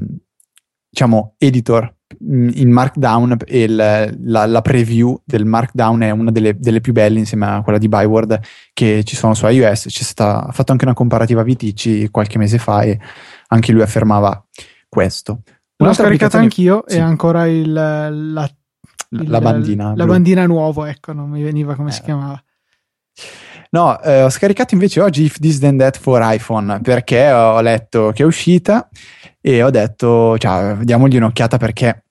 diciamo 0.89 1.35
editor 1.37 1.93
in 2.19 2.71
Markdown 2.71 3.37
e 3.45 3.63
il, 3.63 3.75
la, 3.75 4.45
la, 4.45 4.61
preview 4.61 5.19
del 5.25 5.43
Markdown 5.43 6.01
è 6.01 6.11
una 6.11 6.31
delle, 6.31 6.57
delle, 6.57 6.79
più 6.79 6.93
belle 6.93 7.19
insieme 7.19 7.47
a 7.47 7.61
quella 7.61 7.77
di 7.77 7.89
Byword 7.89 8.39
che 8.73 9.03
ci 9.03 9.15
sono 9.15 9.33
su 9.33 9.45
iOS. 9.47 9.87
C'è 9.87 10.03
stata, 10.03 10.47
ha 10.47 10.51
fatto 10.51 10.71
anche 10.71 10.85
una 10.85 10.93
comparativa 10.93 11.43
VTC 11.43 12.09
qualche 12.11 12.37
mese 12.37 12.57
fa 12.57 12.81
e 12.81 12.99
anche 13.47 13.71
lui 13.71 13.81
affermava 13.81 14.45
questo. 14.87 15.41
L'ho 15.77 15.93
scaricata 15.93 16.37
anch'io 16.37 16.83
sì. 16.87 16.97
e 16.97 16.99
ancora 16.99 17.47
il, 17.47 17.73
la, 17.73 18.49
il, 19.23 19.29
la 19.29 19.39
bandina. 19.39 19.89
La, 19.89 19.95
la 19.95 20.05
bandina 20.05 20.45
nuovo, 20.45 20.85
ecco, 20.85 21.13
non 21.13 21.29
mi 21.29 21.41
veniva 21.41 21.75
come 21.75 21.89
eh. 21.89 21.93
si 21.93 22.01
chiamava. 22.01 22.41
No, 23.71 23.99
eh, 24.01 24.23
ho 24.23 24.29
scaricato 24.29 24.73
invece 24.73 25.01
oggi 25.01 25.23
If 25.23 25.37
This 25.39 25.59
Then 25.59 25.77
That 25.77 25.97
for 25.97 26.21
iPhone 26.23 26.79
perché 26.81 27.29
ho 27.31 27.59
letto 27.61 28.11
che 28.13 28.23
è 28.23 28.25
uscita 28.25 28.87
e 29.41 29.63
ho 29.63 29.69
detto, 29.69 30.37
cioè, 30.37 30.77
diamogli 30.81 31.17
un'occhiata 31.17 31.57
perché 31.57 32.03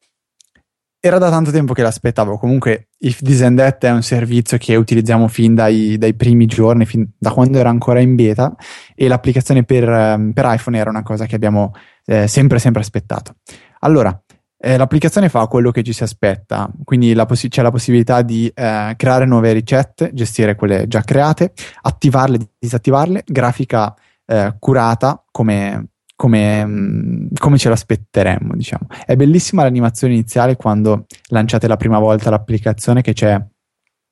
era 1.05 1.19
da 1.19 1.29
tanto 1.29 1.51
tempo 1.51 1.75
che 1.75 1.83
l'aspettavo. 1.83 2.39
Comunque, 2.39 2.89
If 2.99 3.21
This 3.21 3.43
and 3.43 3.59
That 3.59 3.85
è 3.85 3.91
un 3.91 4.03
servizio 4.03 4.57
che 4.57 4.75
utilizziamo 4.75 5.29
fin 5.29 5.55
dai, 5.55 5.99
dai 5.99 6.15
primi 6.15 6.47
giorni, 6.47 6.87
fin 6.87 7.07
da 7.19 7.31
quando 7.31 7.59
era 7.59 7.69
ancora 7.69 8.01
in 8.01 8.15
beta, 8.15 8.55
e 8.95 9.07
l'applicazione 9.07 9.65
per, 9.65 9.87
ehm, 9.87 10.33
per 10.33 10.47
iPhone 10.49 10.79
era 10.79 10.89
una 10.89 11.03
cosa 11.03 11.27
che 11.27 11.35
abbiamo 11.35 11.73
eh, 12.07 12.27
sempre, 12.27 12.59
sempre 12.59 12.81
aspettato. 12.81 13.35
Allora, 13.81 14.19
eh, 14.65 14.79
l'applicazione 14.79 15.29
fa 15.29 15.47
quello 15.47 15.71
che 15.71 15.83
ci 15.83 15.93
si 15.93 16.05
aspetta, 16.05 16.71
quindi 16.85 17.12
la 17.12 17.27
possi- 17.27 17.49
c'è 17.49 17.61
la 17.61 17.71
possibilità 17.71 18.23
di 18.23 18.51
eh, 18.55 18.95
creare 18.97 19.27
nuove 19.27 19.53
ricette, 19.53 20.11
gestire 20.15 20.55
quelle 20.55 20.89
già 20.89 21.03
create, 21.03 21.53
attivarle, 21.83 22.39
disattivarle, 22.59 23.25
grafica 23.27 23.95
eh, 24.25 24.57
curata 24.59 25.23
come, 25.31 25.89
come, 26.17 26.65
mm, 26.65 27.27
come 27.39 27.59
ce 27.59 27.69
l'aspetteremmo, 27.69 28.55
diciamo. 28.55 28.87
È 29.05 29.15
bellissima 29.17 29.65
l'animazione 29.65 30.15
iniziale 30.15 30.57
quando 30.57 31.05
lanciate 31.29 31.69
la 31.69 31.77
prima 31.77 31.99
volta 31.99 32.31
l'applicazione 32.31 33.03
che 33.03 33.12
c'è 33.12 33.39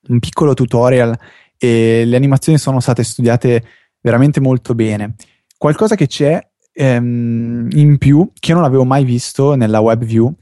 un 0.08 0.18
piccolo 0.18 0.52
tutorial 0.52 1.18
e 1.56 2.04
le 2.04 2.16
animazioni 2.16 2.58
sono 2.58 2.78
state 2.80 3.02
studiate 3.04 3.64
veramente 4.02 4.38
molto 4.38 4.74
bene. 4.74 5.14
Qualcosa 5.56 5.94
che 5.94 6.06
c'è 6.06 6.38
ehm, 6.74 7.68
in 7.72 7.96
più, 7.96 8.30
che 8.38 8.50
io 8.50 8.56
non 8.56 8.66
avevo 8.66 8.84
mai 8.84 9.04
visto 9.04 9.54
nella 9.54 9.80
web 9.80 10.04
view, 10.04 10.34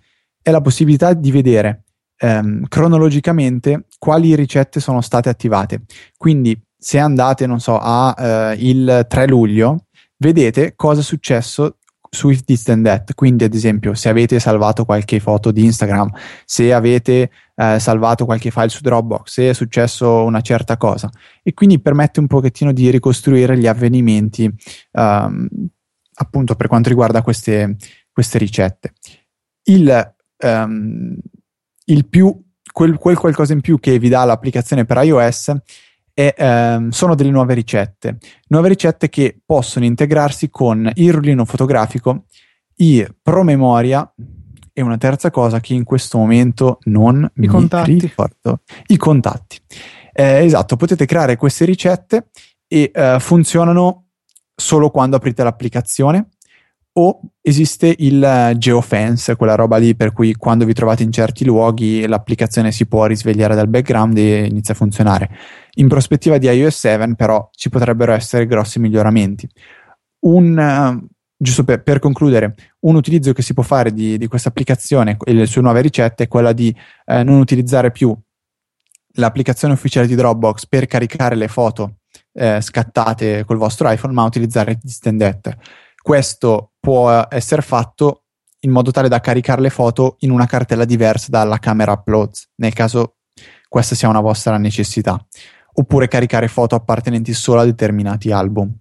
è 0.43 0.51
la 0.51 0.61
possibilità 0.61 1.13
di 1.13 1.31
vedere 1.31 1.85
ehm, 2.17 2.67
cronologicamente 2.69 3.87
quali 3.99 4.35
ricette 4.35 4.81
sono 4.81 5.01
state 5.01 5.29
attivate. 5.29 5.83
Quindi 6.17 6.61
se 6.77 6.99
andate, 6.99 7.47
non 7.47 7.61
so, 7.61 7.79
a 7.79 8.15
eh, 8.19 8.57
il 8.59 9.07
3 9.09 9.27
luglio, 9.27 9.87
vedete 10.17 10.75
cosa 10.77 11.01
è 11.01 11.05
successo 11.05 11.77
su 12.11 12.29
If 12.31 12.43
This 12.45 12.65
Then 12.65 12.83
That. 12.83 13.15
Quindi, 13.15 13.45
ad 13.45 13.55
esempio, 13.55 13.95
se 13.95 14.09
avete 14.09 14.41
salvato 14.41 14.85
qualche 14.85 15.21
foto 15.21 15.51
di 15.51 15.65
Instagram, 15.65 16.11
se 16.45 16.73
avete 16.73 17.31
eh, 17.55 17.79
salvato 17.79 18.25
qualche 18.25 18.51
file 18.51 18.69
su 18.69 18.81
Dropbox, 18.83 19.31
se 19.31 19.51
è 19.51 19.53
successo 19.53 20.25
una 20.25 20.41
certa 20.41 20.77
cosa. 20.77 21.11
E 21.43 21.55
quindi 21.55 21.81
permette 21.81 22.21
un 22.21 22.27
pochettino 22.27 22.73
di 22.73 22.91
ricostruire 22.91 23.57
gli 23.57 23.67
avvenimenti, 23.67 24.51
um, 24.93 25.49
appunto, 26.15 26.55
per 26.57 26.67
quanto 26.67 26.89
riguarda 26.89 27.23
queste, 27.23 27.77
queste 28.11 28.39
ricette. 28.39 28.93
Il, 29.65 30.15
um, 30.43 31.17
il 31.87 32.07
più, 32.07 32.39
quel, 32.73 32.97
quel 32.99 33.17
qualcosa 33.17 33.53
in 33.53 33.61
più 33.61 33.79
che 33.79 33.99
vi 33.99 34.09
dà 34.09 34.25
l'applicazione 34.25 34.85
per 34.85 35.03
iOS 35.03 35.55
e, 36.15 36.35
ehm, 36.37 36.91
sono 36.91 37.15
delle 37.15 37.31
nuove 37.31 37.55
ricette. 37.55 38.19
Nuove 38.49 38.69
ricette 38.69 39.09
che 39.09 39.41
possono 39.45 39.85
integrarsi 39.85 40.51
con 40.51 40.91
il 40.95 41.13
rullino 41.13 41.45
fotografico, 41.45 42.27
i 42.77 43.07
promemoria 43.23 44.13
e 44.73 44.83
una 44.83 44.99
terza 44.99 45.31
cosa 45.31 45.61
che 45.61 45.75
in 45.75 45.85
questo 45.85 46.19
momento 46.19 46.79
non 46.85 47.23
I 47.23 47.31
mi 47.41 47.47
contatti. 47.47 47.99
ricordo. 47.99 48.61
I 48.87 48.97
contatti. 48.97 49.59
Eh, 50.13 50.45
esatto, 50.45 50.77
potete 50.77 51.07
creare 51.07 51.37
queste 51.37 51.65
ricette 51.65 52.29
e 52.67 52.91
eh, 52.93 53.17
funzionano 53.19 54.07
solo 54.55 54.91
quando 54.91 55.17
aprite 55.17 55.43
l'applicazione 55.43 56.29
o 56.93 57.21
esiste 57.41 57.95
il 57.99 58.23
eh, 58.23 58.55
geofence, 58.59 59.37
quella 59.37 59.55
roba 59.55 59.77
lì 59.77 59.95
per 59.95 60.13
cui 60.13 60.35
quando 60.35 60.65
vi 60.65 60.73
trovate 60.73 61.03
in 61.03 61.13
certi 61.13 61.45
luoghi 61.45 62.07
l'applicazione 62.07 62.73
si 62.73 62.87
può 62.87 63.07
risvegliare 63.07 63.55
dal 63.55 63.69
background 63.69 64.17
e 64.17 64.47
inizia 64.47 64.75
a 64.75 64.77
funzionare. 64.77 65.31
In 65.75 65.89
prospettiva 65.89 66.39
di 66.39 66.49
iOS 66.49 66.79
7 66.79 67.15
però 67.15 67.49
ci 67.53 67.69
potrebbero 67.69 68.13
essere 68.13 68.47
grossi 68.47 68.81
miglioramenti. 68.81 69.49
Un, 70.21 70.59
uh, 70.59 71.07
giusto 71.37 71.65
per, 71.65 71.83
per, 71.83 72.01
concludere, 72.01 72.55
un 72.81 72.97
utilizzo 72.97 73.33
che 73.33 73.43
si 73.43 73.55
può 73.55 73.63
fare 73.63 73.93
di, 73.93 74.19
di 74.19 74.27
questa 74.27 74.49
applicazione 74.49 75.17
e 75.25 75.33
le 75.33 75.47
sue 75.47 75.63
nuove 75.63 75.81
ricette 75.81 76.25
è 76.25 76.29
quella 76.29 76.53
di 76.53 76.75
uh, 77.07 77.23
non 77.23 77.39
utilizzare 77.39 77.93
più 77.93 78.15
l'applicazione 79.15 79.75
ufficiale 79.75 80.07
di 80.07 80.15
Dropbox 80.15 80.67
per 80.67 80.87
caricare 80.87 81.37
le 81.37 81.49
foto 81.49 81.99
uh, 82.33 82.61
scattate 82.61 83.45
col 83.45 83.59
vostro 83.59 83.91
iPhone, 83.91 84.13
ma 84.13 84.25
utilizzare 84.25 84.79
Distendette 84.83 85.57
questo 86.01 86.70
può 86.81 87.27
essere 87.29 87.63
fatto 87.63 88.25
in 88.61 88.71
modo 88.71 88.91
tale 88.91 89.09
da 89.09 89.21
caricare 89.21 89.61
le 89.61 89.71
foto 89.71 90.17
in 90.21 90.31
una 90.31 90.47
cartella 90.47 90.85
diversa 90.85 91.29
dalla 91.31 91.59
camera 91.59 91.93
uploads, 91.93 92.51
nel 92.57 92.73
caso 92.73 93.17
questa 93.69 93.95
sia 93.95 94.09
una 94.09 94.21
vostra 94.21 94.59
necessità, 94.59 95.25
oppure 95.75 96.09
caricare 96.09 96.49
foto 96.49 96.75
appartenenti 96.75 97.33
solo 97.33 97.61
a 97.61 97.65
determinati 97.65 98.33
album 98.33 98.75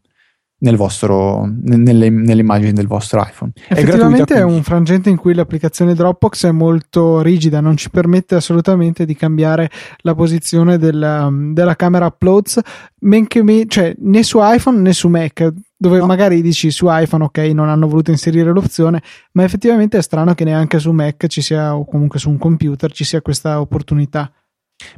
nel 0.61 0.75
vostro, 0.75 1.45
nelle, 1.45 2.09
nelle, 2.09 2.41
immagini 2.41 2.73
del 2.73 2.87
vostro 2.87 3.21
iPhone. 3.21 3.51
Effettivamente 3.69 4.33
è, 4.33 4.39
è, 4.39 4.43
un 4.43 4.61
frangente 4.63 5.09
in 5.09 5.15
cui 5.15 5.33
l'applicazione 5.33 5.93
Dropbox 5.93 6.47
è 6.47 6.51
molto 6.51 7.21
rigida, 7.21 7.61
non 7.61 7.77
ci 7.77 7.89
permette 7.89 8.35
assolutamente 8.35 9.05
di 9.05 9.15
cambiare 9.15 9.69
la 9.99 10.15
posizione 10.15 10.77
della, 10.77 11.29
della 11.31 11.75
camera 11.75 12.07
uploads, 12.07 12.59
men 13.01 13.27
che 13.27 13.41
me, 13.43 13.65
cioè, 13.67 13.95
né 13.99 14.23
su 14.23 14.39
iPhone 14.41 14.79
né 14.79 14.91
su 14.91 15.07
Mac 15.07 15.53
dove 15.82 15.99
no. 15.99 16.05
magari 16.05 16.41
dici 16.41 16.71
su 16.71 16.88
iPhone 16.89 17.23
ok 17.23 17.38
non 17.53 17.69
hanno 17.69 17.88
voluto 17.88 18.11
inserire 18.11 18.51
l'opzione 18.51 19.01
ma 19.32 19.45
effettivamente 19.45 19.97
è 19.97 20.01
strano 20.01 20.34
che 20.34 20.43
neanche 20.43 20.77
su 20.77 20.91
Mac 20.91 21.27
ci 21.27 21.41
sia 21.41 21.73
o 21.73 21.86
comunque 21.86 22.19
su 22.19 22.30
un 22.30 22.38
computer 22.38 22.91
ci 22.91 23.05
sia 23.05 23.21
questa 23.21 23.61
opportunità. 23.61 24.30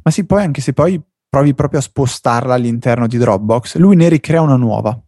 Ma 0.04 0.12
sì 0.12 0.26
poi 0.26 0.44
anche 0.44 0.60
se 0.60 0.74
poi 0.74 1.00
provi 1.30 1.54
proprio 1.54 1.80
a 1.80 1.84
spostarla 1.84 2.56
all'interno 2.56 3.06
di 3.06 3.20
Dropbox 3.20 3.78
lui 3.78 3.96
ne 3.96 4.10
ricrea 4.10 4.42
una 4.42 4.56
nuova 4.56 5.00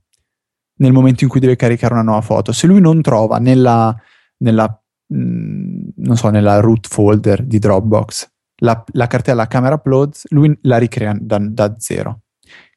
nel 0.76 0.92
momento 0.92 1.24
in 1.24 1.30
cui 1.30 1.40
deve 1.40 1.56
caricare 1.56 1.94
una 1.94 2.04
nuova 2.04 2.22
foto. 2.22 2.52
Se 2.52 2.68
lui 2.68 2.80
non 2.80 3.02
trova 3.02 3.40
nella, 3.40 3.96
nella 4.38 4.84
mh, 5.08 5.18
mm, 5.18 5.80
non 5.96 6.18
so 6.18 6.30
nella 6.30 6.60
root 6.60 6.88
folder 6.88 7.44
di 7.44 7.58
Dropbox 7.58 8.30
la, 8.58 8.84
la 8.92 9.08
cartella 9.08 9.48
camera 9.48 9.76
uploads 9.76 10.28
lui 10.30 10.56
la 10.62 10.78
ricrea 10.78 11.18
da, 11.20 11.40
da 11.40 11.74
zero. 11.80 12.22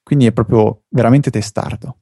Quindi 0.02 0.24
è 0.24 0.32
proprio 0.32 0.84
veramente 0.88 1.30
testardo 1.30 1.98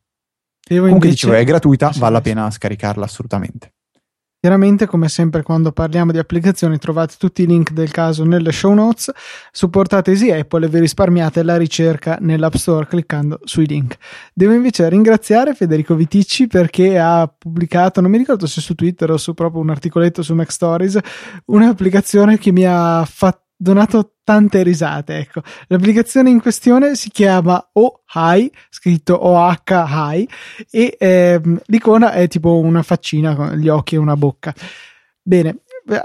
Devo 0.66 0.84
Comunque 0.84 1.08
invece... 1.08 1.26
dicevo, 1.26 1.34
è 1.34 1.44
gratuita, 1.44 1.92
sì, 1.92 1.98
vale 1.98 2.12
la 2.14 2.20
pena 2.20 2.50
scaricarla 2.50 3.04
assolutamente. 3.04 3.72
Chiaramente, 4.44 4.84
come 4.84 5.08
sempre, 5.08 5.42
quando 5.42 5.72
parliamo 5.72 6.12
di 6.12 6.18
applicazioni, 6.18 6.76
trovate 6.76 7.14
tutti 7.18 7.40
i 7.40 7.46
link 7.46 7.70
del 7.70 7.90
caso 7.90 8.24
nelle 8.24 8.52
show 8.52 8.74
notes. 8.74 9.10
Supportate 9.50 10.10
Easy 10.10 10.30
Apple 10.30 10.66
e 10.66 10.68
vi 10.68 10.80
risparmiate 10.80 11.42
la 11.42 11.56
ricerca 11.56 12.18
nell'App 12.20 12.56
Store 12.56 12.86
cliccando 12.86 13.40
sui 13.44 13.66
link. 13.66 13.96
Devo 14.34 14.52
invece 14.52 14.86
ringraziare 14.90 15.54
Federico 15.54 15.94
Viticci 15.94 16.46
perché 16.46 16.98
ha 16.98 17.26
pubblicato, 17.26 18.02
non 18.02 18.10
mi 18.10 18.18
ricordo 18.18 18.46
se 18.46 18.60
su 18.60 18.74
Twitter 18.74 19.12
o 19.12 19.16
su 19.16 19.32
proprio 19.32 19.62
un 19.62 19.70
articoletto 19.70 20.22
su 20.22 20.34
Mac 20.34 20.52
Stories, 20.52 20.98
un'applicazione 21.46 22.36
che 22.36 22.52
mi 22.52 22.66
ha 22.66 23.02
fatto 23.10 23.43
donato 23.64 24.16
tante 24.22 24.62
risate. 24.62 25.16
Ecco. 25.16 25.42
L'applicazione 25.68 26.28
in 26.28 26.40
questione 26.40 26.94
si 26.94 27.08
chiama 27.08 27.70
OHI, 27.72 28.52
scritto 28.68 29.14
OH 29.14 29.86
Hi, 29.88 30.28
e 30.70 30.96
ehm, 30.98 31.60
l'icona 31.66 32.12
è 32.12 32.28
tipo 32.28 32.58
una 32.58 32.82
faccina 32.82 33.34
con 33.34 33.52
gli 33.56 33.68
occhi 33.68 33.94
e 33.94 33.98
una 33.98 34.16
bocca. 34.16 34.54
Bene, 35.22 35.60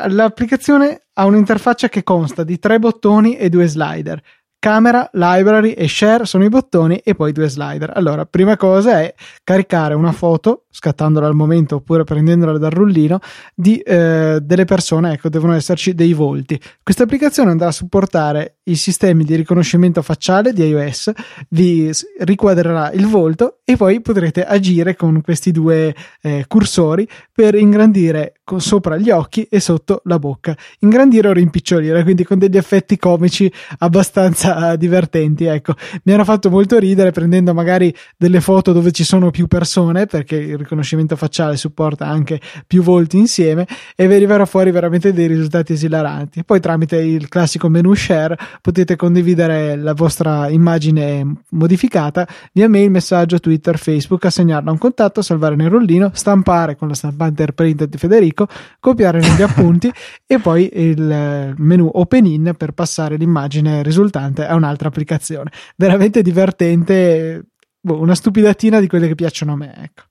l'applicazione 0.07 1.07
ha 1.13 1.25
un'interfaccia 1.25 1.89
che 1.89 2.03
consta 2.03 2.45
di 2.45 2.57
tre 2.59 2.79
bottoni 2.79 3.35
e 3.35 3.49
due 3.49 3.67
slider. 3.67 4.21
Camera, 4.61 5.09
library 5.13 5.71
e 5.71 5.87
share 5.87 6.25
sono 6.25 6.43
i 6.43 6.49
bottoni 6.49 6.97
e 6.97 7.15
poi 7.15 7.31
due 7.31 7.47
slider. 7.47 7.93
Allora, 7.95 8.25
prima 8.25 8.57
cosa 8.57 8.99
è 8.99 9.13
caricare 9.41 9.93
una 9.93 10.11
foto, 10.11 10.65
scattandola 10.69 11.27
al 11.27 11.33
momento 11.33 11.77
oppure 11.77 12.03
prendendola 12.03 12.57
dal 12.57 12.71
rullino, 12.71 13.19
di 13.55 13.77
eh, 13.77 14.39
delle 14.41 14.65
persone, 14.65 15.13
ecco, 15.13 15.29
devono 15.29 15.53
esserci 15.53 15.95
dei 15.95 16.11
volti. 16.11 16.59
Questa 16.83 17.03
applicazione 17.03 17.51
andrà 17.51 17.67
a 17.67 17.71
supportare 17.71 18.57
i 18.63 18.75
sistemi 18.75 19.23
di 19.23 19.35
riconoscimento 19.35 20.01
facciale 20.01 20.51
di 20.51 20.65
iOS, 20.65 21.11
vi 21.51 21.89
riquadrerà 22.19 22.91
il 22.91 23.07
volto 23.07 23.59
e 23.63 23.77
poi 23.77 24.01
potrete 24.01 24.43
agire 24.43 24.97
con 24.97 25.21
questi 25.21 25.51
due 25.51 25.95
eh, 26.21 26.43
cursori 26.49 27.07
per 27.31 27.55
ingrandire 27.55 28.38
sopra 28.57 28.97
gli 28.97 29.11
occhi 29.11 29.43
e 29.43 29.59
sotto 29.59 30.01
la 30.05 30.17
bocca. 30.17 30.57
Ingrandire 30.79 31.27
o 31.27 31.33
rimpicciolire, 31.33 32.01
quindi 32.01 32.23
con 32.23 32.39
degli 32.39 32.57
effetti 32.57 32.97
comici 32.97 33.51
abbastanza 33.77 34.75
divertenti. 34.75 35.45
Ecco, 35.45 35.75
mi 36.05 36.13
hanno 36.13 36.23
fatto 36.23 36.49
molto 36.49 36.79
ridere 36.79 37.11
prendendo 37.11 37.53
magari 37.53 37.93
delle 38.17 38.41
foto 38.41 38.71
dove 38.71 38.91
ci 38.91 39.03
sono 39.03 39.29
più 39.29 39.45
persone, 39.45 40.07
perché 40.07 40.37
il 40.37 40.57
riconoscimento 40.57 41.15
facciale 41.15 41.55
supporta 41.55 42.07
anche 42.07 42.41
più 42.65 42.81
volti 42.81 43.17
insieme, 43.17 43.67
e 43.95 44.07
veniva 44.07 44.37
fuori 44.45 44.71
veramente 44.71 45.11
dei 45.11 45.27
risultati 45.27 45.73
esilaranti. 45.73 46.43
Poi 46.43 46.59
tramite 46.59 46.97
il 46.97 47.27
classico 47.27 47.67
menu 47.67 47.93
share 47.93 48.37
potete 48.61 48.95
condividere 48.95 49.75
la 49.75 49.93
vostra 49.93 50.47
immagine 50.47 51.43
modificata 51.49 52.25
via 52.53 52.69
mail, 52.69 52.89
messaggio, 52.89 53.39
Twitter, 53.39 53.77
Facebook, 53.77 54.23
assegnarla 54.25 54.69
a 54.69 54.71
un 54.71 54.77
contatto, 54.77 55.21
salvare 55.21 55.55
nel 55.55 55.69
rollino, 55.69 56.11
stampare 56.13 56.77
con 56.77 56.87
la 56.87 56.93
stampante 56.93 57.41
AirPrint 57.41 57.85
di 57.85 57.97
Federico, 57.97 58.38
copiare 58.79 59.19
negli 59.19 59.41
appunti 59.43 59.91
e 60.25 60.39
poi 60.39 60.69
il 60.73 61.53
menu 61.57 61.89
open 61.93 62.25
in 62.25 62.53
per 62.57 62.71
passare 62.73 63.17
l'immagine 63.17 63.83
risultante 63.83 64.45
a 64.45 64.55
un'altra 64.55 64.87
applicazione. 64.87 65.51
Veramente 65.75 66.21
divertente, 66.21 67.45
boh, 67.79 67.99
una 67.99 68.15
stupidatina 68.15 68.79
di 68.79 68.87
quelle 68.87 69.07
che 69.07 69.15
piacciono 69.15 69.53
a 69.53 69.55
me, 69.55 69.73
ecco 69.83 70.03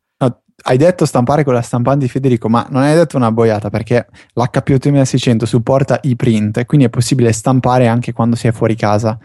hai 0.62 0.76
detto 0.76 1.06
stampare 1.06 1.44
con 1.44 1.54
la 1.54 1.62
stampante 1.62 2.04
di 2.04 2.10
Federico, 2.10 2.48
ma 2.48 2.66
non 2.70 2.82
hai 2.82 2.94
detto 2.94 3.16
una 3.16 3.30
boiata 3.30 3.70
perché 3.70 4.08
l'HP8600 4.34 5.44
supporta 5.44 6.00
i 6.02 6.16
print, 6.16 6.64
quindi 6.64 6.86
è 6.86 6.90
possibile 6.90 7.32
stampare 7.32 7.86
anche 7.86 8.12
quando 8.12 8.34
si 8.34 8.48
è 8.48 8.52
fuori 8.52 8.74
casa, 8.74 9.18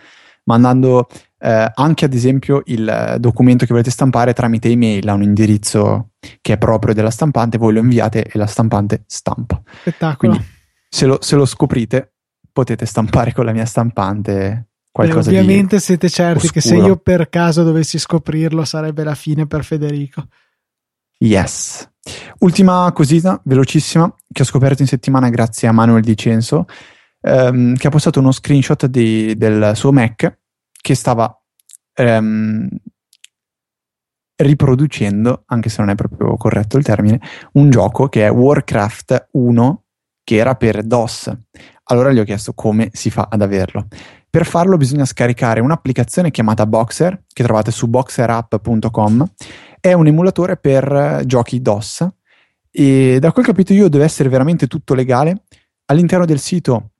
mandando 0.44 1.08
eh, 1.46 1.72
anche 1.76 2.06
ad 2.06 2.14
esempio 2.14 2.62
il 2.68 3.18
documento 3.20 3.66
che 3.66 3.72
volete 3.72 3.92
stampare 3.92 4.32
tramite 4.32 4.70
email 4.70 5.10
a 5.10 5.14
un 5.14 5.24
indirizzo 5.24 6.12
che 6.40 6.54
è 6.54 6.58
proprio 6.58 6.94
della 6.94 7.10
stampante, 7.10 7.58
voi 7.58 7.74
lo 7.74 7.80
inviate 7.80 8.24
e 8.24 8.38
la 8.38 8.46
stampante 8.46 9.04
stampa. 9.08 9.62
Spettacolo. 9.82 10.32
Quindi, 10.32 10.52
se 10.88 11.06
lo, 11.06 11.18
se 11.20 11.36
lo 11.36 11.46
scoprite, 11.46 12.14
potete 12.50 12.86
stampare 12.86 13.34
con 13.34 13.44
la 13.44 13.52
mia 13.52 13.66
stampante 13.66 14.70
qualcosa 14.90 15.32
Beh, 15.32 15.40
ovviamente 15.40 15.82
siete 15.82 16.10
certi 16.10 16.46
oscuro. 16.46 16.54
che 16.54 16.62
se 16.62 16.76
io 16.78 16.96
per 16.96 17.28
caso 17.28 17.64
dovessi 17.64 18.00
scoprirlo 18.00 18.64
sarebbe 18.64 19.04
la 19.04 19.16
fine 19.16 19.46
per 19.46 19.66
Federico. 19.66 20.26
Yes. 21.18 21.90
Ultima 22.40 22.90
cosina, 22.94 23.38
velocissima, 23.44 24.14
che 24.32 24.44
ho 24.44 24.46
scoperto 24.46 24.82
in 24.82 24.88
settimana 24.88 25.30
grazie 25.30 25.68
a 25.68 25.74
Manuel 25.74 26.04
Dicenso, 26.04 26.68
ehm, 27.20 27.76
che 27.76 27.88
ha 27.88 27.92
postato 27.92 28.20
uno 28.20 28.32
screenshot 28.32 28.86
di, 28.86 29.36
del 29.36 29.74
suo 29.76 29.92
Mac 29.92 30.42
che 30.84 30.96
stava 30.96 31.34
ehm, 31.94 32.68
riproducendo, 34.36 35.44
anche 35.46 35.70
se 35.70 35.78
non 35.80 35.92
è 35.92 35.96
proprio 35.96 36.36
corretto 36.36 36.78
il 36.78 36.84
termine, 36.84 37.22
un 37.54 37.70
gioco 37.70 38.10
che 38.10 38.26
è 38.26 38.30
Warcraft 38.30 39.30
1 39.32 39.84
che 40.26 40.36
era 40.36 40.56
per 40.56 40.84
DOS. 40.84 41.32
Allora 41.86 42.12
gli 42.12 42.20
ho 42.20 42.26
chiesto 42.26 42.54
come 42.54 42.90
si 42.92 43.10
fa 43.10 43.30
ad 43.32 43.42
averlo. 43.42 43.88
Per 44.30 44.46
farlo 44.46 44.76
bisogna 44.76 45.06
scaricare 45.06 45.62
un'applicazione 45.62 46.32
chiamata 46.32 46.66
Boxer, 46.66 47.24
che 47.32 47.44
trovate 47.44 47.72
su 47.72 47.88
boxerapp.com. 47.88 49.32
È 49.80 49.94
un 49.94 50.08
emulatore 50.08 50.58
per 50.58 51.22
giochi 51.26 51.62
DOS 51.62 52.06
e 52.72 53.20
da 53.22 53.32
quel 53.32 53.46
capito 53.46 53.72
io 53.72 53.88
deve 53.88 54.04
essere 54.04 54.28
veramente 54.28 54.68
tutto 54.68 54.94
legale. 54.94 55.44
All'interno 55.86 56.26
del 56.26 56.40
sito 56.40 56.93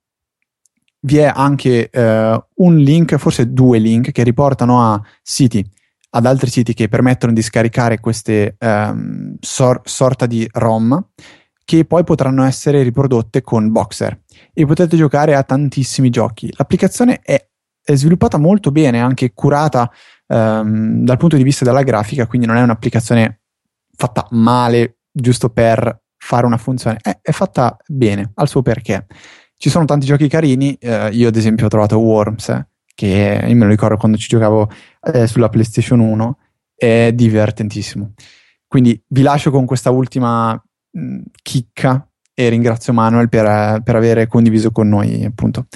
vi 1.04 1.18
è 1.18 1.30
anche 1.32 1.90
eh, 1.90 2.44
un 2.56 2.76
link, 2.76 3.16
forse 3.16 3.52
due 3.52 3.78
link, 3.78 4.10
che 4.10 4.22
riportano 4.22 4.92
a 4.92 5.02
siti, 5.22 5.64
ad 6.10 6.26
altri 6.26 6.50
siti 6.50 6.74
che 6.74 6.88
permettono 6.88 7.32
di 7.32 7.42
scaricare 7.42 8.00
queste 8.00 8.56
um, 8.60 9.36
sor- 9.40 9.82
sorta 9.84 10.26
di 10.26 10.48
ROM 10.52 11.08
che 11.64 11.84
poi 11.86 12.04
potranno 12.04 12.44
essere 12.44 12.82
riprodotte 12.82 13.40
con 13.40 13.72
Boxer 13.72 14.20
e 14.52 14.66
potete 14.66 14.96
giocare 14.96 15.34
a 15.34 15.42
tantissimi 15.42 16.10
giochi. 16.10 16.52
L'applicazione 16.56 17.20
è, 17.22 17.48
è 17.82 17.94
sviluppata 17.94 18.38
molto 18.38 18.70
bene, 18.70 19.00
anche 19.00 19.32
curata 19.32 19.90
um, 20.26 21.04
dal 21.04 21.16
punto 21.16 21.36
di 21.36 21.42
vista 21.42 21.64
della 21.64 21.82
grafica, 21.82 22.26
quindi 22.26 22.46
non 22.46 22.56
è 22.56 22.62
un'applicazione 22.62 23.40
fatta 23.96 24.26
male 24.30 24.98
giusto 25.10 25.50
per 25.50 26.02
fare 26.16 26.46
una 26.46 26.58
funzione, 26.58 26.98
è, 27.02 27.18
è 27.20 27.32
fatta 27.32 27.76
bene, 27.86 28.30
al 28.34 28.48
suo 28.48 28.62
perché. 28.62 29.06
Ci 29.64 29.70
sono 29.70 29.86
tanti 29.86 30.04
giochi 30.04 30.28
carini, 30.28 30.74
eh, 30.74 31.08
io 31.08 31.28
ad 31.28 31.36
esempio 31.36 31.64
ho 31.64 31.68
trovato 31.70 31.96
Worms, 31.96 32.66
che 32.94 33.42
io 33.46 33.54
me 33.54 33.64
lo 33.64 33.70
ricordo 33.70 33.96
quando 33.96 34.18
ci 34.18 34.28
giocavo 34.28 34.70
eh, 35.00 35.26
sulla 35.26 35.48
PlayStation 35.48 36.00
1, 36.00 36.38
è 36.74 37.12
divertentissimo. 37.14 38.12
Quindi 38.66 39.02
vi 39.06 39.22
lascio 39.22 39.50
con 39.50 39.64
questa 39.64 39.88
ultima 39.88 40.52
mh, 40.52 41.20
chicca 41.40 42.06
e 42.34 42.50
ringrazio 42.50 42.92
Manuel 42.92 43.30
per, 43.30 43.80
per 43.82 43.96
aver 43.96 44.26
condiviso 44.26 44.70
con 44.70 44.86
noi 44.86 45.24
appunto 45.24 45.68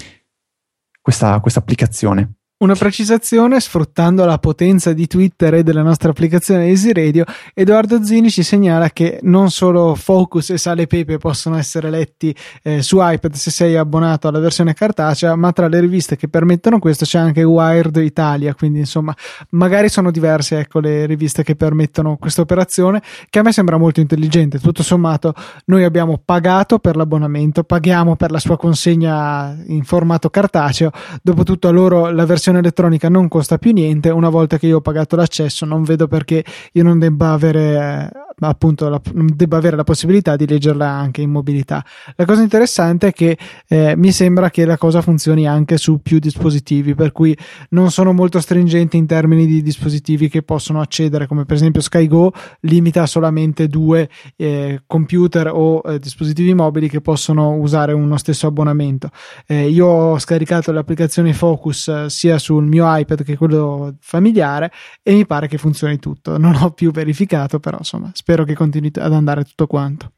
questa, 1.01 1.41
questa 1.41 1.61
applicazione. 1.61 2.38
Una 2.61 2.75
precisazione, 2.75 3.61
sfruttando 3.61 4.25
la 4.25 4.39
potenza 4.39 4.93
di 4.93 5.07
Twitter 5.07 5.55
e 5.55 5.63
della 5.63 5.83
nostra 5.83 6.11
applicazione 6.11 6.67
Easy 6.67 6.93
Radio, 6.93 7.25
Edoardo 7.55 8.03
Zini 8.03 8.31
ci 8.31 8.43
segnala 8.43 8.91
che 8.91 9.21
non 9.23 9.49
solo 9.51 9.95
Focus 9.95 10.51
e 10.51 10.59
Sale 10.59 10.89
Pepe 10.89 11.19
possono 11.19 11.57
essere 11.57 11.89
letti 11.89 12.35
eh, 12.65 12.83
su 12.83 12.97
iPad 13.01 13.33
se 13.35 13.53
sei 13.53 13.77
abbonato 13.77 14.27
alla 14.27 14.41
versione 14.41 14.75
cartacea, 14.75 15.37
ma 15.37 15.53
tra 15.53 15.69
le 15.69 15.79
riviste 15.79 16.17
che 16.17 16.27
permettono 16.27 16.81
questo 16.81 17.05
c'è 17.05 17.21
anche 17.21 17.45
Wired 17.45 17.95
Italia, 17.99 18.53
quindi 18.57 18.81
insomma 18.81 19.15
magari 19.51 19.89
sono 19.89 20.11
diverse 20.11 20.59
ecco, 20.59 20.81
le 20.81 21.07
riviste 21.07 21.45
che 21.45 21.55
permettono 21.55 22.17
questa 22.17 22.41
operazione, 22.41 23.01
che 23.31 23.39
a 23.39 23.43
me 23.43 23.53
sembra 23.53 23.77
molto 23.77 24.01
intelligente. 24.01 24.59
Tutto 24.59 24.83
sommato 24.83 25.33
noi 25.67 25.85
abbiamo 25.85 26.21
pagato 26.25 26.81
per 26.81 26.97
l'abbonamento, 26.97 27.63
paghiamo 27.63 28.17
per 28.17 28.33
la 28.33 28.41
sua 28.41 28.57
consegna 28.57 29.57
in 29.67 29.85
formato 29.85 30.29
cartaceo, 30.29 30.91
dopotutto 31.23 31.69
a 31.69 31.71
loro 31.71 32.11
la 32.11 32.25
versione 32.25 32.47
versione 32.49 32.59
elettronica 32.59 33.09
non 33.09 33.29
costa 33.29 33.59
più 33.59 33.73
niente. 33.73 34.11
Una 34.11 34.29
volta 34.29 34.59
che 34.59 34.67
io 34.67 34.79
ho 34.79 34.81
pagato 34.81 35.17
l'accesso, 35.17 35.67
non 35.67 35.83
vedo 35.83 36.09
perché 36.09 36.45
io 36.73 36.83
non 36.83 36.99
debba 36.99 37.33
avere 37.33 38.11
eh, 38.11 38.28
appunto 38.41 38.89
la, 38.89 39.01
debba 39.13 39.57
avere 39.57 39.77
la 39.77 39.85
possibilità 39.85 40.37
di 40.37 40.47
leggerla 40.47 40.87
anche 40.87 41.23
in 41.23 41.31
mobilità. 41.31 41.85
La 42.17 42.25
cosa 42.25 42.43
interessante 42.43 43.09
è 43.09 43.13
che 43.13 43.37
eh, 43.67 43.97
mi 43.97 44.13
sembra 44.13 44.51
che 44.51 44.65
la 44.65 44.77
cosa 44.77 45.03
funzioni 45.03 45.47
anche 45.47 45.77
su 45.77 46.01
più 46.01 46.19
dispositivi, 46.19 46.95
per 46.95 47.13
cui 47.13 47.37
non 47.71 47.91
sono 47.91 48.13
molto 48.13 48.41
stringenti 48.41 48.97
in 48.97 49.07
termini 49.07 49.47
di 49.47 49.63
dispositivi 49.63 50.29
che 50.29 50.43
possono 50.43 50.81
accedere, 50.81 51.27
come 51.27 51.45
per 51.45 51.57
esempio 51.57 51.81
SkyGo 51.81 52.33
limita 52.61 53.07
solamente 53.07 53.67
due 53.69 54.09
eh, 54.37 54.83
computer 54.87 55.51
o 55.53 55.83
eh, 55.85 55.99
dispositivi 55.99 56.55
mobili 56.55 56.89
che 56.89 57.01
possono 57.01 57.55
usare 57.55 57.93
uno 57.93 58.17
stesso 58.17 58.47
abbonamento. 58.47 59.11
Eh, 59.47 59.69
io 59.69 59.87
ho 59.87 60.19
scaricato 60.19 60.73
l'applicazione 60.73 61.33
Focus 61.33 61.89
eh, 61.89 62.11
sia 62.11 62.39
sul 62.39 62.65
mio 62.65 62.85
iPad 62.87 63.23
che 63.23 63.37
quello 63.37 63.97
familiare 64.01 64.71
e 65.03 65.13
mi 65.15 65.27
pare 65.27 65.49
che 65.49 65.59
funzioni 65.59 65.99
tutto. 65.99 66.39
Non 66.39 66.55
ho 66.57 66.71
più 66.71 66.91
verificato, 66.91 67.59
però 67.59 67.79
insomma 67.79 68.11
spero 68.13 68.28
che 68.45 68.55
continui 68.55 68.91
ad 68.95 69.13
andare 69.13 69.45
tutto 69.45 69.67
quanto. 69.67 70.13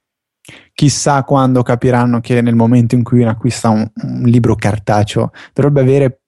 Chissà 0.73 1.23
quando 1.23 1.63
capiranno 1.63 2.21
che 2.21 2.41
nel 2.41 2.55
momento 2.55 2.95
in 2.95 3.03
cui 3.03 3.23
acquista 3.25 3.69
un, 3.69 3.89
un 4.03 4.23
libro 4.23 4.55
cartaceo 4.57 5.31
dovrebbe 5.53 5.81
avere 5.81 6.21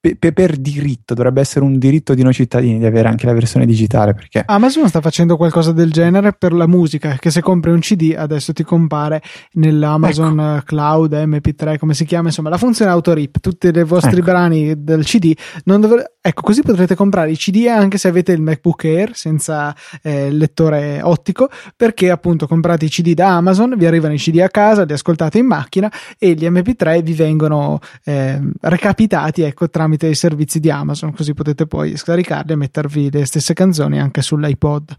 per, 0.00 0.32
per, 0.32 0.56
diritto, 0.56 1.12
dovrebbe 1.12 1.42
essere 1.42 1.62
un 1.62 1.78
diritto 1.78 2.14
di 2.14 2.22
noi 2.22 2.32
cittadini 2.32 2.78
di 2.78 2.86
avere 2.86 3.08
anche 3.08 3.26
la 3.26 3.34
versione 3.34 3.66
digitale. 3.66 4.14
Perché 4.14 4.42
Amazon 4.46 4.88
sta 4.88 5.02
facendo 5.02 5.36
qualcosa 5.36 5.72
del 5.72 5.92
genere 5.92 6.32
per 6.32 6.54
la 6.54 6.66
musica, 6.66 7.16
che 7.18 7.30
se 7.30 7.42
compri 7.42 7.70
un 7.70 7.80
CD 7.80 8.14
adesso 8.16 8.54
ti 8.54 8.64
compare 8.64 9.20
nell'Amazon 9.52 10.40
ecco. 10.40 10.64
Cloud 10.64 11.12
MP3, 11.12 11.78
come 11.78 11.92
si 11.92 12.06
chiama, 12.06 12.28
insomma, 12.28 12.48
la 12.48 12.56
funzione 12.56 12.90
autorip, 12.90 13.40
tutti 13.40 13.66
i 13.66 13.84
vostri 13.84 14.16
ecco. 14.16 14.24
brani 14.24 14.82
del 14.82 15.04
CD. 15.04 15.34
Dovre... 15.64 16.14
Ecco, 16.22 16.42
così 16.42 16.62
potrete 16.62 16.94
comprare 16.94 17.30
i 17.30 17.36
CD 17.36 17.66
anche 17.66 17.96
se 17.96 18.08
avete 18.08 18.32
il 18.32 18.42
MacBook 18.42 18.84
Air 18.84 19.14
senza 19.14 19.74
eh, 20.02 20.30
lettore 20.30 21.00
ottico, 21.02 21.48
perché 21.76 22.10
appunto 22.10 22.46
comprate 22.46 22.86
i 22.86 22.88
CD 22.88 23.12
da 23.12 23.36
Amazon, 23.36 23.74
vi 23.76 23.86
arrivano 23.86 24.14
i 24.14 24.18
CD 24.18 24.38
a 24.40 24.48
casa, 24.48 24.84
li 24.84 24.92
ascoltate 24.92 25.38
in 25.38 25.46
macchina 25.46 25.90
e 26.18 26.32
gli 26.32 26.44
MP3 26.44 27.02
vi 27.02 27.14
vengono 27.14 27.80
eh, 28.04 28.38
recapitati, 28.60 29.42
ecco, 29.42 29.68
tramite 29.68 29.88
tramite 29.90 30.06
i 30.06 30.14
servizi 30.14 30.60
di 30.60 30.70
Amazon, 30.70 31.12
così 31.12 31.34
potete 31.34 31.66
poi 31.66 31.96
scaricarli 31.96 32.52
e 32.52 32.56
mettervi 32.56 33.10
le 33.10 33.24
stesse 33.24 33.54
canzoni 33.54 33.98
anche 33.98 34.22
sull'iPod. 34.22 34.98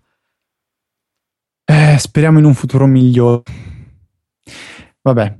Eh, 1.63 1.95
speriamo 1.97 2.39
in 2.39 2.45
un 2.45 2.53
futuro 2.53 2.85
migliore. 2.85 3.43
Vabbè, 5.01 5.37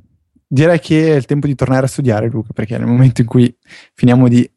direi 0.48 0.80
che 0.80 1.14
è 1.14 1.16
il 1.16 1.26
tempo 1.26 1.48
di 1.48 1.56
tornare 1.56 1.86
a 1.86 1.90
studiare, 1.90 2.30
Luca, 2.30 2.54
perché 2.54 2.78
nel 2.78 2.88
momento 2.88 3.22
in 3.22 3.28
cui 3.28 3.54
finiamo 3.94 4.28
di 4.28 4.50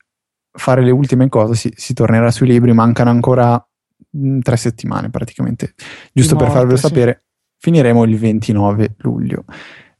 fare 0.52 0.82
le 0.82 0.92
ultime 0.92 1.28
cose 1.28 1.54
si, 1.54 1.72
si 1.74 1.94
tornerà 1.94 2.30
sui 2.30 2.46
libri, 2.46 2.72
mancano 2.72 3.10
ancora 3.10 3.54
mh, 4.10 4.28
mm, 4.28 4.40
tre 4.40 4.56
settimane 4.56 5.10
praticamente. 5.10 5.74
Giusto 6.12 6.34
morte, 6.34 6.48
per 6.48 6.56
farvelo 6.56 6.76
sì. 6.76 6.86
sapere, 6.86 7.24
finiremo 7.58 8.04
il 8.04 8.16
29 8.16 8.94
luglio 8.98 9.44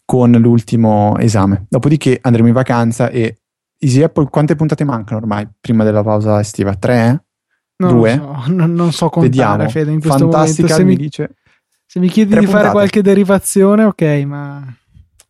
con 0.04 0.30
l'ultimo 0.30 1.16
esame. 1.18 1.66
Dopodiché 1.68 2.18
andremo 2.20 2.48
in 2.48 2.54
vacanza 2.54 3.08
e 3.08 3.38
Easy 3.84 4.02
Apple, 4.02 4.28
quante 4.30 4.56
puntate 4.56 4.82
mancano 4.82 5.20
ormai 5.20 5.46
prima 5.60 5.84
della 5.84 6.02
pausa 6.02 6.40
estiva? 6.40 6.74
Tre? 6.74 7.24
Non 7.76 7.96
Due? 7.96 8.14
So, 8.14 8.44
non, 8.52 8.72
non, 8.72 8.92
so 8.92 9.10
contare, 9.10 9.28
Vediamo. 9.28 9.68
Fede, 9.68 9.92
in 9.92 10.00
questo 10.00 10.30
Fantastica 10.30 10.78
momento. 10.78 10.80
Se 10.80 10.84
mi, 10.84 10.96
dice... 10.96 11.34
se 11.84 12.00
mi 12.00 12.08
chiedi 12.08 12.30
di 12.30 12.36
puntate. 12.36 12.56
fare 12.56 12.70
qualche 12.70 13.02
derivazione, 13.02 13.84
ok, 13.84 14.02
ma... 14.26 14.74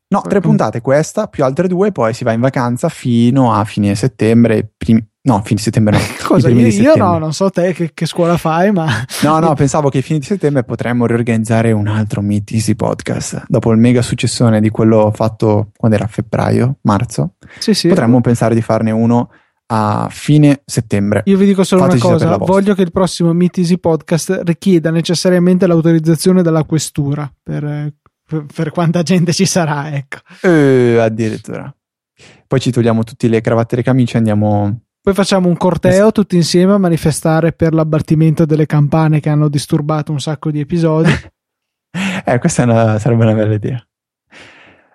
No, 0.07 0.21
tre 0.21 0.41
puntate, 0.41 0.81
questa 0.81 1.27
più 1.27 1.43
altre 1.43 1.67
due, 1.67 1.91
poi 1.91 2.15
si 2.15 2.23
va 2.23 2.31
in 2.31 2.41
vacanza 2.41 2.89
fino 2.89 3.53
a 3.53 3.65
fine 3.65 3.97
settembre, 3.97 4.71
primi, 4.77 5.05
No, 5.27 5.41
fine 5.43 5.59
settembre 5.59 5.97
no. 5.97 6.03
Cosa? 6.23 6.51
Io, 6.51 6.67
io 6.67 6.97
no, 6.97 7.17
non 7.17 7.33
so 7.33 7.49
te 7.49 7.73
che, 7.73 7.93
che, 7.95 8.05
scuola 8.05 8.37
fai, 8.37 8.73
ma... 8.73 8.87
No, 9.23 9.39
no, 9.39 9.55
pensavo 9.57 9.89
che 9.89 9.99
a 9.99 10.03
fine 10.03 10.19
di 10.19 10.25
settembre 10.27 10.65
potremmo 10.65 11.07
riorganizzare 11.07 11.73
un 11.73 11.87
altro 11.87 12.21
Meet 12.21 12.53
Easy 12.53 12.75
Podcast. 12.75 13.45
Dopo 13.49 13.73
il 13.73 13.79
mega 13.79 14.03
successone 14.03 14.61
di 14.61 14.69
quello 14.69 15.11
fatto 15.15 15.71
quando 15.77 15.97
era 15.97 16.07
febbraio, 16.07 16.77
marzo, 16.83 17.37
sì, 17.59 17.73
sì. 17.73 17.89
potremmo 17.89 18.21
pensare 18.21 18.55
di 18.55 18.61
farne 18.61 18.91
uno 18.91 19.31
a 19.69 20.09
fine 20.11 20.61
settembre. 20.67 21.23
Io 21.25 21.39
vi 21.39 21.47
dico 21.47 21.65
solo 21.65 21.85
Fateci 21.85 22.05
una 22.05 22.15
cosa, 22.17 22.37
voglio 22.37 22.75
che 22.75 22.83
il 22.83 22.93
prossimo 22.93 23.33
Meet 23.33 23.59
Easy 23.59 23.79
Podcast 23.79 24.43
richieda 24.45 24.91
necessariamente 24.91 25.67
l'autorizzazione 25.67 26.43
della 26.43 26.65
questura 26.65 27.33
per, 27.43 27.95
per, 28.27 28.45
per 28.55 28.71
quanta 28.73 29.03
gente 29.03 29.33
ci 29.33 29.47
sarà, 29.47 29.91
ecco. 29.95 30.19
Eh, 30.43 30.99
addirittura. 31.01 31.75
Poi 32.47 32.61
ci 32.61 32.71
togliamo 32.71 33.05
tutte 33.05 33.27
le 33.27 33.41
cravatte 33.41 33.73
e 33.75 33.79
le 33.79 33.85
camicie 33.85 34.17
e 34.17 34.19
andiamo 34.19 34.81
poi 35.05 35.13
facciamo 35.13 35.49
un 35.49 35.57
corteo 35.59 36.13
tutti 36.13 36.35
insieme 36.35 36.73
a 36.73 36.79
manifestare 36.79 37.53
per 37.53 37.75
l'abbattimento 37.75 38.47
delle 38.47 38.65
campane 38.65 39.21
che 39.21 39.29
hanno 39.29 39.51
disturbato 39.51 40.13
un 40.13 40.19
sacco 40.19 40.51
di 40.51 40.61
episodi. 40.61 41.11
eh, 42.25 42.39
questa 42.39 42.63
una, 42.63 42.99
sarebbe 42.99 43.25
una 43.25 43.35
bella 43.35 43.53
idea. 43.53 43.87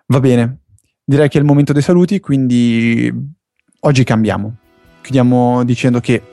Va 0.08 0.20
bene, 0.20 0.62
direi 1.06 1.30
che 1.30 1.38
è 1.38 1.42
il 1.42 1.46
momento 1.46 1.74
dei 1.74 1.84
saluti, 1.84 2.20
quindi 2.20 3.14
oggi 3.82 4.04
cambiamo. 4.04 4.56
Chiudiamo 5.02 5.64
dicendo 5.64 6.00
che 6.00 6.24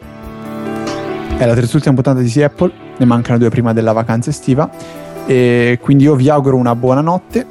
è 1.36 1.44
la 1.44 1.52
terzultima 1.52 1.92
puntata 1.92 2.20
di 2.20 2.42
Apple, 2.42 2.72
ne 2.96 3.04
mancano 3.04 3.36
due 3.36 3.50
prima 3.50 3.74
della 3.74 3.92
vacanza 3.92 4.30
estiva 4.30 4.70
e 5.26 5.78
quindi 5.82 6.04
io 6.04 6.14
vi 6.14 6.30
auguro 6.30 6.56
una 6.56 6.74
buona 6.74 7.02
notte. 7.02 7.46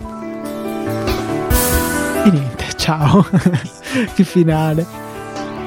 E 2.24 2.32
niente, 2.32 2.66
ciao. 2.78 3.24
che 4.16 4.24
finale. 4.24 5.05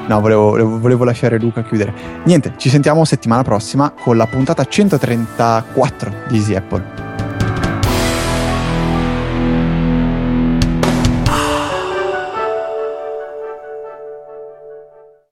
No, 0.09 0.20
volevo, 0.20 0.78
volevo, 0.78 1.04
lasciare 1.04 1.38
Luca 1.38 1.62
chiudere. 1.62 1.92
Niente, 2.24 2.54
ci 2.56 2.70
sentiamo 2.70 3.04
settimana 3.04 3.42
prossima 3.42 3.92
con 3.92 4.16
la 4.16 4.26
puntata 4.26 4.64
134 4.64 6.12
di 6.28 6.36
Easy 6.36 6.54
Apple. 6.54 7.07